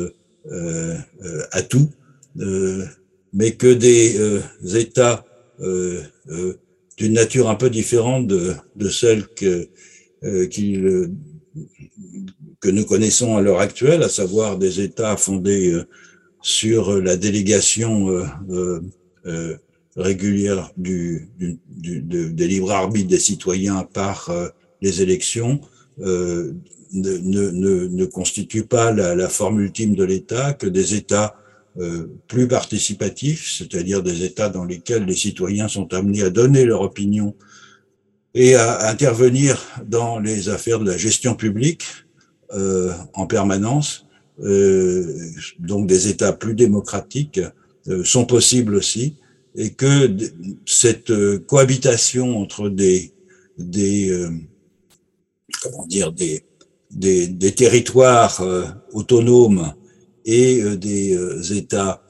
à 1.52 1.62
tout, 1.64 1.90
mais 3.34 3.52
que 3.58 3.74
des 3.74 4.42
États 4.76 5.26
d'une 5.60 7.14
nature 7.14 7.50
un 7.50 7.56
peu 7.56 7.70
différente 7.70 8.28
de, 8.28 8.54
de 8.76 8.90
celle 8.90 9.28
que, 9.28 9.68
que 12.66 12.72
nous 12.72 12.86
connaissons 12.86 13.38
à 13.38 13.42
l'heure 13.42 13.60
actuelle, 13.60 14.02
à 14.02 14.10
savoir 14.10 14.58
des 14.58 14.82
États 14.82 15.18
fondés 15.18 15.80
sur 16.42 17.02
la 17.02 17.16
délégation 17.16 18.26
régulière 19.96 20.72
du, 20.78 21.30
du, 21.38 21.60
du, 21.70 22.02
des 22.02 22.48
libres 22.48 22.72
arbitres 22.72 23.10
des 23.10 23.20
citoyens 23.20 23.88
par 23.94 24.30
euh, 24.30 24.50
les 24.82 25.02
élections 25.02 25.62
euh, 26.02 26.54
ne, 26.92 27.18
ne, 27.18 27.88
ne, 27.88 28.06
constitue 28.06 28.64
pas 28.64 28.92
la, 28.92 29.16
la 29.16 29.30
forme 29.30 29.62
ultime 29.62 29.96
de 29.96 30.04
l'État, 30.04 30.54
que 30.54 30.68
des 30.68 30.96
États 30.96 31.36
euh, 31.78 32.08
plus 32.28 32.48
participatifs, 32.48 33.54
c'est-à-dire 33.58 34.04
des 34.04 34.24
États 34.24 34.50
dans 34.50 34.66
lesquels 34.66 35.06
les 35.06 35.16
citoyens 35.16 35.68
sont 35.68 35.94
amenés 35.94 36.24
à 36.24 36.30
donner 36.30 36.66
leur 36.66 36.82
opinion 36.82 37.36
et 38.34 38.56
à 38.56 38.90
intervenir 38.90 39.62
dans 39.86 40.20
les 40.20 40.50
affaires 40.50 40.80
de 40.80 40.92
la 40.92 40.98
gestion 40.98 41.36
publique 41.36 41.84
euh, 41.84 42.05
en 42.52 43.28
permanence, 43.28 44.06
euh, 44.42 45.30
donc 45.60 45.88
des 45.88 46.08
États 46.08 46.34
plus 46.34 46.56
démocratiques 46.56 47.42
sont 48.04 48.26
possibles 48.26 48.76
aussi 48.76 49.16
et 49.56 49.74
que 49.74 50.16
cette 50.66 51.12
euh, 51.12 51.40
cohabitation 51.40 52.38
entre 52.40 52.70
des, 52.70 53.14
des 53.58 54.10
euh, 54.10 54.30
comment 55.62 55.86
dire, 55.88 56.12
des, 56.12 56.44
des, 56.92 57.28
des 57.28 57.54
territoires 57.54 58.42
euh, 58.42 58.66
autonomes 58.92 59.74
et 60.26 60.64
des 60.78 61.16
États 61.56 62.02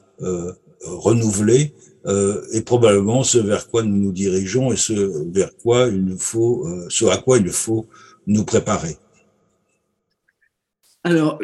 renouvelés 0.80 1.74
est 2.54 2.62
probablement 2.62 3.22
ce 3.24 3.36
vers 3.36 3.68
quoi 3.68 3.82
nous 3.82 3.94
nous 3.94 4.12
dirigeons 4.12 4.72
et 4.72 4.76
ce 4.76 5.30
vers 5.30 5.54
quoi 5.58 5.88
il 5.88 6.02
nous 6.02 6.18
faut, 6.18 6.66
ce 6.88 7.04
à 7.04 7.18
quoi 7.18 7.36
il 7.36 7.50
faut 7.50 7.84
nous 8.26 8.44
préparer. 8.44 8.96
Alors, 11.06 11.38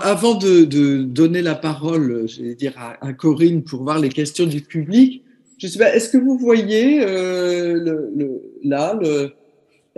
avant 0.00 0.34
de, 0.34 0.64
donner 1.02 1.42
la 1.42 1.54
parole, 1.54 2.26
je 2.26 2.42
vais 2.42 2.54
dire 2.54 2.72
à, 2.78 3.12
Corinne 3.12 3.62
pour 3.62 3.82
voir 3.82 3.98
les 3.98 4.08
questions 4.08 4.46
du 4.46 4.62
public, 4.62 5.22
je 5.58 5.66
sais 5.66 5.78
pas, 5.78 5.94
est-ce 5.94 6.08
que 6.08 6.16
vous 6.16 6.38
voyez 6.38 7.02
euh, 7.02 8.08
là 8.62 8.98
le, 8.98 9.32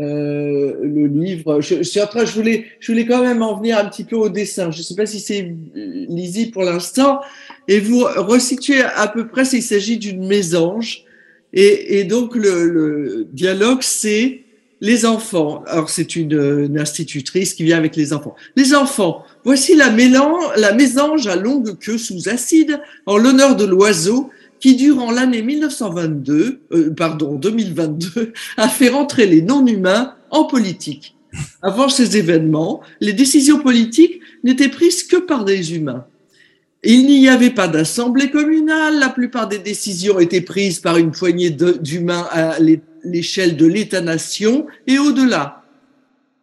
euh, 0.00 1.06
livre? 1.06 1.60
Je, 1.60 1.84
je, 1.84 2.00
train, 2.00 2.24
je 2.24 2.32
voulais, 2.32 2.64
je 2.80 2.90
voulais 2.90 3.06
quand 3.06 3.22
même 3.22 3.42
en 3.42 3.56
venir 3.56 3.78
un 3.78 3.84
petit 3.84 4.02
peu 4.02 4.16
au 4.16 4.28
dessin. 4.28 4.72
Je 4.72 4.78
ne 4.78 4.82
sais 4.82 4.96
pas 4.96 5.06
si 5.06 5.20
c'est 5.20 5.54
lisible 5.72 6.50
pour 6.50 6.64
l'instant. 6.64 7.20
Et 7.68 7.78
vous 7.78 8.00
resituez 8.00 8.82
à 8.82 9.06
peu 9.06 9.28
près 9.28 9.44
s'il 9.44 9.62
s'agit 9.62 9.98
d'une 9.98 10.26
mésange. 10.26 11.04
Et, 11.52 12.02
donc 12.02 12.34
le 12.34 13.28
dialogue, 13.32 13.82
c'est 13.82 14.45
les 14.80 15.06
enfants. 15.06 15.64
Alors 15.66 15.90
c'est 15.90 16.16
une, 16.16 16.78
institutrice 16.78 17.54
qui 17.54 17.64
vient 17.64 17.78
avec 17.78 17.96
les 17.96 18.12
enfants. 18.12 18.34
Les 18.56 18.74
enfants, 18.74 19.24
voici 19.44 19.74
la, 19.74 19.90
mélange, 19.90 20.44
la 20.56 20.72
mésange 20.72 21.26
à 21.26 21.36
longue 21.36 21.78
queue 21.78 21.98
sous 21.98 22.28
acide 22.28 22.80
en 23.06 23.16
l'honneur 23.16 23.56
de 23.56 23.64
l'oiseau 23.64 24.30
qui, 24.60 24.76
durant 24.76 25.10
l'année 25.10 25.42
1922, 25.42 26.60
euh, 26.72 26.90
pardon, 26.94 27.34
2022, 27.34 28.32
a 28.56 28.68
fait 28.68 28.88
rentrer 28.88 29.26
les 29.26 29.42
non-humains 29.42 30.14
en 30.30 30.44
politique. 30.44 31.16
Avant 31.62 31.88
ces 31.88 32.16
événements, 32.16 32.80
les 33.00 33.12
décisions 33.12 33.60
politiques 33.60 34.20
n'étaient 34.44 34.68
prises 34.68 35.02
que 35.02 35.16
par 35.16 35.44
des 35.44 35.74
humains. 35.74 36.06
Il 36.82 37.06
n'y 37.06 37.28
avait 37.28 37.50
pas 37.50 37.68
d'assemblée 37.68 38.30
communale, 38.30 38.98
la 38.98 39.08
plupart 39.08 39.48
des 39.48 39.58
décisions 39.58 40.20
étaient 40.20 40.40
prises 40.40 40.78
par 40.78 40.98
une 40.98 41.10
poignée 41.10 41.50
d'humains 41.50 42.28
à 42.30 42.58
l'échelle 43.06 43.56
de 43.56 43.66
l'État-nation 43.66 44.66
et 44.86 44.98
au-delà. 44.98 45.62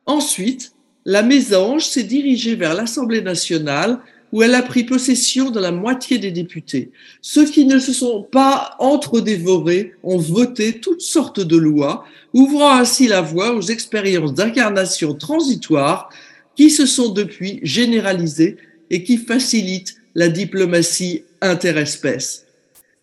Ensuite, 0.06 0.74
la 1.06 1.22
mésange 1.22 1.86
s'est 1.86 2.04
dirigée 2.04 2.56
vers 2.56 2.74
l'Assemblée 2.74 3.22
nationale 3.22 4.00
où 4.32 4.42
elle 4.42 4.56
a 4.56 4.64
pris 4.64 4.84
possession 4.84 5.52
de 5.52 5.60
la 5.60 5.72
moitié 5.72 6.18
des 6.18 6.32
députés. 6.32 6.92
Ceux 7.22 7.46
qui 7.46 7.66
ne 7.66 7.78
se 7.78 7.94
sont 7.94 8.24
pas 8.24 8.76
entre-dévorés 8.80 9.94
ont 10.02 10.18
voté 10.18 10.80
toutes 10.80 11.02
sortes 11.02 11.40
de 11.40 11.56
lois, 11.56 12.04
ouvrant 12.34 12.76
ainsi 12.76 13.08
la 13.08 13.22
voie 13.22 13.54
aux 13.54 13.62
expériences 13.62 14.34
d'incarnation 14.34 15.14
transitoire 15.14 16.10
qui 16.56 16.72
se 16.72 16.88
sont 16.88 17.10
depuis 17.10 17.60
généralisées 17.62 18.58
et 18.90 19.04
qui 19.04 19.18
facilitent 19.18 19.98
la 20.16 20.30
diplomatie 20.30 21.24
interespèce. 21.42 22.46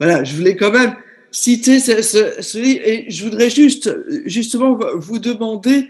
Voilà, 0.00 0.24
je 0.24 0.34
voulais 0.34 0.56
quand 0.56 0.72
même 0.72 0.96
citer 1.30 1.80
ce, 1.80 2.02
ce 2.02 2.58
et 2.58 3.06
je 3.08 3.24
voudrais 3.24 3.50
juste 3.50 3.94
justement 4.26 4.78
vous 4.96 5.18
demander 5.18 5.88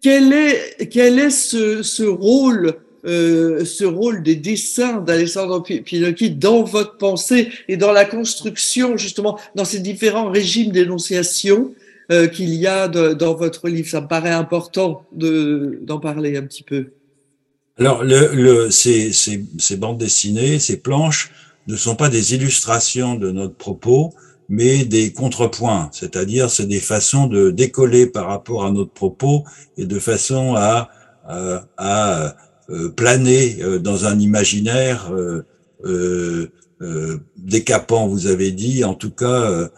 quel 0.00 0.32
est, 0.32 0.88
quel 0.88 1.18
est 1.18 1.30
ce, 1.30 1.82
ce 1.82 2.04
rôle 2.04 2.76
euh, 3.06 3.64
ce 3.64 3.84
rôle 3.84 4.24
des 4.24 4.34
dessins 4.34 5.00
d'Alessandro 5.00 5.60
Pinocchi 5.60 6.30
dans 6.30 6.64
votre 6.64 6.96
pensée 6.96 7.50
et 7.68 7.76
dans 7.76 7.92
la 7.92 8.04
construction, 8.04 8.96
justement, 8.96 9.38
dans 9.54 9.64
ces 9.64 9.78
différents 9.78 10.28
régimes 10.28 10.72
d'énonciation 10.72 11.72
euh, 12.10 12.26
qu'il 12.26 12.52
y 12.54 12.66
a 12.66 12.88
dans 12.88 13.34
votre 13.34 13.68
livre? 13.68 13.88
Ça 13.88 14.00
me 14.00 14.08
paraît 14.08 14.32
important 14.32 15.04
d'en 15.12 16.00
parler 16.00 16.36
un 16.36 16.42
petit 16.42 16.64
peu. 16.64 16.86
Alors, 17.78 18.02
le, 18.02 18.30
le, 18.34 18.70
ces, 18.72 19.12
ces, 19.12 19.76
bandes 19.76 19.98
dessinées, 19.98 20.58
ces 20.58 20.78
planches, 20.78 21.30
ne 21.68 21.76
sont 21.76 21.94
pas 21.94 22.08
des 22.08 22.34
illustrations 22.34 23.14
de 23.14 23.30
notre 23.30 23.54
propos, 23.54 24.14
mais 24.48 24.84
des 24.84 25.12
contrepoints, 25.12 25.88
c'est-à-dire 25.92 26.50
c'est 26.50 26.66
des 26.66 26.80
façons 26.80 27.26
de 27.26 27.50
décoller 27.50 28.06
par 28.06 28.26
rapport 28.28 28.64
à 28.64 28.70
notre 28.70 28.92
propos 28.92 29.44
et 29.76 29.86
de 29.86 29.98
façon 29.98 30.54
à, 30.54 30.88
à, 31.26 31.64
à 31.76 32.36
euh, 32.70 32.88
planer 32.90 33.58
euh, 33.62 33.78
dans 33.78 34.06
un 34.06 34.18
imaginaire 34.18 35.12
euh, 35.84 36.46
décapant, 37.36 38.06
vous 38.06 38.26
avez 38.26 38.52
dit, 38.52 38.84
en 38.84 38.94
tout 38.94 39.10
cas, 39.10 39.70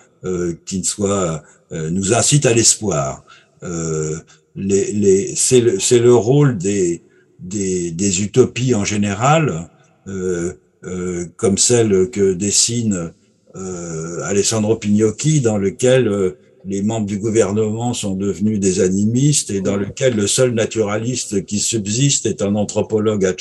qui 0.66 0.80
ne 0.80 0.84
soit 0.84 1.44
nous 1.70 2.12
incite 2.12 2.44
à 2.44 2.52
l'espoir. 2.52 3.24
Les, 3.62 4.92
les, 4.92 5.36
c'est 5.36 5.60
le, 5.60 5.78
le, 6.02 6.14
rôle 6.14 6.58
des, 6.58 7.02
des, 7.38 7.92
des, 7.92 8.22
utopies 8.22 8.74
en 8.74 8.84
général, 8.84 9.68
euh, 10.08 10.54
euh, 10.84 11.26
comme 11.36 11.58
celle 11.58 12.10
que 12.10 12.32
dessine 12.32 12.94
euh, 12.94 13.08
Alessandro 13.54 14.76
Pignocchi, 14.76 15.40
dans 15.40 15.58
lequel 15.58 16.34
les 16.64 16.82
membres 16.82 17.06
du 17.06 17.18
gouvernement 17.18 17.94
sont 17.94 18.14
devenus 18.14 18.60
des 18.60 18.80
animistes 18.80 19.50
et 19.50 19.60
dans 19.60 19.76
lequel 19.76 20.14
le 20.14 20.26
seul 20.26 20.52
naturaliste 20.52 21.44
qui 21.46 21.60
subsiste 21.60 22.26
est 22.26 22.42
un 22.42 22.54
anthropologue 22.54 23.24
à 23.24 23.34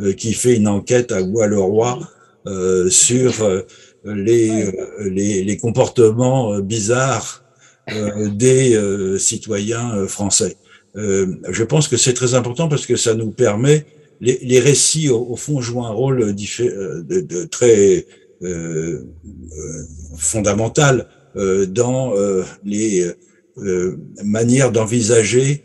euh, 0.00 0.12
qui 0.12 0.32
fait 0.32 0.56
une 0.56 0.68
enquête 0.68 1.12
à 1.12 1.22
Bois-le-Roi 1.22 1.98
euh, 2.46 2.88
sur 2.88 3.42
euh, 3.42 3.62
les, 4.04 4.50
euh, 4.50 5.10
les, 5.10 5.44
les, 5.44 5.56
comportements 5.58 6.58
bizarres 6.60 7.44
des 8.32 8.78
citoyens 9.18 10.06
français. 10.06 10.56
je 10.94 11.64
pense 11.64 11.88
que 11.88 11.96
c'est 11.96 12.14
très 12.14 12.34
important 12.34 12.68
parce 12.68 12.86
que 12.86 12.96
ça 12.96 13.14
nous 13.14 13.30
permet, 13.30 13.84
les, 14.20 14.38
les 14.42 14.60
récits 14.60 15.08
au, 15.08 15.26
au, 15.28 15.36
fond 15.36 15.60
jouent 15.60 15.84
un 15.84 15.90
rôle 15.90 16.34
de, 16.34 17.20
de, 17.20 17.44
très 17.44 18.06
fondamental 20.16 21.08
euh, 21.36 21.64
dans 21.64 22.16
euh, 22.16 22.42
les 22.64 23.08
euh, 23.58 23.96
manières 24.24 24.72
d'envisager 24.72 25.64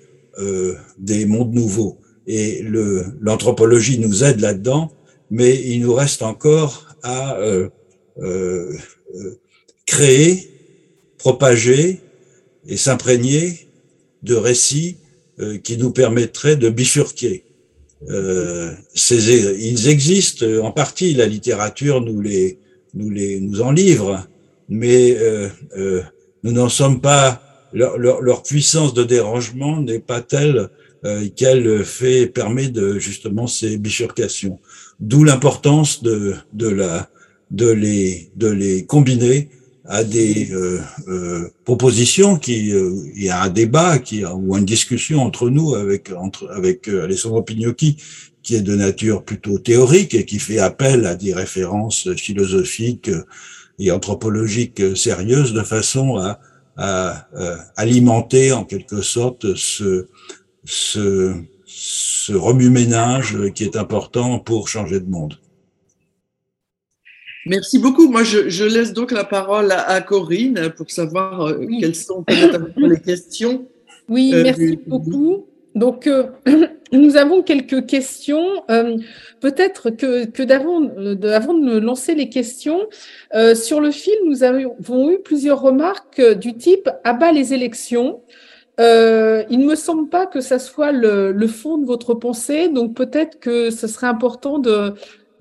des 0.98 1.26
mondes 1.26 1.54
nouveaux. 1.54 1.98
Et 2.28 2.62
l'anthropologie 3.22 4.00
nous 4.00 4.26
aide 4.26 4.42
là-dedans, 4.42 4.92
mais 5.32 5.56
il 5.56 5.80
nous 5.80 5.94
reste 5.94 6.24
encore 6.24 6.94
à 7.04 7.40
créer, 9.86 10.50
propager 11.18 12.02
et 12.68 12.76
s'imprégner 12.76 13.70
de 14.24 14.36
récits 14.36 14.98
qui 15.64 15.78
nous 15.78 15.92
permettraient 15.92 16.58
de 16.58 16.68
bifurquer. 16.68 17.46
Euh, 18.10 18.74
ils 19.58 19.88
existent 19.88 20.46
en 20.64 20.72
partie, 20.72 21.14
la 21.14 21.28
littérature 21.28 22.02
nous 22.02 22.20
les, 22.20 22.60
nous 22.96 23.10
les, 23.10 23.40
nous 23.40 23.62
en 23.62 23.72
livre, 23.72 24.28
mais 24.70 25.16
euh, 25.18 25.50
euh, 25.78 26.02
nous 26.44 26.52
n'en 26.52 26.70
sommes 26.70 27.02
pas. 27.02 27.42
Leur, 27.74 27.98
leur, 27.98 28.22
leur, 28.22 28.42
puissance 28.42 28.94
de 28.94 29.04
dérangement 29.04 29.82
n'est 29.82 30.00
pas 30.00 30.22
telle 30.22 30.70
euh, 31.06 31.28
qu'elle 31.36 31.86
fait 31.86 32.26
permet 32.26 32.70
de 32.70 32.98
justement 32.98 33.46
ces 33.46 33.78
bifurcations. 33.78 34.60
D'où 35.00 35.24
l'importance 35.24 36.02
de, 36.02 36.34
de 36.54 36.68
la 36.68 37.10
de 37.52 37.70
les 37.70 38.32
de 38.36 38.48
les 38.48 38.86
combiner 38.86 39.50
à 39.84 40.04
des 40.04 40.52
euh, 40.52 40.80
euh, 41.08 41.50
propositions 41.64 42.38
qui 42.38 42.70
il 42.70 43.24
y 43.24 43.30
a 43.30 43.44
un 43.44 43.50
débat 43.50 44.00
qui 44.00 44.26
ou 44.26 44.58
une 44.58 44.66
discussion 44.66 45.22
entre 45.22 45.50
nous 45.52 45.76
avec 45.76 46.12
entre 46.12 46.50
avec 46.50 46.88
Alessandro 46.88 47.44
Pignocchi 47.44 47.98
qui 48.46 48.56
est 48.56 48.62
de 48.62 48.76
nature 48.76 49.26
plutôt 49.26 49.58
théorique 49.58 50.14
et 50.14 50.24
qui 50.24 50.38
fait 50.40 50.60
appel 50.60 51.06
à 51.08 51.16
des 51.16 51.34
références 51.34 52.14
philosophiques 52.14 53.10
et 53.80 53.92
anthropologiques 53.92 54.96
sérieuses 54.96 55.52
de 55.52 55.64
façon 55.64 56.18
à, 56.18 56.40
à, 56.78 57.28
alimenter 57.76 58.52
en 58.52 58.64
quelque 58.64 59.02
sorte 59.02 59.56
ce, 59.56 60.08
ce, 60.64 61.34
ce 61.66 62.34
remue-ménage 62.34 63.36
qui 63.56 63.64
est 63.64 63.76
important 63.76 64.40
pour 64.40 64.70
changer 64.70 65.00
de 65.00 65.10
monde. 65.10 65.40
Merci 67.48 67.80
beaucoup. 67.80 68.10
Moi, 68.10 68.24
je, 68.24 68.50
je 68.50 68.64
laisse 68.64 68.94
donc 68.94 69.12
la 69.12 69.24
parole 69.24 69.72
à, 69.72 70.02
Corinne 70.02 70.72
pour 70.78 70.90
savoir 70.90 71.48
euh, 71.48 71.66
quelles 71.80 71.96
sont 71.96 72.24
les 72.78 73.00
questions. 73.00 73.68
Oui, 74.08 74.32
euh, 74.34 74.44
merci 74.44 74.80
beaucoup. 74.86 75.48
Donc, 75.76 76.08
euh, 76.08 76.28
nous 76.92 77.18
avons 77.18 77.44
quelques 77.44 77.86
questions. 77.86 78.64
Peut-être 79.42 79.90
que, 79.90 80.26
de, 80.26 81.30
avant 81.30 81.54
de 81.54 81.78
lancer 81.78 82.16
les 82.16 82.30
questions, 82.30 82.88
sur 83.54 83.82
le 83.82 83.92
film, 83.92 84.28
nous 84.28 84.44
avons 84.44 85.12
eu 85.12 85.20
plusieurs 85.20 85.62
remarques 85.62 86.22
du 86.22 86.56
type 86.56 86.90
«abat 87.04 87.32
les 87.32 87.54
élections». 87.54 88.22
il 88.80 89.60
ne 89.60 89.66
me 89.66 89.76
semble 89.76 90.10
pas 90.10 90.26
que 90.26 90.42
ça 90.42 90.60
soit 90.60 90.92
le, 90.92 91.48
fond 91.48 91.78
de 91.78 91.86
votre 91.86 92.14
pensée, 92.14 92.68
donc 92.68 92.96
peut-être 92.96 93.40
que 93.40 93.70
ce 93.70 93.88
serait 93.88 94.08
important 94.08 94.60
de, 94.60 94.94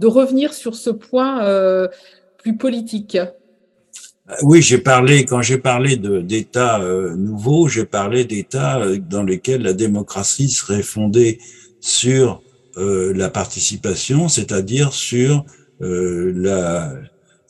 revenir 0.03 0.53
sur 0.53 0.74
ce 0.74 0.91
point 0.91 1.45
euh, 1.45 1.89
plus 2.39 2.57
politique. 2.57 3.18
Oui, 4.43 4.62
j'ai 4.62 4.79
parlé, 4.79 5.27
quand 5.27 5.43
j'ai 5.43 5.59
parlé 5.59 5.99
d'États 5.99 6.81
euh, 6.81 7.14
nouveaux, 7.14 7.68
j'ai 7.68 7.85
parlé 7.85 8.25
d'États 8.25 8.81
euh, 8.81 8.99
dans 8.99 9.22
lesquels 9.22 9.61
la 9.61 9.75
démocratie 9.75 10.49
serait 10.49 10.83
fondée 10.83 11.39
sur 11.81 12.43
la 12.77 13.31
participation, 13.31 14.29
c'est-à-dire 14.29 14.93
sur 14.93 15.45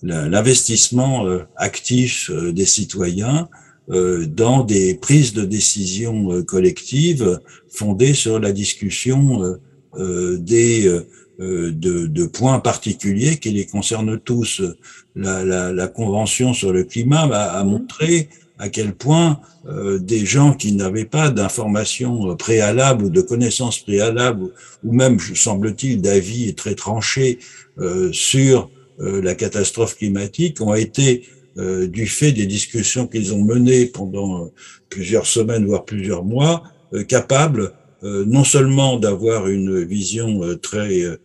l'investissement 0.03 1.27
actif 1.57 2.31
des 2.31 2.67
citoyens 2.67 3.49
dans 3.89 4.65
des 4.65 4.97
prises 4.97 5.33
de 5.33 5.47
décision 5.47 6.43
collectives 6.43 7.41
fondées 7.71 8.13
sur 8.13 8.39
la 8.39 8.53
discussion 8.53 9.57
des 9.97 10.89
euh, 10.89 11.07
de, 11.39 12.07
de, 12.07 12.27
points 12.27 12.61
particuliers 12.61 13.39
qui 13.39 13.51
les 13.51 13.67
concernent 13.67 14.19
tous. 14.19 14.63
La, 15.17 15.45
la, 15.45 15.73
la 15.73 15.89
Convention 15.89 16.55
sur 16.55 16.73
le 16.73 16.85
climat 16.85 17.23
a, 17.23 17.63
mhm. 17.65 17.71
montré 17.71 18.29
à 18.59 18.69
quel 18.69 18.95
point 18.95 19.41
euh, 19.67 19.99
des 19.99 20.25
gens 20.25 20.53
qui 20.53 20.73
n'avaient 20.73 21.05
pas 21.05 21.31
d'informations 21.31 22.37
préalables 22.37 23.07
ou 23.07 23.11
de 23.11 23.21
connaissances 23.21 23.81
préalables, 23.81 24.51
ou 24.85 24.93
même, 24.93 25.19
semble-t-il, 25.19 26.01
d'avis 26.01 26.55
très 26.55 26.75
tranchés 26.75 27.39
euh, 27.79 28.13
sur 28.13 28.71
la 29.01 29.35
catastrophe 29.35 29.97
climatique, 29.97 30.61
ont 30.61 30.73
été, 30.73 31.25
du 31.57 32.07
fait 32.07 32.31
des 32.31 32.47
discussions 32.47 33.09
qu'ils 33.09 33.35
ont 33.35 33.43
menées 33.43 33.87
pendant 33.87 34.53
plusieurs 34.89 35.27
semaines, 35.27 35.67
voire 35.67 35.85
plusieurs 35.85 36.23
mois, 36.23 36.63
capables 37.09 37.73
non 38.05 38.45
seulement 38.45 38.99
d'avoir 38.99 39.49
une 39.49 39.83
vision 39.83 40.41
très 40.59 41.03
euh, 41.03 41.17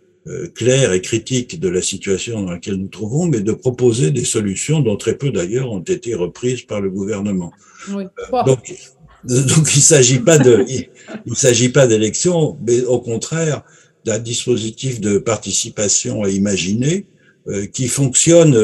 claire 0.53 0.93
et 0.93 1.01
critique 1.01 1.59
de 1.59 1.69
la 1.69 1.81
situation 1.81 2.43
dans 2.43 2.51
laquelle 2.51 2.75
nous 2.75 2.87
trouvons, 2.87 3.25
mais 3.25 3.39
de 3.41 3.51
proposer 3.51 4.11
des 4.11 4.25
solutions 4.25 4.79
dont 4.79 4.95
très 4.95 5.15
peu 5.15 5.31
d'ailleurs 5.31 5.71
ont 5.71 5.81
été 5.81 6.13
reprises 6.13 6.63
par 6.63 6.81
le 6.81 6.89
gouvernement. 6.89 7.51
Oui. 7.89 8.03
Euh, 8.33 8.43
donc, 8.43 8.73
donc 9.23 9.75
il 9.75 9.81
s'agit 9.81 10.19
pas 10.19 10.37
de, 10.37 10.65
il, 11.25 11.35
s'agit 11.35 11.69
pas 11.69 11.87
d'élection, 11.87 12.57
mais 12.65 12.83
au 12.83 12.99
contraire 12.99 13.63
d'un 14.05 14.19
dispositif 14.19 15.01
de 15.01 15.17
participation 15.17 16.23
à 16.23 16.29
imaginer 16.29 17.05
euh, 17.47 17.65
qui 17.65 17.87
fonctionne 17.87 18.55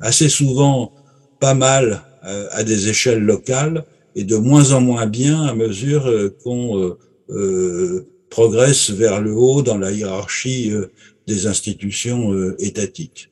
assez 0.00 0.28
souvent 0.28 0.92
pas 1.40 1.54
mal 1.54 2.02
à 2.22 2.64
des 2.64 2.90
échelles 2.90 3.22
locales 3.22 3.84
et 4.14 4.24
de 4.24 4.36
moins 4.36 4.72
en 4.72 4.82
moins 4.82 5.06
bien 5.06 5.42
à 5.44 5.54
mesure 5.54 6.12
qu'on 6.44 6.96
progresse 8.30 8.90
vers 8.90 9.20
le 9.20 9.34
haut 9.34 9.62
dans 9.62 9.76
la 9.76 9.90
hiérarchie 9.90 10.70
euh, 10.72 10.90
des 11.26 11.46
institutions 11.46 12.32
euh, 12.32 12.56
étatiques. 12.58 13.30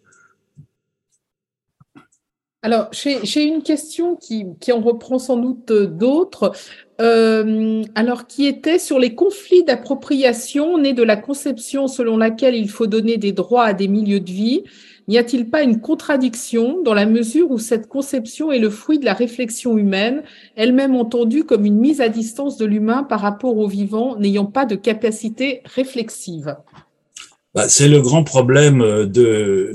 Alors, 2.60 2.88
j'ai 2.92 3.44
une 3.44 3.62
question 3.62 4.16
qui, 4.16 4.44
en 4.72 4.80
reprend 4.80 5.20
sans 5.20 5.36
doute 5.36 5.72
d'autres, 5.72 6.52
euh, 7.00 7.84
alors 7.94 8.26
qui 8.26 8.46
était 8.46 8.80
sur 8.80 8.98
les 8.98 9.14
conflits 9.14 9.62
d'appropriation 9.62 10.76
nés 10.76 10.92
de 10.92 11.04
la 11.04 11.16
conception 11.16 11.86
selon 11.86 12.16
laquelle 12.16 12.56
il 12.56 12.68
faut 12.68 12.88
donner 12.88 13.16
des 13.16 13.30
droits 13.30 13.64
à 13.64 13.74
des 13.74 13.86
milieux 13.86 14.18
de 14.18 14.30
vie 14.30 14.64
N'y 15.08 15.16
a-t-il 15.16 15.48
pas 15.48 15.62
une 15.62 15.80
contradiction 15.80 16.82
dans 16.82 16.92
la 16.92 17.06
mesure 17.06 17.50
où 17.50 17.58
cette 17.58 17.88
conception 17.88 18.52
est 18.52 18.58
le 18.58 18.68
fruit 18.68 18.98
de 18.98 19.06
la 19.06 19.14
réflexion 19.14 19.78
humaine, 19.78 20.22
elle-même 20.54 20.94
entendue 20.94 21.44
comme 21.44 21.64
une 21.64 21.78
mise 21.78 22.02
à 22.02 22.10
distance 22.10 22.58
de 22.58 22.66
l'humain 22.66 23.04
par 23.04 23.20
rapport 23.20 23.56
au 23.56 23.66
vivant 23.66 24.18
n'ayant 24.18 24.44
pas 24.44 24.66
de 24.66 24.76
capacité 24.76 25.62
réflexive? 25.64 26.56
Bah, 27.54 27.70
C'est 27.70 27.88
le 27.88 28.02
grand 28.02 28.22
problème 28.22 28.80
de 29.06 29.72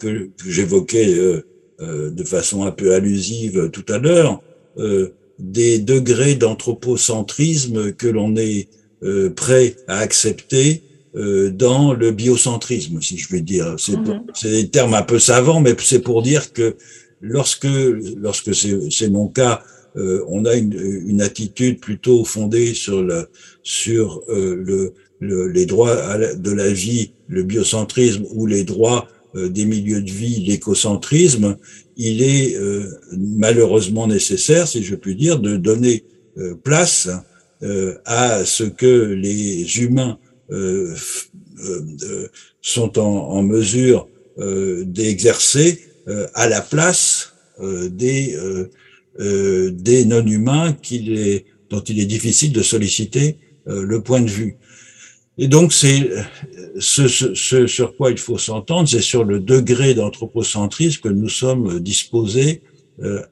que, 0.00 0.30
j'évoquais 0.44 1.14
euh, 1.18 1.46
euh, 1.80 2.10
de 2.10 2.24
façon 2.24 2.64
un 2.64 2.72
peu 2.72 2.94
allusive 2.94 3.70
tout 3.70 3.86
à 3.88 3.98
l'heure, 3.98 4.42
euh, 4.78 5.14
des 5.38 5.78
degrés 5.78 6.34
d'anthropocentrisme 6.34 7.92
que 7.92 8.08
l'on 8.08 8.34
est 8.36 8.68
prêt 9.36 9.76
à 9.86 9.98
accepter 9.98 10.82
euh, 10.82 10.93
dans 11.14 11.92
le 11.92 12.10
biocentrisme, 12.10 13.00
si 13.00 13.18
je 13.18 13.28
veux 13.30 13.40
dire. 13.40 13.76
Mhm. 13.88 14.24
C'est 14.34 14.50
des 14.50 14.68
termes 14.68 14.94
un 14.94 15.02
peu 15.02 15.18
savants, 15.18 15.60
mais 15.60 15.74
c'est 15.78 16.00
pour 16.00 16.22
dire 16.22 16.52
que 16.52 16.76
lorsque, 17.20 17.68
lorsque 18.16 18.54
c'est 18.54 19.08
mon 19.08 19.28
cas, 19.28 19.62
euh, 19.96 20.24
on 20.28 20.44
a 20.44 20.54
une, 20.54 20.72
une, 21.06 21.22
attitude 21.22 21.78
plutôt 21.78 22.24
fondée 22.24 22.74
sur, 22.74 23.00
le, 23.00 23.28
sur 23.62 24.22
euh, 24.28 24.56
le, 24.56 24.94
le, 25.20 25.46
les 25.46 25.66
droits 25.66 26.18
de 26.34 26.50
la 26.50 26.68
vie, 26.72 27.12
le 27.28 27.44
biocentrisme 27.44 28.24
ou 28.32 28.46
les 28.46 28.64
droits 28.64 29.08
des 29.34 29.64
milieux 29.64 30.00
de 30.00 30.10
vie, 30.12 30.44
l'écocentrisme, 30.44 31.56
il 31.96 32.22
est 32.22 32.56
malheureusement 33.10 34.06
nécessaire, 34.06 34.68
si 34.68 34.84
je 34.84 34.94
puis 34.94 35.16
dire, 35.16 35.40
de 35.40 35.56
donner 35.56 36.04
place 36.62 37.08
à 38.04 38.44
ce 38.44 38.62
que 38.62 39.12
les 39.12 39.80
humains 39.80 40.18
euh, 40.20 40.20
euh, 40.20 40.23
sont 42.60 42.98
en, 42.98 43.02
en 43.02 43.42
mesure 43.42 44.08
euh, 44.38 44.84
d'exercer 44.84 45.80
à 46.34 46.48
la 46.48 46.60
place 46.60 47.32
des, 47.60 48.36
des 49.18 50.04
non-humains 50.04 50.76
dont 51.70 51.80
il 51.80 52.00
est 52.00 52.06
difficile 52.06 52.52
de 52.52 52.62
solliciter 52.62 53.38
le 53.64 54.02
point 54.02 54.20
de 54.20 54.28
vue. 54.28 54.56
Et 55.38 55.48
donc, 55.48 55.72
c'est 55.72 56.10
ce, 56.78 57.08
ce, 57.08 57.66
sur 57.66 57.96
quoi 57.96 58.10
il 58.10 58.18
faut 58.18 58.36
s'entendre, 58.36 58.86
c'est 58.86 59.00
sur 59.00 59.24
le 59.24 59.40
degré 59.40 59.94
d'anthropocentrisme 59.94 61.00
que 61.00 61.08
nous 61.08 61.30
sommes 61.30 61.80
disposés 61.80 62.60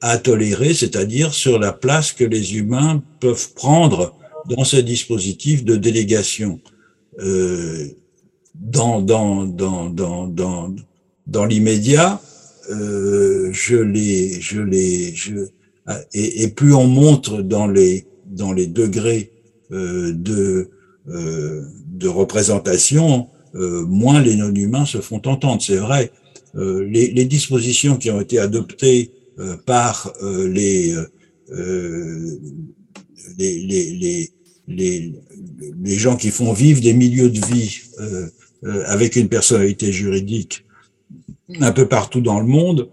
à 0.01 0.17
tolérer, 0.17 0.73
c'est-à-dire 0.73 1.35
sur 1.35 1.59
la 1.59 1.73
place 1.73 2.13
que 2.13 2.25
les 2.25 2.57
humains 2.57 3.03
peuvent 3.21 3.53
prendre 3.53 4.17
dans 4.49 4.65
ces 4.65 4.83
dispositifs 4.83 5.63
de 5.63 5.77
délégation. 5.77 6.59
Euh, 7.19 7.89
dans, 8.55 9.01
dans, 9.01 9.45
dans, 9.45 9.91
dans, 9.91 10.27
dans, 10.27 10.75
dans 11.27 11.45
l'immédiat, 11.45 12.21
euh, 12.71 13.51
je 13.53 13.77
les, 13.77 14.41
je 14.41 14.61
les, 14.61 15.15
je, 15.15 15.35
et, 16.15 16.43
et, 16.43 16.49
plus 16.49 16.75
on 16.75 16.87
monte 16.87 17.41
dans 17.41 17.67
les, 17.67 18.07
dans 18.27 18.53
les 18.53 18.67
degrés 18.67 19.33
euh, 19.73 20.13
de, 20.13 20.71
euh, 21.09 21.65
de 21.87 22.09
représentation, 22.09 23.29
euh, 23.55 23.85
moins 23.87 24.21
les 24.21 24.37
non-humains 24.37 24.87
se 24.87 24.99
font 24.99 25.21
entendre. 25.27 25.63
C'est 25.63 25.77
vrai. 25.77 26.13
Euh, 26.55 26.85
les, 26.85 27.11
les, 27.11 27.25
dispositions 27.25 27.97
qui 27.97 28.11
ont 28.11 28.21
été 28.21 28.39
adoptées 28.39 29.11
par 29.67 30.13
les, 30.23 30.95
les, 33.39 33.59
les, 33.63 33.95
les 33.95 34.31
les, 34.69 35.13
les 35.83 35.97
gens 35.97 36.17
qui 36.17 36.31
font 36.31 36.53
vivre 36.53 36.81
des 36.81 36.95
milieux 36.95 37.31
de 37.31 37.45
vie 37.47 37.81
euh, 38.01 38.29
euh, 38.65 38.85
avec 38.87 39.17
une 39.17 39.29
personnalité 39.29 39.93
juridique 39.93 40.65
un 41.61 41.73
peu 41.73 41.87
partout 41.87 42.21
dans 42.21 42.41
le 42.41 42.47
monde 42.47 42.89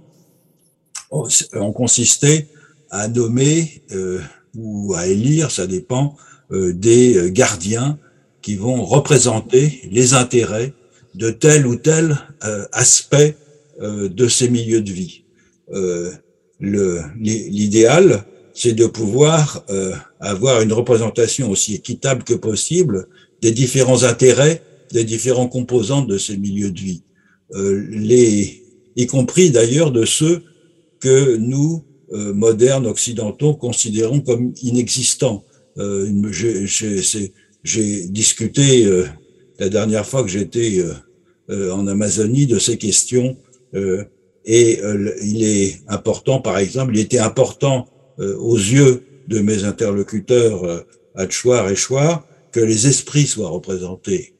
ont 1.12 1.72
consisté 1.72 2.48
à 2.90 3.08
nommer 3.08 3.84
euh, 3.92 4.20
ou 4.56 4.94
à 4.96 5.08
élire, 5.08 5.52
ça 5.52 5.66
dépend, 5.68 6.16
des 6.52 7.30
gardiens 7.32 8.00
qui 8.42 8.56
vont 8.56 8.84
représenter 8.84 9.82
les 9.92 10.16
intérêts 10.16 10.74
de 11.14 11.30
tel 11.30 11.68
ou 11.68 11.76
tel 11.76 12.18
aspect 12.72 13.38
de 13.80 14.28
ces 14.28 14.50
milieux 14.50 14.82
de 14.82 14.92
vie. 14.92 15.24
L'idéal, 16.60 18.26
c'est 18.60 18.74
de 18.74 18.88
pouvoir 18.88 19.64
euh, 19.70 19.96
avoir 20.20 20.62
une 20.62 20.74
représentation 20.74 21.50
aussi 21.50 21.76
équitable 21.76 22.24
que 22.24 22.34
possible 22.34 23.08
des 23.42 23.52
différents 23.52 24.04
intérêts 24.04 24.62
des 24.92 25.04
différents 25.04 25.48
composantes 25.48 26.08
de 26.08 26.18
ces 26.18 26.38
milieux 26.38 26.72
de 26.72 26.80
vie, 26.80 27.04
euh, 27.56 27.86
les, 27.90 28.64
y 28.96 29.08
compris 29.08 29.52
d'ailleurs 29.52 29.92
de 29.92 30.06
ceux 30.06 30.44
que 31.00 31.38
nous, 31.38 31.84
euh, 32.12 32.34
modernes 32.34 32.88
occidentaux, 32.88 33.54
considérons 33.54 34.22
comme 34.22 34.54
inexistants. 34.62 35.44
Euh, 35.78 36.12
J'ai 37.64 38.08
discuté 38.08 38.90
la 39.60 39.70
dernière 39.70 40.06
fois 40.06 40.24
que 40.24 40.30
j'étais 40.30 40.82
en 41.50 41.88
Amazonie 41.88 42.48
de 42.48 42.58
ces 42.58 42.78
questions 42.78 43.38
et 44.46 44.80
il 45.22 45.44
est 45.44 45.82
important, 45.90 46.40
par 46.40 46.58
exemple, 46.58 46.96
il 46.96 47.02
était 47.02 47.20
important 47.20 47.88
aux 48.18 48.56
yeux 48.56 49.04
de 49.30 49.40
mes 49.40 49.64
interlocuteurs 49.64 50.86
Hatchouar 51.16 51.70
et 51.70 51.76
Chouar 51.76 52.26
que 52.52 52.60
les 52.60 52.88
esprits 52.88 53.28
soient 53.28 53.50
représentés. 53.50 54.34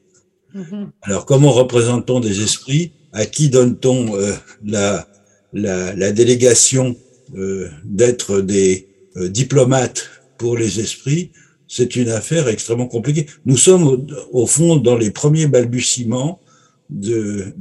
Mm-hmm. 0.54 0.88
Alors, 1.02 1.24
comment 1.24 1.52
représente-t-on 1.52 2.20
des 2.20 2.42
esprits? 2.42 2.92
À 3.12 3.24
qui 3.26 3.48
donne-t-on 3.48 4.16
la, 4.64 5.06
la, 5.52 5.94
la, 5.94 6.12
délégation 6.12 6.96
euh, 7.36 7.68
d'être 7.84 8.40
des 8.40 8.88
euh, 9.16 9.28
diplomates 9.28 10.10
pour 10.36 10.56
les 10.56 10.80
esprits, 10.80 11.30
c'est 11.68 11.94
une 11.94 12.08
affaire 12.08 12.48
extrêmement 12.48 12.88
compliquée. 12.88 13.26
Nous 13.44 13.56
sommes 13.56 14.06
au, 14.32 14.46
fond 14.46 14.76
dans 14.76 14.96
les 14.96 15.12
premiers 15.12 15.46
balbutiements 15.46 16.40
de, 16.88 17.52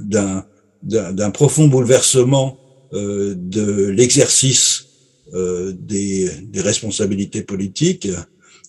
d'un, 0.00 0.44
d'un, 0.82 1.30
profond 1.30 1.68
bouleversement 1.68 2.58
euh, 2.92 3.34
de 3.36 3.86
l'exercice 3.86 4.73
euh, 4.73 4.73
des, 5.32 6.30
des, 6.42 6.60
responsabilités 6.60 7.42
politiques 7.42 8.08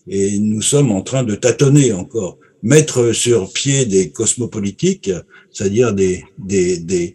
et 0.07 0.39
nous 0.39 0.61
sommes 0.61 0.91
en 0.91 1.01
train 1.01 1.23
de 1.23 1.35
tâtonner 1.35 1.91
encore. 1.91 2.37
Mettre 2.63 3.11
sur 3.11 3.51
pied 3.51 3.85
des 3.85 4.09
cosmopolitiques, 4.11 5.11
c'est-à-dire 5.51 5.93
des, 5.93 6.23
des, 6.39 6.79
des, 6.79 7.13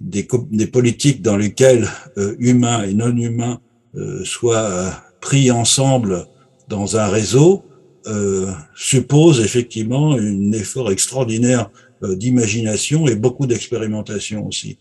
des, 0.00 0.26
des 0.50 0.66
politiques 0.66 1.22
dans 1.22 1.36
lesquelles 1.36 1.88
euh, 2.16 2.34
humains 2.38 2.84
et 2.84 2.94
non 2.94 3.14
humains 3.16 3.60
euh, 3.96 4.24
soient 4.24 4.70
euh, 4.70 4.90
pris 5.20 5.50
ensemble 5.50 6.26
dans 6.68 6.98
un 6.98 7.08
réseau 7.08 7.64
euh, 8.06 8.52
suppose 8.74 9.40
effectivement 9.40 10.12
un 10.12 10.52
effort 10.52 10.90
extraordinaire 10.90 11.70
d'imagination 12.02 13.08
et 13.08 13.14
beaucoup 13.14 13.46
d'expérimentation 13.46 14.46
aussi. 14.46 14.76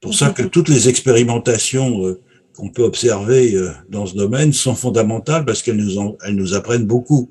Pour 0.00 0.12
ça 0.12 0.30
que 0.30 0.42
toutes 0.42 0.68
les 0.68 0.88
expérimentations 0.88 2.16
qu'on 2.60 2.70
peut 2.70 2.82
observer 2.82 3.56
dans 3.88 4.04
ce 4.04 4.14
domaine 4.14 4.52
sont 4.52 4.74
fondamentales 4.74 5.44
parce 5.46 5.62
qu'elles 5.62 5.78
nous, 5.78 6.16
elles 6.22 6.36
nous 6.36 6.54
apprennent 6.54 6.86
beaucoup. 6.86 7.30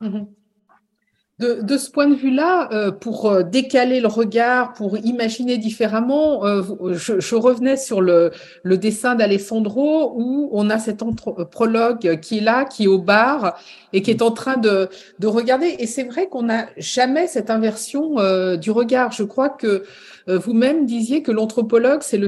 Mm-hmm. 0.00 0.26
De, 1.40 1.76
ce 1.78 1.90
point 1.90 2.06
de 2.06 2.14
vue-là, 2.14 2.68
euh, 2.72 2.92
pour 2.92 3.26
euh, 3.26 3.42
décaler 3.42 4.00
le 4.00 4.06
regard, 4.06 4.72
pour 4.72 4.96
imaginer 4.98 5.58
différemment, 5.58 6.46
euh, 6.46 6.62
je, 6.94 7.34
revenais 7.34 7.76
sur 7.76 8.00
le, 8.00 8.30
dessin 8.64 9.16
d'Alessandro 9.16 10.14
où 10.16 10.48
on 10.52 10.70
a 10.70 10.78
cet 10.78 11.02
prologue 11.50 12.20
qui 12.20 12.38
est 12.38 12.40
là, 12.40 12.64
qui 12.64 12.84
est 12.84 12.86
au 12.86 12.98
bar 12.98 13.58
et 13.92 14.00
qui 14.00 14.12
est 14.12 14.22
en 14.22 14.30
train 14.30 14.58
de, 14.58 14.88
regarder. 15.24 15.74
Et 15.80 15.88
c'est 15.88 16.04
vrai 16.04 16.28
qu'on 16.28 16.44
n'a 16.44 16.68
jamais 16.76 17.26
cette 17.26 17.50
inversion 17.50 18.14
du 18.56 18.70
regard. 18.70 19.10
Je 19.10 19.24
crois 19.24 19.48
que 19.48 19.82
vous-même 20.26 20.86
disiez 20.86 21.22
que 21.22 21.30
l'anthropologue, 21.30 22.00
c'est 22.02 22.20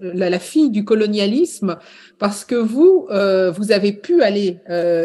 la, 0.00 0.38
fille 0.38 0.70
du 0.70 0.84
colonialisme, 0.84 1.78
parce 2.18 2.44
que 2.44 2.56
vous, 2.56 3.06
vous 3.08 3.72
avez 3.72 3.92
pu 3.92 4.22
aller 4.22 4.58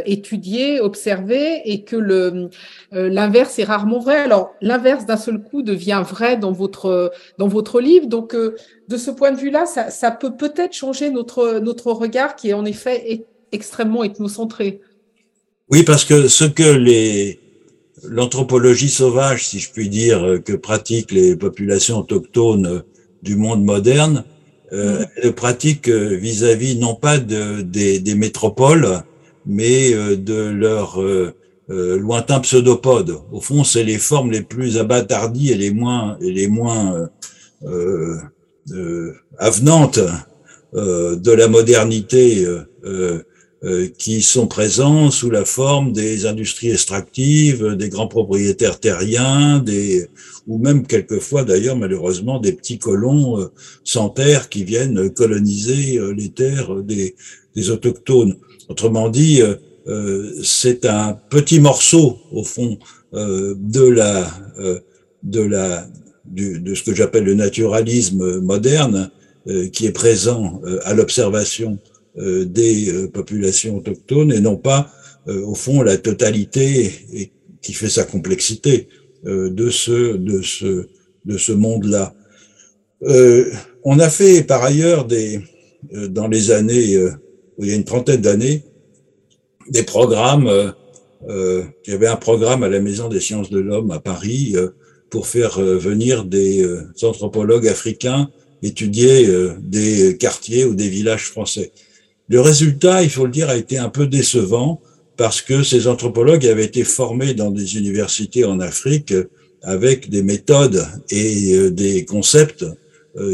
étudier, 0.06 0.80
observer, 0.80 1.62
et 1.66 1.84
que 1.84 2.50
l'inverse 2.92 3.52
c'est 3.52 3.64
rarement 3.64 4.00
vrai. 4.00 4.18
Alors, 4.18 4.56
l'inverse 4.62 5.06
d'un 5.06 5.18
seul 5.18 5.42
coup 5.42 5.62
devient 5.62 6.04
vrai 6.08 6.38
dans 6.38 6.52
votre, 6.52 7.12
dans 7.38 7.48
votre 7.48 7.82
livre. 7.82 8.08
Donc, 8.08 8.34
euh, 8.34 8.56
de 8.88 8.98
ce 8.98 9.12
point 9.12 9.32
de 9.32 9.38
vue-là, 9.38 9.66
ça, 9.66 10.12
peut 10.12 10.36
peut-être 10.36 10.74
changer 10.74 11.10
notre, 11.10 11.60
notre 11.60 11.92
regard 11.92 12.36
qui 12.36 12.50
est 12.50 12.54
en 12.54 12.66
effet 12.66 13.26
extrêmement 13.52 14.04
ethnocentré. 14.04 14.82
Oui, 15.70 15.84
parce 15.84 16.06
que 16.06 16.28
ce 16.28 16.46
que 16.46 16.78
les, 16.78 17.40
l'anthropologie 18.04 18.90
sauvage, 18.90 19.48
si 19.48 19.60
je 19.60 19.72
puis 19.72 19.90
dire, 19.90 20.24
euh, 20.24 20.40
que 20.40 20.54
pratiquent 20.54 21.12
les 21.12 21.36
populations 21.36 22.00
autochtones 22.00 22.84
du 23.24 23.36
monde 23.36 23.64
moderne, 23.64 24.24
euh, 24.74 25.02
mm. 25.02 25.06
le 25.24 25.32
pratique 25.32 25.90
vis-à-vis 25.90 26.78
non 26.78 26.96
pas 26.96 27.18
de, 27.18 27.62
des, 27.62 28.16
métropoles, 28.16 29.04
mais 29.46 29.92
de 30.16 30.50
leur 30.50 31.02
euh, 31.72 31.98
lointain 31.98 32.42
pseudopode. 32.42 33.18
Au 33.32 33.40
fond, 33.40 33.64
c'est 33.64 33.84
les 33.84 33.98
formes 33.98 34.32
les 34.32 34.42
plus 34.42 34.78
abattardies 34.78 35.52
et 35.52 35.56
les 35.56 35.72
moins, 35.72 36.18
et 36.20 36.32
les 36.32 36.48
moins 36.48 37.08
euh, 37.64 38.18
euh, 38.72 39.14
avenantes 39.38 40.00
de 40.74 41.32
la 41.32 41.50
modernité 41.50 42.48
qui 44.00 44.24
sont 44.24 44.48
présents 44.48 45.12
sous 45.12 45.30
la 45.30 45.46
forme 45.46 45.94
des 45.94 46.26
industries 46.26 46.72
extractives, 46.72 47.76
des 47.76 47.90
grands 47.90 48.08
propriétaires 48.08 48.80
terriens, 48.80 49.60
des, 49.60 50.08
ou 50.48 50.58
même 50.58 50.88
quelquefois 50.88 51.44
d'ailleurs 51.44 51.76
malheureusement 51.76 52.40
des 52.40 52.54
petits 52.54 52.80
colons 52.80 53.50
sans 53.84 54.10
terre 54.10 54.50
qui 54.50 54.64
viennent 54.64 55.12
coloniser 55.12 56.00
les 56.18 56.30
terres 56.30 56.76
des, 56.78 57.16
des 57.56 57.70
autochtones. 57.70 58.36
Autrement 58.68 59.10
dit, 59.10 59.44
euh, 59.88 60.32
c'est 60.44 60.86
un 60.86 61.18
petit 61.30 61.60
morceau 61.60 62.20
au 62.32 62.44
fond 62.44 62.78
euh, 63.14 63.56
de 63.58 63.84
la 63.84 64.28
euh, 64.60 64.80
de 65.24 65.42
la 65.42 65.88
de 66.26 66.76
ce 66.76 66.84
que 66.84 66.94
j'appelle 66.94 67.24
le 67.24 67.34
naturalisme 67.34 68.40
moderne 68.40 69.10
qui 69.74 69.88
est 69.88 69.92
présent 69.92 70.62
à 70.84 70.94
l'observation 70.94 71.80
des 72.18 73.08
populations 73.14 73.78
autochtones 73.78 74.34
et 74.34 74.42
non 74.42 74.58
pas 74.58 74.92
au 75.28 75.56
fond 75.56 75.82
la 75.82 75.98
totalité 75.98 76.92
qui 77.62 77.72
fait 77.74 77.88
sa 77.90 78.04
complexité 78.04 78.90
de 79.24 79.70
ce 79.70 80.18
de 80.18 80.42
ce 80.42 80.88
de 81.24 81.38
ce 81.38 81.54
monde-là. 81.54 82.14
on 83.84 84.00
a 84.00 84.10
fait 84.10 84.44
par 84.44 84.62
ailleurs 84.64 85.06
des 85.06 85.40
dans 86.10 86.28
les 86.28 86.52
années 86.52 87.00
il 87.60 87.68
y 87.68 87.72
a 87.72 87.76
une 87.76 87.86
trentaine 87.86 88.22
d'années 88.22 88.64
des 89.70 89.84
programmes. 89.84 90.48
Euh, 90.48 90.72
euh, 91.30 91.64
il 91.86 91.92
y 91.92 91.96
avait 91.96 92.08
un 92.08 92.16
programme 92.16 92.64
à 92.64 92.70
la 92.70 92.80
Maison 92.80 93.08
des 93.08 93.20
sciences 93.20 93.50
de 93.50 93.60
l'homme 93.60 93.92
à 93.92 94.00
Paris 94.00 94.54
euh, 94.56 94.70
pour 95.10 95.28
faire 95.28 95.60
venir 95.60 96.24
des 96.24 96.66
anthropologues 97.04 97.68
africains 97.68 98.30
étudier 98.64 99.28
des 99.60 100.16
quartiers 100.18 100.64
ou 100.64 100.74
des 100.74 100.88
villages 100.88 101.26
français. 101.26 101.74
Le 102.32 102.40
résultat, 102.40 103.04
il 103.04 103.10
faut 103.10 103.26
le 103.26 103.32
dire, 103.32 103.50
a 103.50 103.58
été 103.58 103.78
un 103.78 103.90
peu 103.90 104.08
décevant 104.08 104.82
parce 105.18 105.42
que 105.42 105.64
ces 105.64 105.88
anthropologues 105.88 106.48
avaient 106.48 106.66
été 106.66 106.84
formés 106.84 107.34
dans 107.34 107.52
des 107.52 107.78
universités 107.78 108.46
en 108.46 108.60
Afrique 108.60 109.14
avec 109.62 110.10
des 110.10 110.24
méthodes 110.24 110.84
et 111.10 111.70
des 111.70 112.06
concepts 112.06 112.66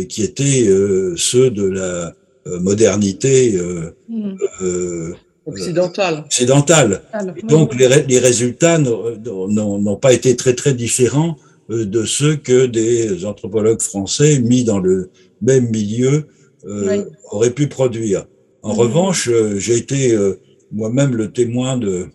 qui 0.10 0.24
étaient 0.24 0.68
ceux 1.16 1.52
de 1.52 1.68
la 1.70 2.14
modernité 2.60 3.58
mmh. 4.10 5.14
Occidental. 5.48 6.24
Occidental. 6.26 7.02
donc 7.44 7.74
les, 7.76 8.04
les 8.04 8.20
résultats 8.20 8.78
n'ont 8.80 9.96
pas 9.96 10.12
été 10.12 10.36
très 10.36 10.54
très 10.54 10.74
différents 10.74 11.38
euh, 11.70 11.86
de 11.86 12.04
ceux 12.04 12.36
que 12.36 12.66
des 12.66 13.26
anthropologues 13.26 13.82
français 13.82 14.40
mis 14.40 14.66
dans 14.66 14.80
le 14.80 15.10
même 15.42 15.70
milieu 15.70 16.26
euh, 16.66 17.06
auraient 17.32 17.52
pu 17.52 17.68
produire. 17.68 18.26
En 18.68 18.74
revanche, 18.74 19.30
euh, 19.30 19.58
j'ai 19.58 19.78
été 19.78 20.14
euh, 20.14 20.40
moi-même 20.72 21.16
le 21.16 21.32
témoin 21.32 21.78
de, 21.78 22.10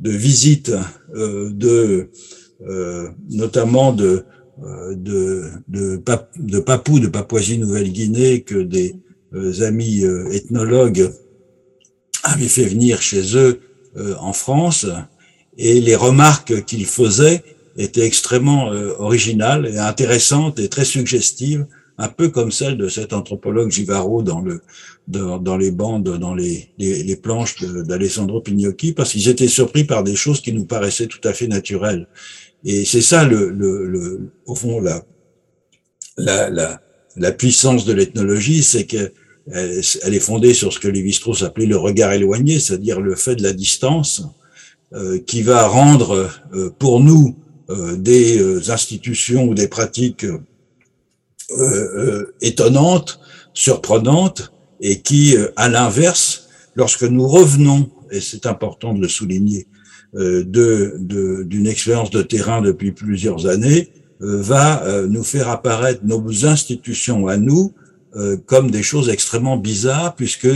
visites 0.00 0.72
de 1.14 2.08
notamment 3.30 3.92
de 3.92 4.24
de, 4.58 5.96
Papou, 6.60 6.98
de 7.00 7.08
Papouasie-Nouvelle-Guinée, 7.08 8.42
que 8.42 8.62
des 8.62 8.96
amis 9.62 10.04
ethnologues 10.30 11.10
avaient 12.22 12.48
fait 12.48 12.64
venir 12.64 13.02
chez 13.02 13.36
eux 13.36 13.60
euh, 13.96 14.14
en 14.18 14.32
France. 14.32 14.86
Et 15.58 15.80
les 15.80 15.96
remarques 15.96 16.64
qu'ils 16.64 16.86
faisaient 16.86 17.42
étaient 17.76 18.06
extrêmement 18.06 18.72
euh, 18.72 18.94
originales 18.98 19.66
et 19.66 19.78
intéressantes 19.78 20.58
et 20.58 20.68
très 20.68 20.84
suggestives, 20.84 21.66
un 21.98 22.08
peu 22.08 22.28
comme 22.28 22.50
celle 22.50 22.76
de 22.76 22.88
cet 22.88 23.12
anthropologue 23.12 23.70
Givaro 23.70 24.22
dans 24.22 24.40
le 24.40 24.62
dans, 25.08 25.38
dans 25.38 25.56
les 25.56 25.70
bandes, 25.72 26.16
dans 26.18 26.34
les, 26.34 26.68
les, 26.78 27.02
les 27.02 27.16
planches 27.16 27.62
d'Alessandro 27.62 28.40
Pignocchi, 28.40 28.92
parce 28.92 29.12
qu'ils 29.12 29.28
étaient 29.28 29.48
surpris 29.48 29.84
par 29.84 30.04
des 30.04 30.14
choses 30.14 30.40
qui 30.40 30.52
nous 30.52 30.64
paraissaient 30.64 31.08
tout 31.08 31.20
à 31.24 31.32
fait 31.32 31.48
naturelles. 31.48 32.06
Et 32.64 32.84
c'est 32.84 33.00
ça 33.00 33.24
le, 33.24 33.50
le, 33.50 33.86
le, 33.86 34.30
au 34.46 34.54
fond 34.54 34.80
la 34.80 35.02
la, 36.16 36.50
la, 36.50 36.80
la 37.16 37.32
puissance 37.32 37.84
de 37.84 37.92
l'ethnologie, 37.92 38.62
c'est 38.62 38.86
que 38.86 39.12
elle, 39.50 39.80
est 40.14 40.20
fondée 40.20 40.54
sur 40.54 40.72
ce 40.72 40.78
que 40.78 40.86
Lévi-Strauss 40.86 41.42
appelait 41.42 41.66
le 41.66 41.76
regard 41.76 42.12
éloigné, 42.12 42.60
c'est-à-dire 42.60 43.00
le 43.00 43.16
fait 43.16 43.34
de 43.34 43.42
la 43.42 43.52
distance. 43.52 44.22
qui 45.26 45.42
va 45.42 45.66
rendre 45.66 46.30
pour 46.78 47.00
nous 47.00 47.36
des 47.96 48.70
institutions 48.70 49.48
ou 49.48 49.54
des 49.54 49.66
pratiques 49.66 50.26
étonnantes, 52.40 53.20
surprenantes, 53.54 54.52
et 54.80 55.00
qui, 55.00 55.36
à 55.56 55.68
l'inverse, 55.68 56.48
lorsque 56.74 57.04
nous 57.04 57.26
revenons, 57.26 57.90
et 58.10 58.20
c'est 58.20 58.46
important 58.46 58.94
de 58.94 59.00
le 59.00 59.08
souligner, 59.08 59.66
de 60.14 60.96
d'une 61.44 61.66
expérience 61.66 62.10
de 62.10 62.22
terrain 62.22 62.60
depuis 62.60 62.92
plusieurs 62.92 63.46
années, 63.46 63.90
va 64.20 64.84
nous 65.08 65.22
faire 65.24 65.48
apparaître 65.48 66.00
nos 66.04 66.46
institutions 66.46 67.28
à 67.28 67.36
nous 67.36 67.72
comme 68.46 68.70
des 68.70 68.82
choses 68.82 69.08
extrêmement 69.08 69.56
bizarres, 69.56 70.14
puisque 70.16 70.48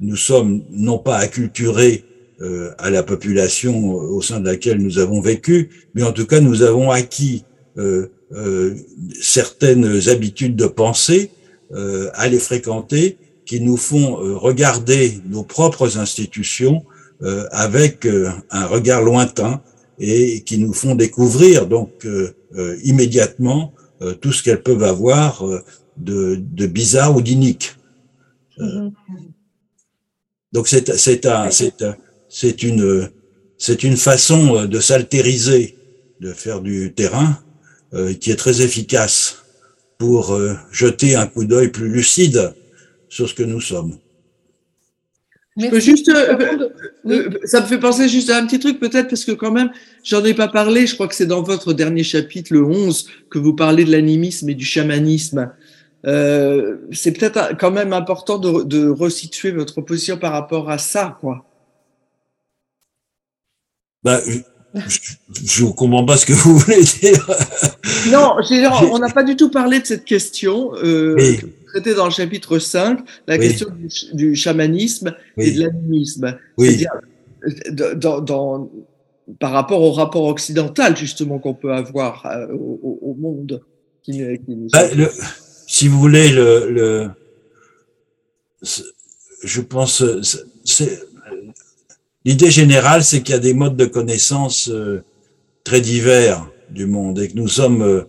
nous 0.00 0.16
sommes 0.16 0.62
non 0.70 0.98
pas 0.98 1.16
acculturés 1.16 2.04
euh, 2.42 2.72
à 2.78 2.90
la 2.90 3.02
population 3.02 3.92
au 3.94 4.20
sein 4.20 4.40
de 4.40 4.46
laquelle 4.46 4.78
nous 4.78 4.98
avons 4.98 5.20
vécu, 5.20 5.70
mais 5.94 6.02
en 6.02 6.12
tout 6.12 6.26
cas 6.26 6.40
nous 6.40 6.62
avons 6.62 6.90
acquis 6.90 7.44
euh, 7.78 7.82
euh, 7.82 8.10
certaines 9.20 10.08
habitudes 10.08 10.56
de 10.56 10.66
pensée 10.66 11.30
à 12.14 12.28
les 12.28 12.38
fréquenter 12.38 13.18
qui 13.44 13.60
nous 13.60 13.76
font 13.76 14.16
regarder 14.38 15.20
nos 15.28 15.44
propres 15.44 15.98
institutions 15.98 16.84
avec 17.52 18.06
un 18.50 18.66
regard 18.66 19.02
lointain 19.02 19.62
et 19.98 20.42
qui 20.42 20.58
nous 20.58 20.72
font 20.72 20.94
découvrir 20.96 21.66
donc 21.66 22.06
immédiatement 22.82 23.72
tout 24.20 24.32
ce 24.32 24.42
qu'elles 24.42 24.62
peuvent 24.62 24.82
avoir 24.82 25.44
de, 25.96 26.36
de 26.40 26.66
bizarre 26.66 27.14
ou 27.16 27.22
d'inique. 27.22 27.76
Mm-hmm. 28.58 28.92
Donc 30.52 30.68
c'est 30.68 30.96
c'est 30.96 31.26
un 31.26 31.50
c'est 31.50 31.84
c'est 32.28 32.62
une 32.62 33.10
c'est 33.58 33.82
une 33.82 33.96
façon 33.96 34.66
de 34.66 34.80
s'altériser, 34.80 35.76
de 36.20 36.32
faire 36.32 36.60
du 36.60 36.92
terrain 36.94 37.28
euh, 37.28 37.45
qui 38.20 38.30
est 38.30 38.36
très 38.36 38.62
efficace 38.62 39.46
pour 39.98 40.34
euh, 40.34 40.54
jeter 40.70 41.16
un 41.16 41.26
coup 41.26 41.44
d'œil 41.44 41.68
plus 41.68 41.88
lucide 41.88 42.54
sur 43.08 43.28
ce 43.28 43.34
que 43.34 43.42
nous 43.42 43.60
sommes. 43.60 43.98
juste, 45.56 46.08
euh, 46.08 47.30
ça 47.44 47.62
me 47.62 47.66
fait 47.66 47.78
penser 47.78 48.08
juste 48.08 48.30
à 48.30 48.36
un 48.36 48.46
petit 48.46 48.58
truc 48.58 48.78
peut-être 48.78 49.08
parce 49.08 49.24
que 49.24 49.32
quand 49.32 49.52
même, 49.52 49.70
j'en 50.04 50.24
ai 50.24 50.34
pas 50.34 50.48
parlé. 50.48 50.86
Je 50.86 50.94
crois 50.94 51.08
que 51.08 51.14
c'est 51.14 51.26
dans 51.26 51.42
votre 51.42 51.72
dernier 51.72 52.04
chapitre, 52.04 52.52
le 52.52 52.62
11, 52.62 53.08
que 53.30 53.38
vous 53.38 53.54
parlez 53.54 53.84
de 53.84 53.92
l'animisme 53.92 54.50
et 54.50 54.54
du 54.54 54.64
chamanisme. 54.64 55.50
Euh, 56.04 56.76
c'est 56.92 57.12
peut-être 57.12 57.56
quand 57.58 57.70
même 57.70 57.92
important 57.92 58.38
de, 58.38 58.62
de, 58.62 58.88
resituer 58.88 59.50
votre 59.50 59.80
position 59.80 60.18
par 60.18 60.32
rapport 60.32 60.70
à 60.70 60.78
ça, 60.78 61.16
quoi. 61.20 61.44
Bah, 64.04 64.20
je 65.44 65.64
ne 65.64 65.70
comprends 65.70 66.04
pas 66.04 66.16
ce 66.16 66.26
que 66.26 66.32
vous 66.32 66.58
voulez 66.58 66.82
dire. 66.82 67.30
Non, 68.10 68.36
on 68.92 68.98
n'a 68.98 69.08
pas 69.08 69.22
du 69.22 69.36
tout 69.36 69.50
parlé 69.50 69.80
de 69.80 69.86
cette 69.86 70.04
question, 70.04 70.72
euh, 70.82 71.36
traitée 71.66 71.94
dans 71.94 72.06
le 72.06 72.10
chapitre 72.10 72.58
5, 72.58 73.00
la 73.26 73.38
question 73.38 73.68
du, 74.12 74.34
chamanisme 74.34 75.14
et 75.36 75.52
de 75.52 75.62
l'animisme. 75.62 76.36
Oui. 76.56 76.84
Dans, 77.70 78.20
dans, 78.20 78.70
par 79.40 79.52
rapport 79.52 79.82
au 79.82 79.92
rapport 79.92 80.24
occidental, 80.24 80.96
justement, 80.96 81.38
qu'on 81.38 81.54
peut 81.54 81.72
avoir 81.72 82.26
euh, 82.26 82.46
au, 82.52 83.16
monde. 83.18 83.62
Qui, 84.02 84.22
bah, 84.72 84.94
le, 84.94 85.10
si 85.66 85.88
vous 85.88 85.98
voulez, 85.98 86.30
le, 86.30 86.70
le 86.70 87.10
je 89.42 89.60
pense, 89.60 90.04
c'est 90.64 91.00
l'idée 92.26 92.50
générale, 92.50 93.02
c'est 93.04 93.22
qu'il 93.22 93.34
y 93.34 93.38
a 93.38 93.40
des 93.40 93.54
modes 93.54 93.76
de 93.76 93.86
connaissance 93.86 94.68
euh, 94.68 95.00
très 95.64 95.80
divers 95.80 96.46
du 96.70 96.86
monde 96.86 97.20
et 97.20 97.28
que 97.28 97.36
nous 97.36 97.48
sommes 97.48 97.82
euh, 97.82 98.02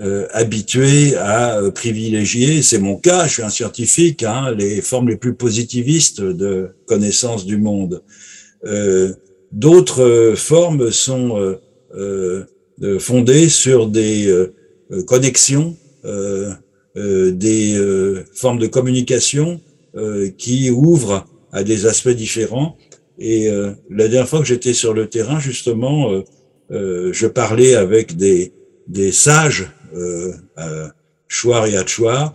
euh, 0.00 0.26
habitués 0.32 1.16
à 1.16 1.60
privilégier, 1.74 2.62
c'est 2.62 2.78
mon 2.78 2.96
cas, 2.96 3.26
je 3.26 3.34
suis 3.34 3.42
un 3.42 3.50
scientifique, 3.50 4.22
hein, 4.22 4.52
les 4.56 4.80
formes 4.80 5.08
les 5.08 5.16
plus 5.16 5.34
positivistes 5.34 6.22
de 6.22 6.70
connaissance 6.86 7.44
du 7.44 7.58
monde. 7.58 8.02
D'autres 9.52 10.34
formes 10.36 10.90
sont 10.90 11.58
fondées 12.98 13.48
sur 13.48 13.86
des 13.86 14.48
connexions 15.06 15.76
des 16.96 18.24
formes 18.34 18.58
de 18.58 18.66
communication 18.66 19.60
qui 20.38 20.70
ouvrent 20.70 21.24
à 21.52 21.62
des 21.62 21.86
aspects 21.86 22.08
différents. 22.08 22.76
Et 23.18 23.48
la 23.90 24.08
dernière 24.08 24.28
fois 24.28 24.40
que 24.40 24.44
j'étais 24.44 24.72
sur 24.72 24.92
le 24.92 25.08
terrain, 25.08 25.38
justement, 25.38 26.24
je 26.70 27.26
parlais 27.26 27.74
avec 27.74 28.16
des, 28.16 28.52
des 28.88 29.12
sages, 29.12 29.70
euh, 29.94 30.32
Chouar 31.28 31.66
et 31.66 31.76
Achouar, 31.76 32.34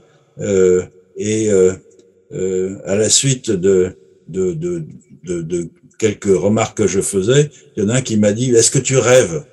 et 1.18 1.50
à 1.52 2.96
la 2.96 3.10
suite 3.10 3.52
de, 3.52 3.98
de, 4.28 4.54
de, 4.54 4.84
de, 5.24 5.42
de 5.42 5.70
quelques 5.98 6.26
remarques 6.26 6.78
que 6.78 6.88
je 6.88 7.02
faisais, 7.02 7.52
il 7.76 7.84
y 7.84 7.86
en 7.86 7.90
a 7.90 7.96
un 7.96 8.02
qui 8.02 8.18
m'a 8.18 8.32
dit 8.32 8.56
Est-ce 8.56 8.72
que 8.72 8.80
tu 8.80 8.98
rêves? 8.98 9.44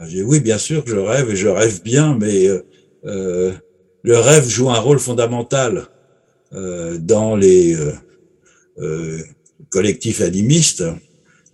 J'ai 0.00 0.18
dit 0.18 0.22
Oui, 0.22 0.40
bien 0.40 0.58
sûr 0.58 0.84
que 0.84 0.90
je 0.90 0.96
rêve 0.96 1.30
et 1.30 1.36
je 1.36 1.48
rêve 1.48 1.82
bien, 1.82 2.16
mais 2.18 2.48
euh, 3.06 3.52
le 4.02 4.18
rêve 4.18 4.46
joue 4.48 4.70
un 4.70 4.80
rôle 4.80 4.98
fondamental 4.98 5.86
euh, 6.52 6.98
dans 6.98 7.36
les 7.36 7.76
euh, 8.78 9.18
euh, 9.74 9.80
collectifs 9.80 10.20
animistes, 10.20 10.84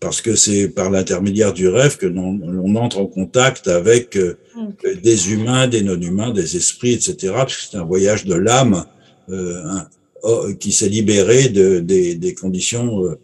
parce 0.00 0.20
que 0.20 0.34
c'est 0.34 0.68
par 0.68 0.90
l'intermédiaire 0.90 1.52
du 1.52 1.68
rêve 1.68 1.96
que 1.96 2.06
l'on 2.06 2.74
entre 2.76 2.98
en 2.98 3.06
contact 3.06 3.68
avec 3.68 4.18
des 5.02 5.32
humains, 5.32 5.68
des 5.68 5.82
non-humains, 5.82 6.30
des 6.30 6.56
esprits, 6.56 6.94
etc. 6.94 7.34
C'est 7.48 7.76
un 7.76 7.84
voyage 7.84 8.24
de 8.24 8.34
l'âme 8.34 8.86
oh, 10.22 10.46
qui 10.58 10.72
s'est 10.72 10.88
libéré 10.88 11.50
de, 11.50 11.80
des, 11.80 12.34
conditions 12.34 13.14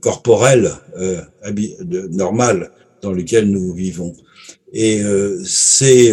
corporelles 0.00 0.70
normales 2.12 2.70
dans 3.00 3.12
lesquelles 3.12 3.50
nous 3.50 3.74
vivons. 3.74 4.14
Et 4.72 5.02
c'est 5.44 6.12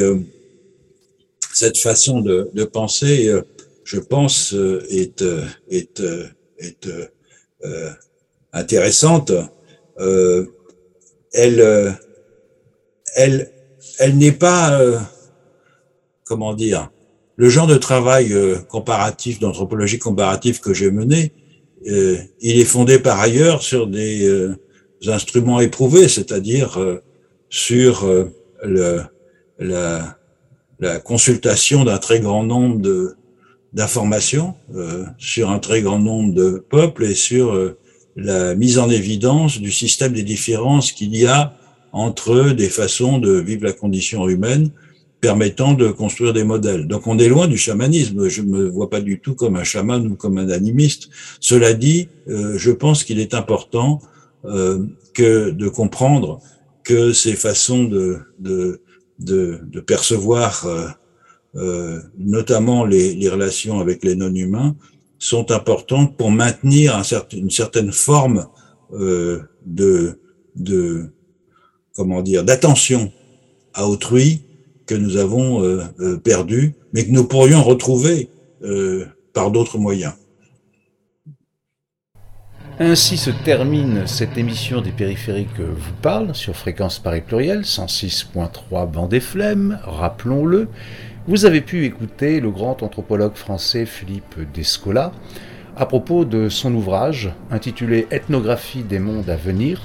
cette 1.59 1.77
façon 1.77 2.21
de, 2.21 2.49
de 2.53 2.63
penser, 2.63 3.27
euh, 3.27 3.41
je 3.83 3.99
pense, 3.99 4.53
euh, 4.53 4.81
est, 4.89 5.21
euh, 5.21 5.43
est, 5.69 6.01
est 6.57 6.87
euh, 7.65 7.89
intéressante. 8.53 9.31
Euh, 9.99 10.45
elle, 11.33 11.95
elle, 13.15 13.51
elle 13.99 14.17
n'est 14.17 14.31
pas, 14.31 14.81
comment 16.25 16.53
dire, 16.53 16.89
le 17.35 17.49
genre 17.49 17.67
de 17.67 17.77
travail 17.77 18.35
comparatif, 18.67 19.39
d'anthropologie 19.39 19.99
comparative 19.99 20.59
que 20.59 20.73
j'ai 20.73 20.89
mené, 20.89 21.33
il 21.85 22.59
est 22.59 22.65
fondé 22.65 22.97
par 22.97 23.19
ailleurs 23.19 23.61
sur 23.61 23.85
des 23.85 24.49
instruments 25.05 25.59
éprouvés, 25.59 26.07
c'est-à-dire 26.07 26.79
sur 27.49 28.09
le, 28.63 29.03
la, 29.59 30.17
la 30.79 30.99
consultation 30.99 31.83
d'un 31.83 31.97
très 31.97 32.19
grand 32.19 32.43
nombre 32.43 33.15
d'informations 33.73 34.55
euh, 34.75 35.05
sur 35.17 35.49
un 35.49 35.59
très 35.59 35.81
grand 35.81 35.99
nombre 35.99 36.33
de 36.33 36.65
peuples 36.69 37.05
et 37.05 37.15
sur 37.15 37.53
euh, 37.53 37.77
la 38.15 38.55
mise 38.55 38.79
en 38.79 38.89
évidence 38.89 39.59
du 39.59 39.71
système 39.71 40.13
des 40.13 40.23
différences 40.23 40.91
qu'il 40.91 41.15
y 41.15 41.25
a 41.25 41.53
entre 41.91 42.51
des 42.51 42.69
façons 42.69 43.17
de 43.17 43.31
vivre 43.31 43.63
la 43.63 43.73
condition 43.73 44.27
humaine 44.27 44.71
permettant 45.21 45.73
de 45.73 45.89
construire 45.89 46.33
des 46.33 46.43
modèles. 46.43 46.87
Donc 46.87 47.07
on 47.07 47.19
est 47.19 47.27
loin 47.27 47.47
du 47.47 47.57
chamanisme. 47.57 48.27
Je 48.29 48.41
ne 48.41 48.47
me 48.47 48.69
vois 48.69 48.89
pas 48.89 49.01
du 49.01 49.19
tout 49.19 49.35
comme 49.35 49.55
un 49.57 49.63
chaman 49.63 50.05
ou 50.07 50.15
comme 50.15 50.37
un 50.37 50.49
animiste. 50.49 51.09
Cela 51.39 51.73
dit, 51.73 52.07
euh, 52.29 52.57
je 52.57 52.71
pense 52.71 53.03
qu'il 53.03 53.19
est 53.19 53.33
important 53.33 53.99
que 55.13 55.49
de 55.49 55.67
comprendre 55.67 56.39
que 56.85 57.11
ces 57.11 57.33
façons 57.33 57.83
de, 57.83 58.19
de 58.39 58.79
de, 59.19 59.59
de 59.63 59.79
percevoir 59.79 60.65
euh, 60.65 60.87
euh, 61.55 61.99
notamment 62.17 62.85
les, 62.85 63.13
les, 63.15 63.29
relations 63.29 63.79
avec 63.79 64.03
les 64.03 64.15
non-humains 64.15 64.75
sont 65.19 65.51
importantes 65.51 66.17
pour 66.17 66.31
maintenir 66.31 66.99
une 67.33 67.51
certaine 67.51 67.91
forme 67.91 68.47
euh, 68.93 69.43
de, 69.65 70.17
comment 71.93 72.21
dire 72.21 72.43
d'attention 72.43 73.11
à 73.73 73.85
autrui 73.85 74.45
que 74.87 74.95
nous 74.95 75.17
avons 75.17 75.63
euh, 75.63 75.83
euh, 75.99 76.17
perdu, 76.17 76.73
mais 76.93 77.05
que 77.05 77.11
nous 77.11 77.25
pourrions 77.25 77.61
retrouver 77.61 78.29
par 79.33 79.51
d'autres 79.51 79.77
moyens. 79.77 80.13
Ainsi 82.77 83.15
se 83.15 83.29
termine 83.29 84.05
cette 84.05 84.37
émission 84.37 84.81
des 84.81 84.91
périphériques 84.91 85.59
vous 85.59 85.93
parle 86.01 86.35
sur 86.35 86.57
fréquence 86.57 86.99
Paris 86.99 87.21
pluriel 87.21 87.61
106.3 87.61 88.91
bande 88.91 89.11
des 89.11 89.21
flemmes, 89.21 89.79
rappelons-le. 89.83 90.67
Vous 91.29 91.45
avez 91.45 91.61
pu 91.61 91.85
écouter 91.85 92.39
le 92.39 92.49
grand 92.49 92.81
anthropologue 92.81 93.35
français 93.35 93.85
Philippe 93.85 94.39
Descola 94.51 95.11
à 95.77 95.85
propos 95.85 96.25
de 96.25 96.49
son 96.49 96.73
ouvrage 96.73 97.29
intitulé 97.51 98.07
Ethnographie 98.09 98.81
des 98.81 98.97
mondes 98.97 99.29
à 99.29 99.35
venir, 99.35 99.79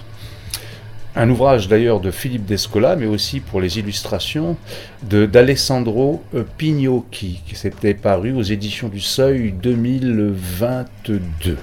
Un 1.14 1.28
ouvrage 1.28 1.68
d'ailleurs 1.68 2.00
de 2.00 2.10
Philippe 2.10 2.46
Descola, 2.46 2.96
mais 2.96 3.04
aussi 3.04 3.40
pour 3.40 3.60
les 3.60 3.78
illustrations 3.78 4.56
d'Alessandro 5.02 6.22
Pignocchi, 6.56 7.42
qui 7.46 7.56
s'était 7.56 7.92
paru 7.92 8.32
aux 8.32 8.42
éditions 8.42 8.88
du 8.88 9.00
Seuil 9.00 9.52
2022. 9.52 11.58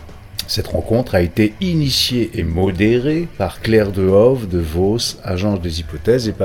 Cette 0.45 0.67
rencontre 0.67 1.15
a 1.15 1.21
été 1.21 1.55
initiée 1.59 2.29
et 2.35 2.43
modérée 2.43 3.27
par 3.39 3.61
Claire 3.61 3.91
Dehove 3.91 4.47
de 4.47 4.59
Vos, 4.59 5.17
agence 5.23 5.59
des 5.59 5.79
hypothèses 5.79 6.27
et 6.27 6.35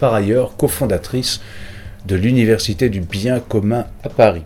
par 0.00 0.14
ailleurs 0.14 0.56
cofondatrice 0.56 1.40
de 2.06 2.16
l'Université 2.16 2.88
du 2.88 3.00
bien 3.00 3.40
commun 3.40 3.86
à 4.04 4.08
Paris. 4.08 4.44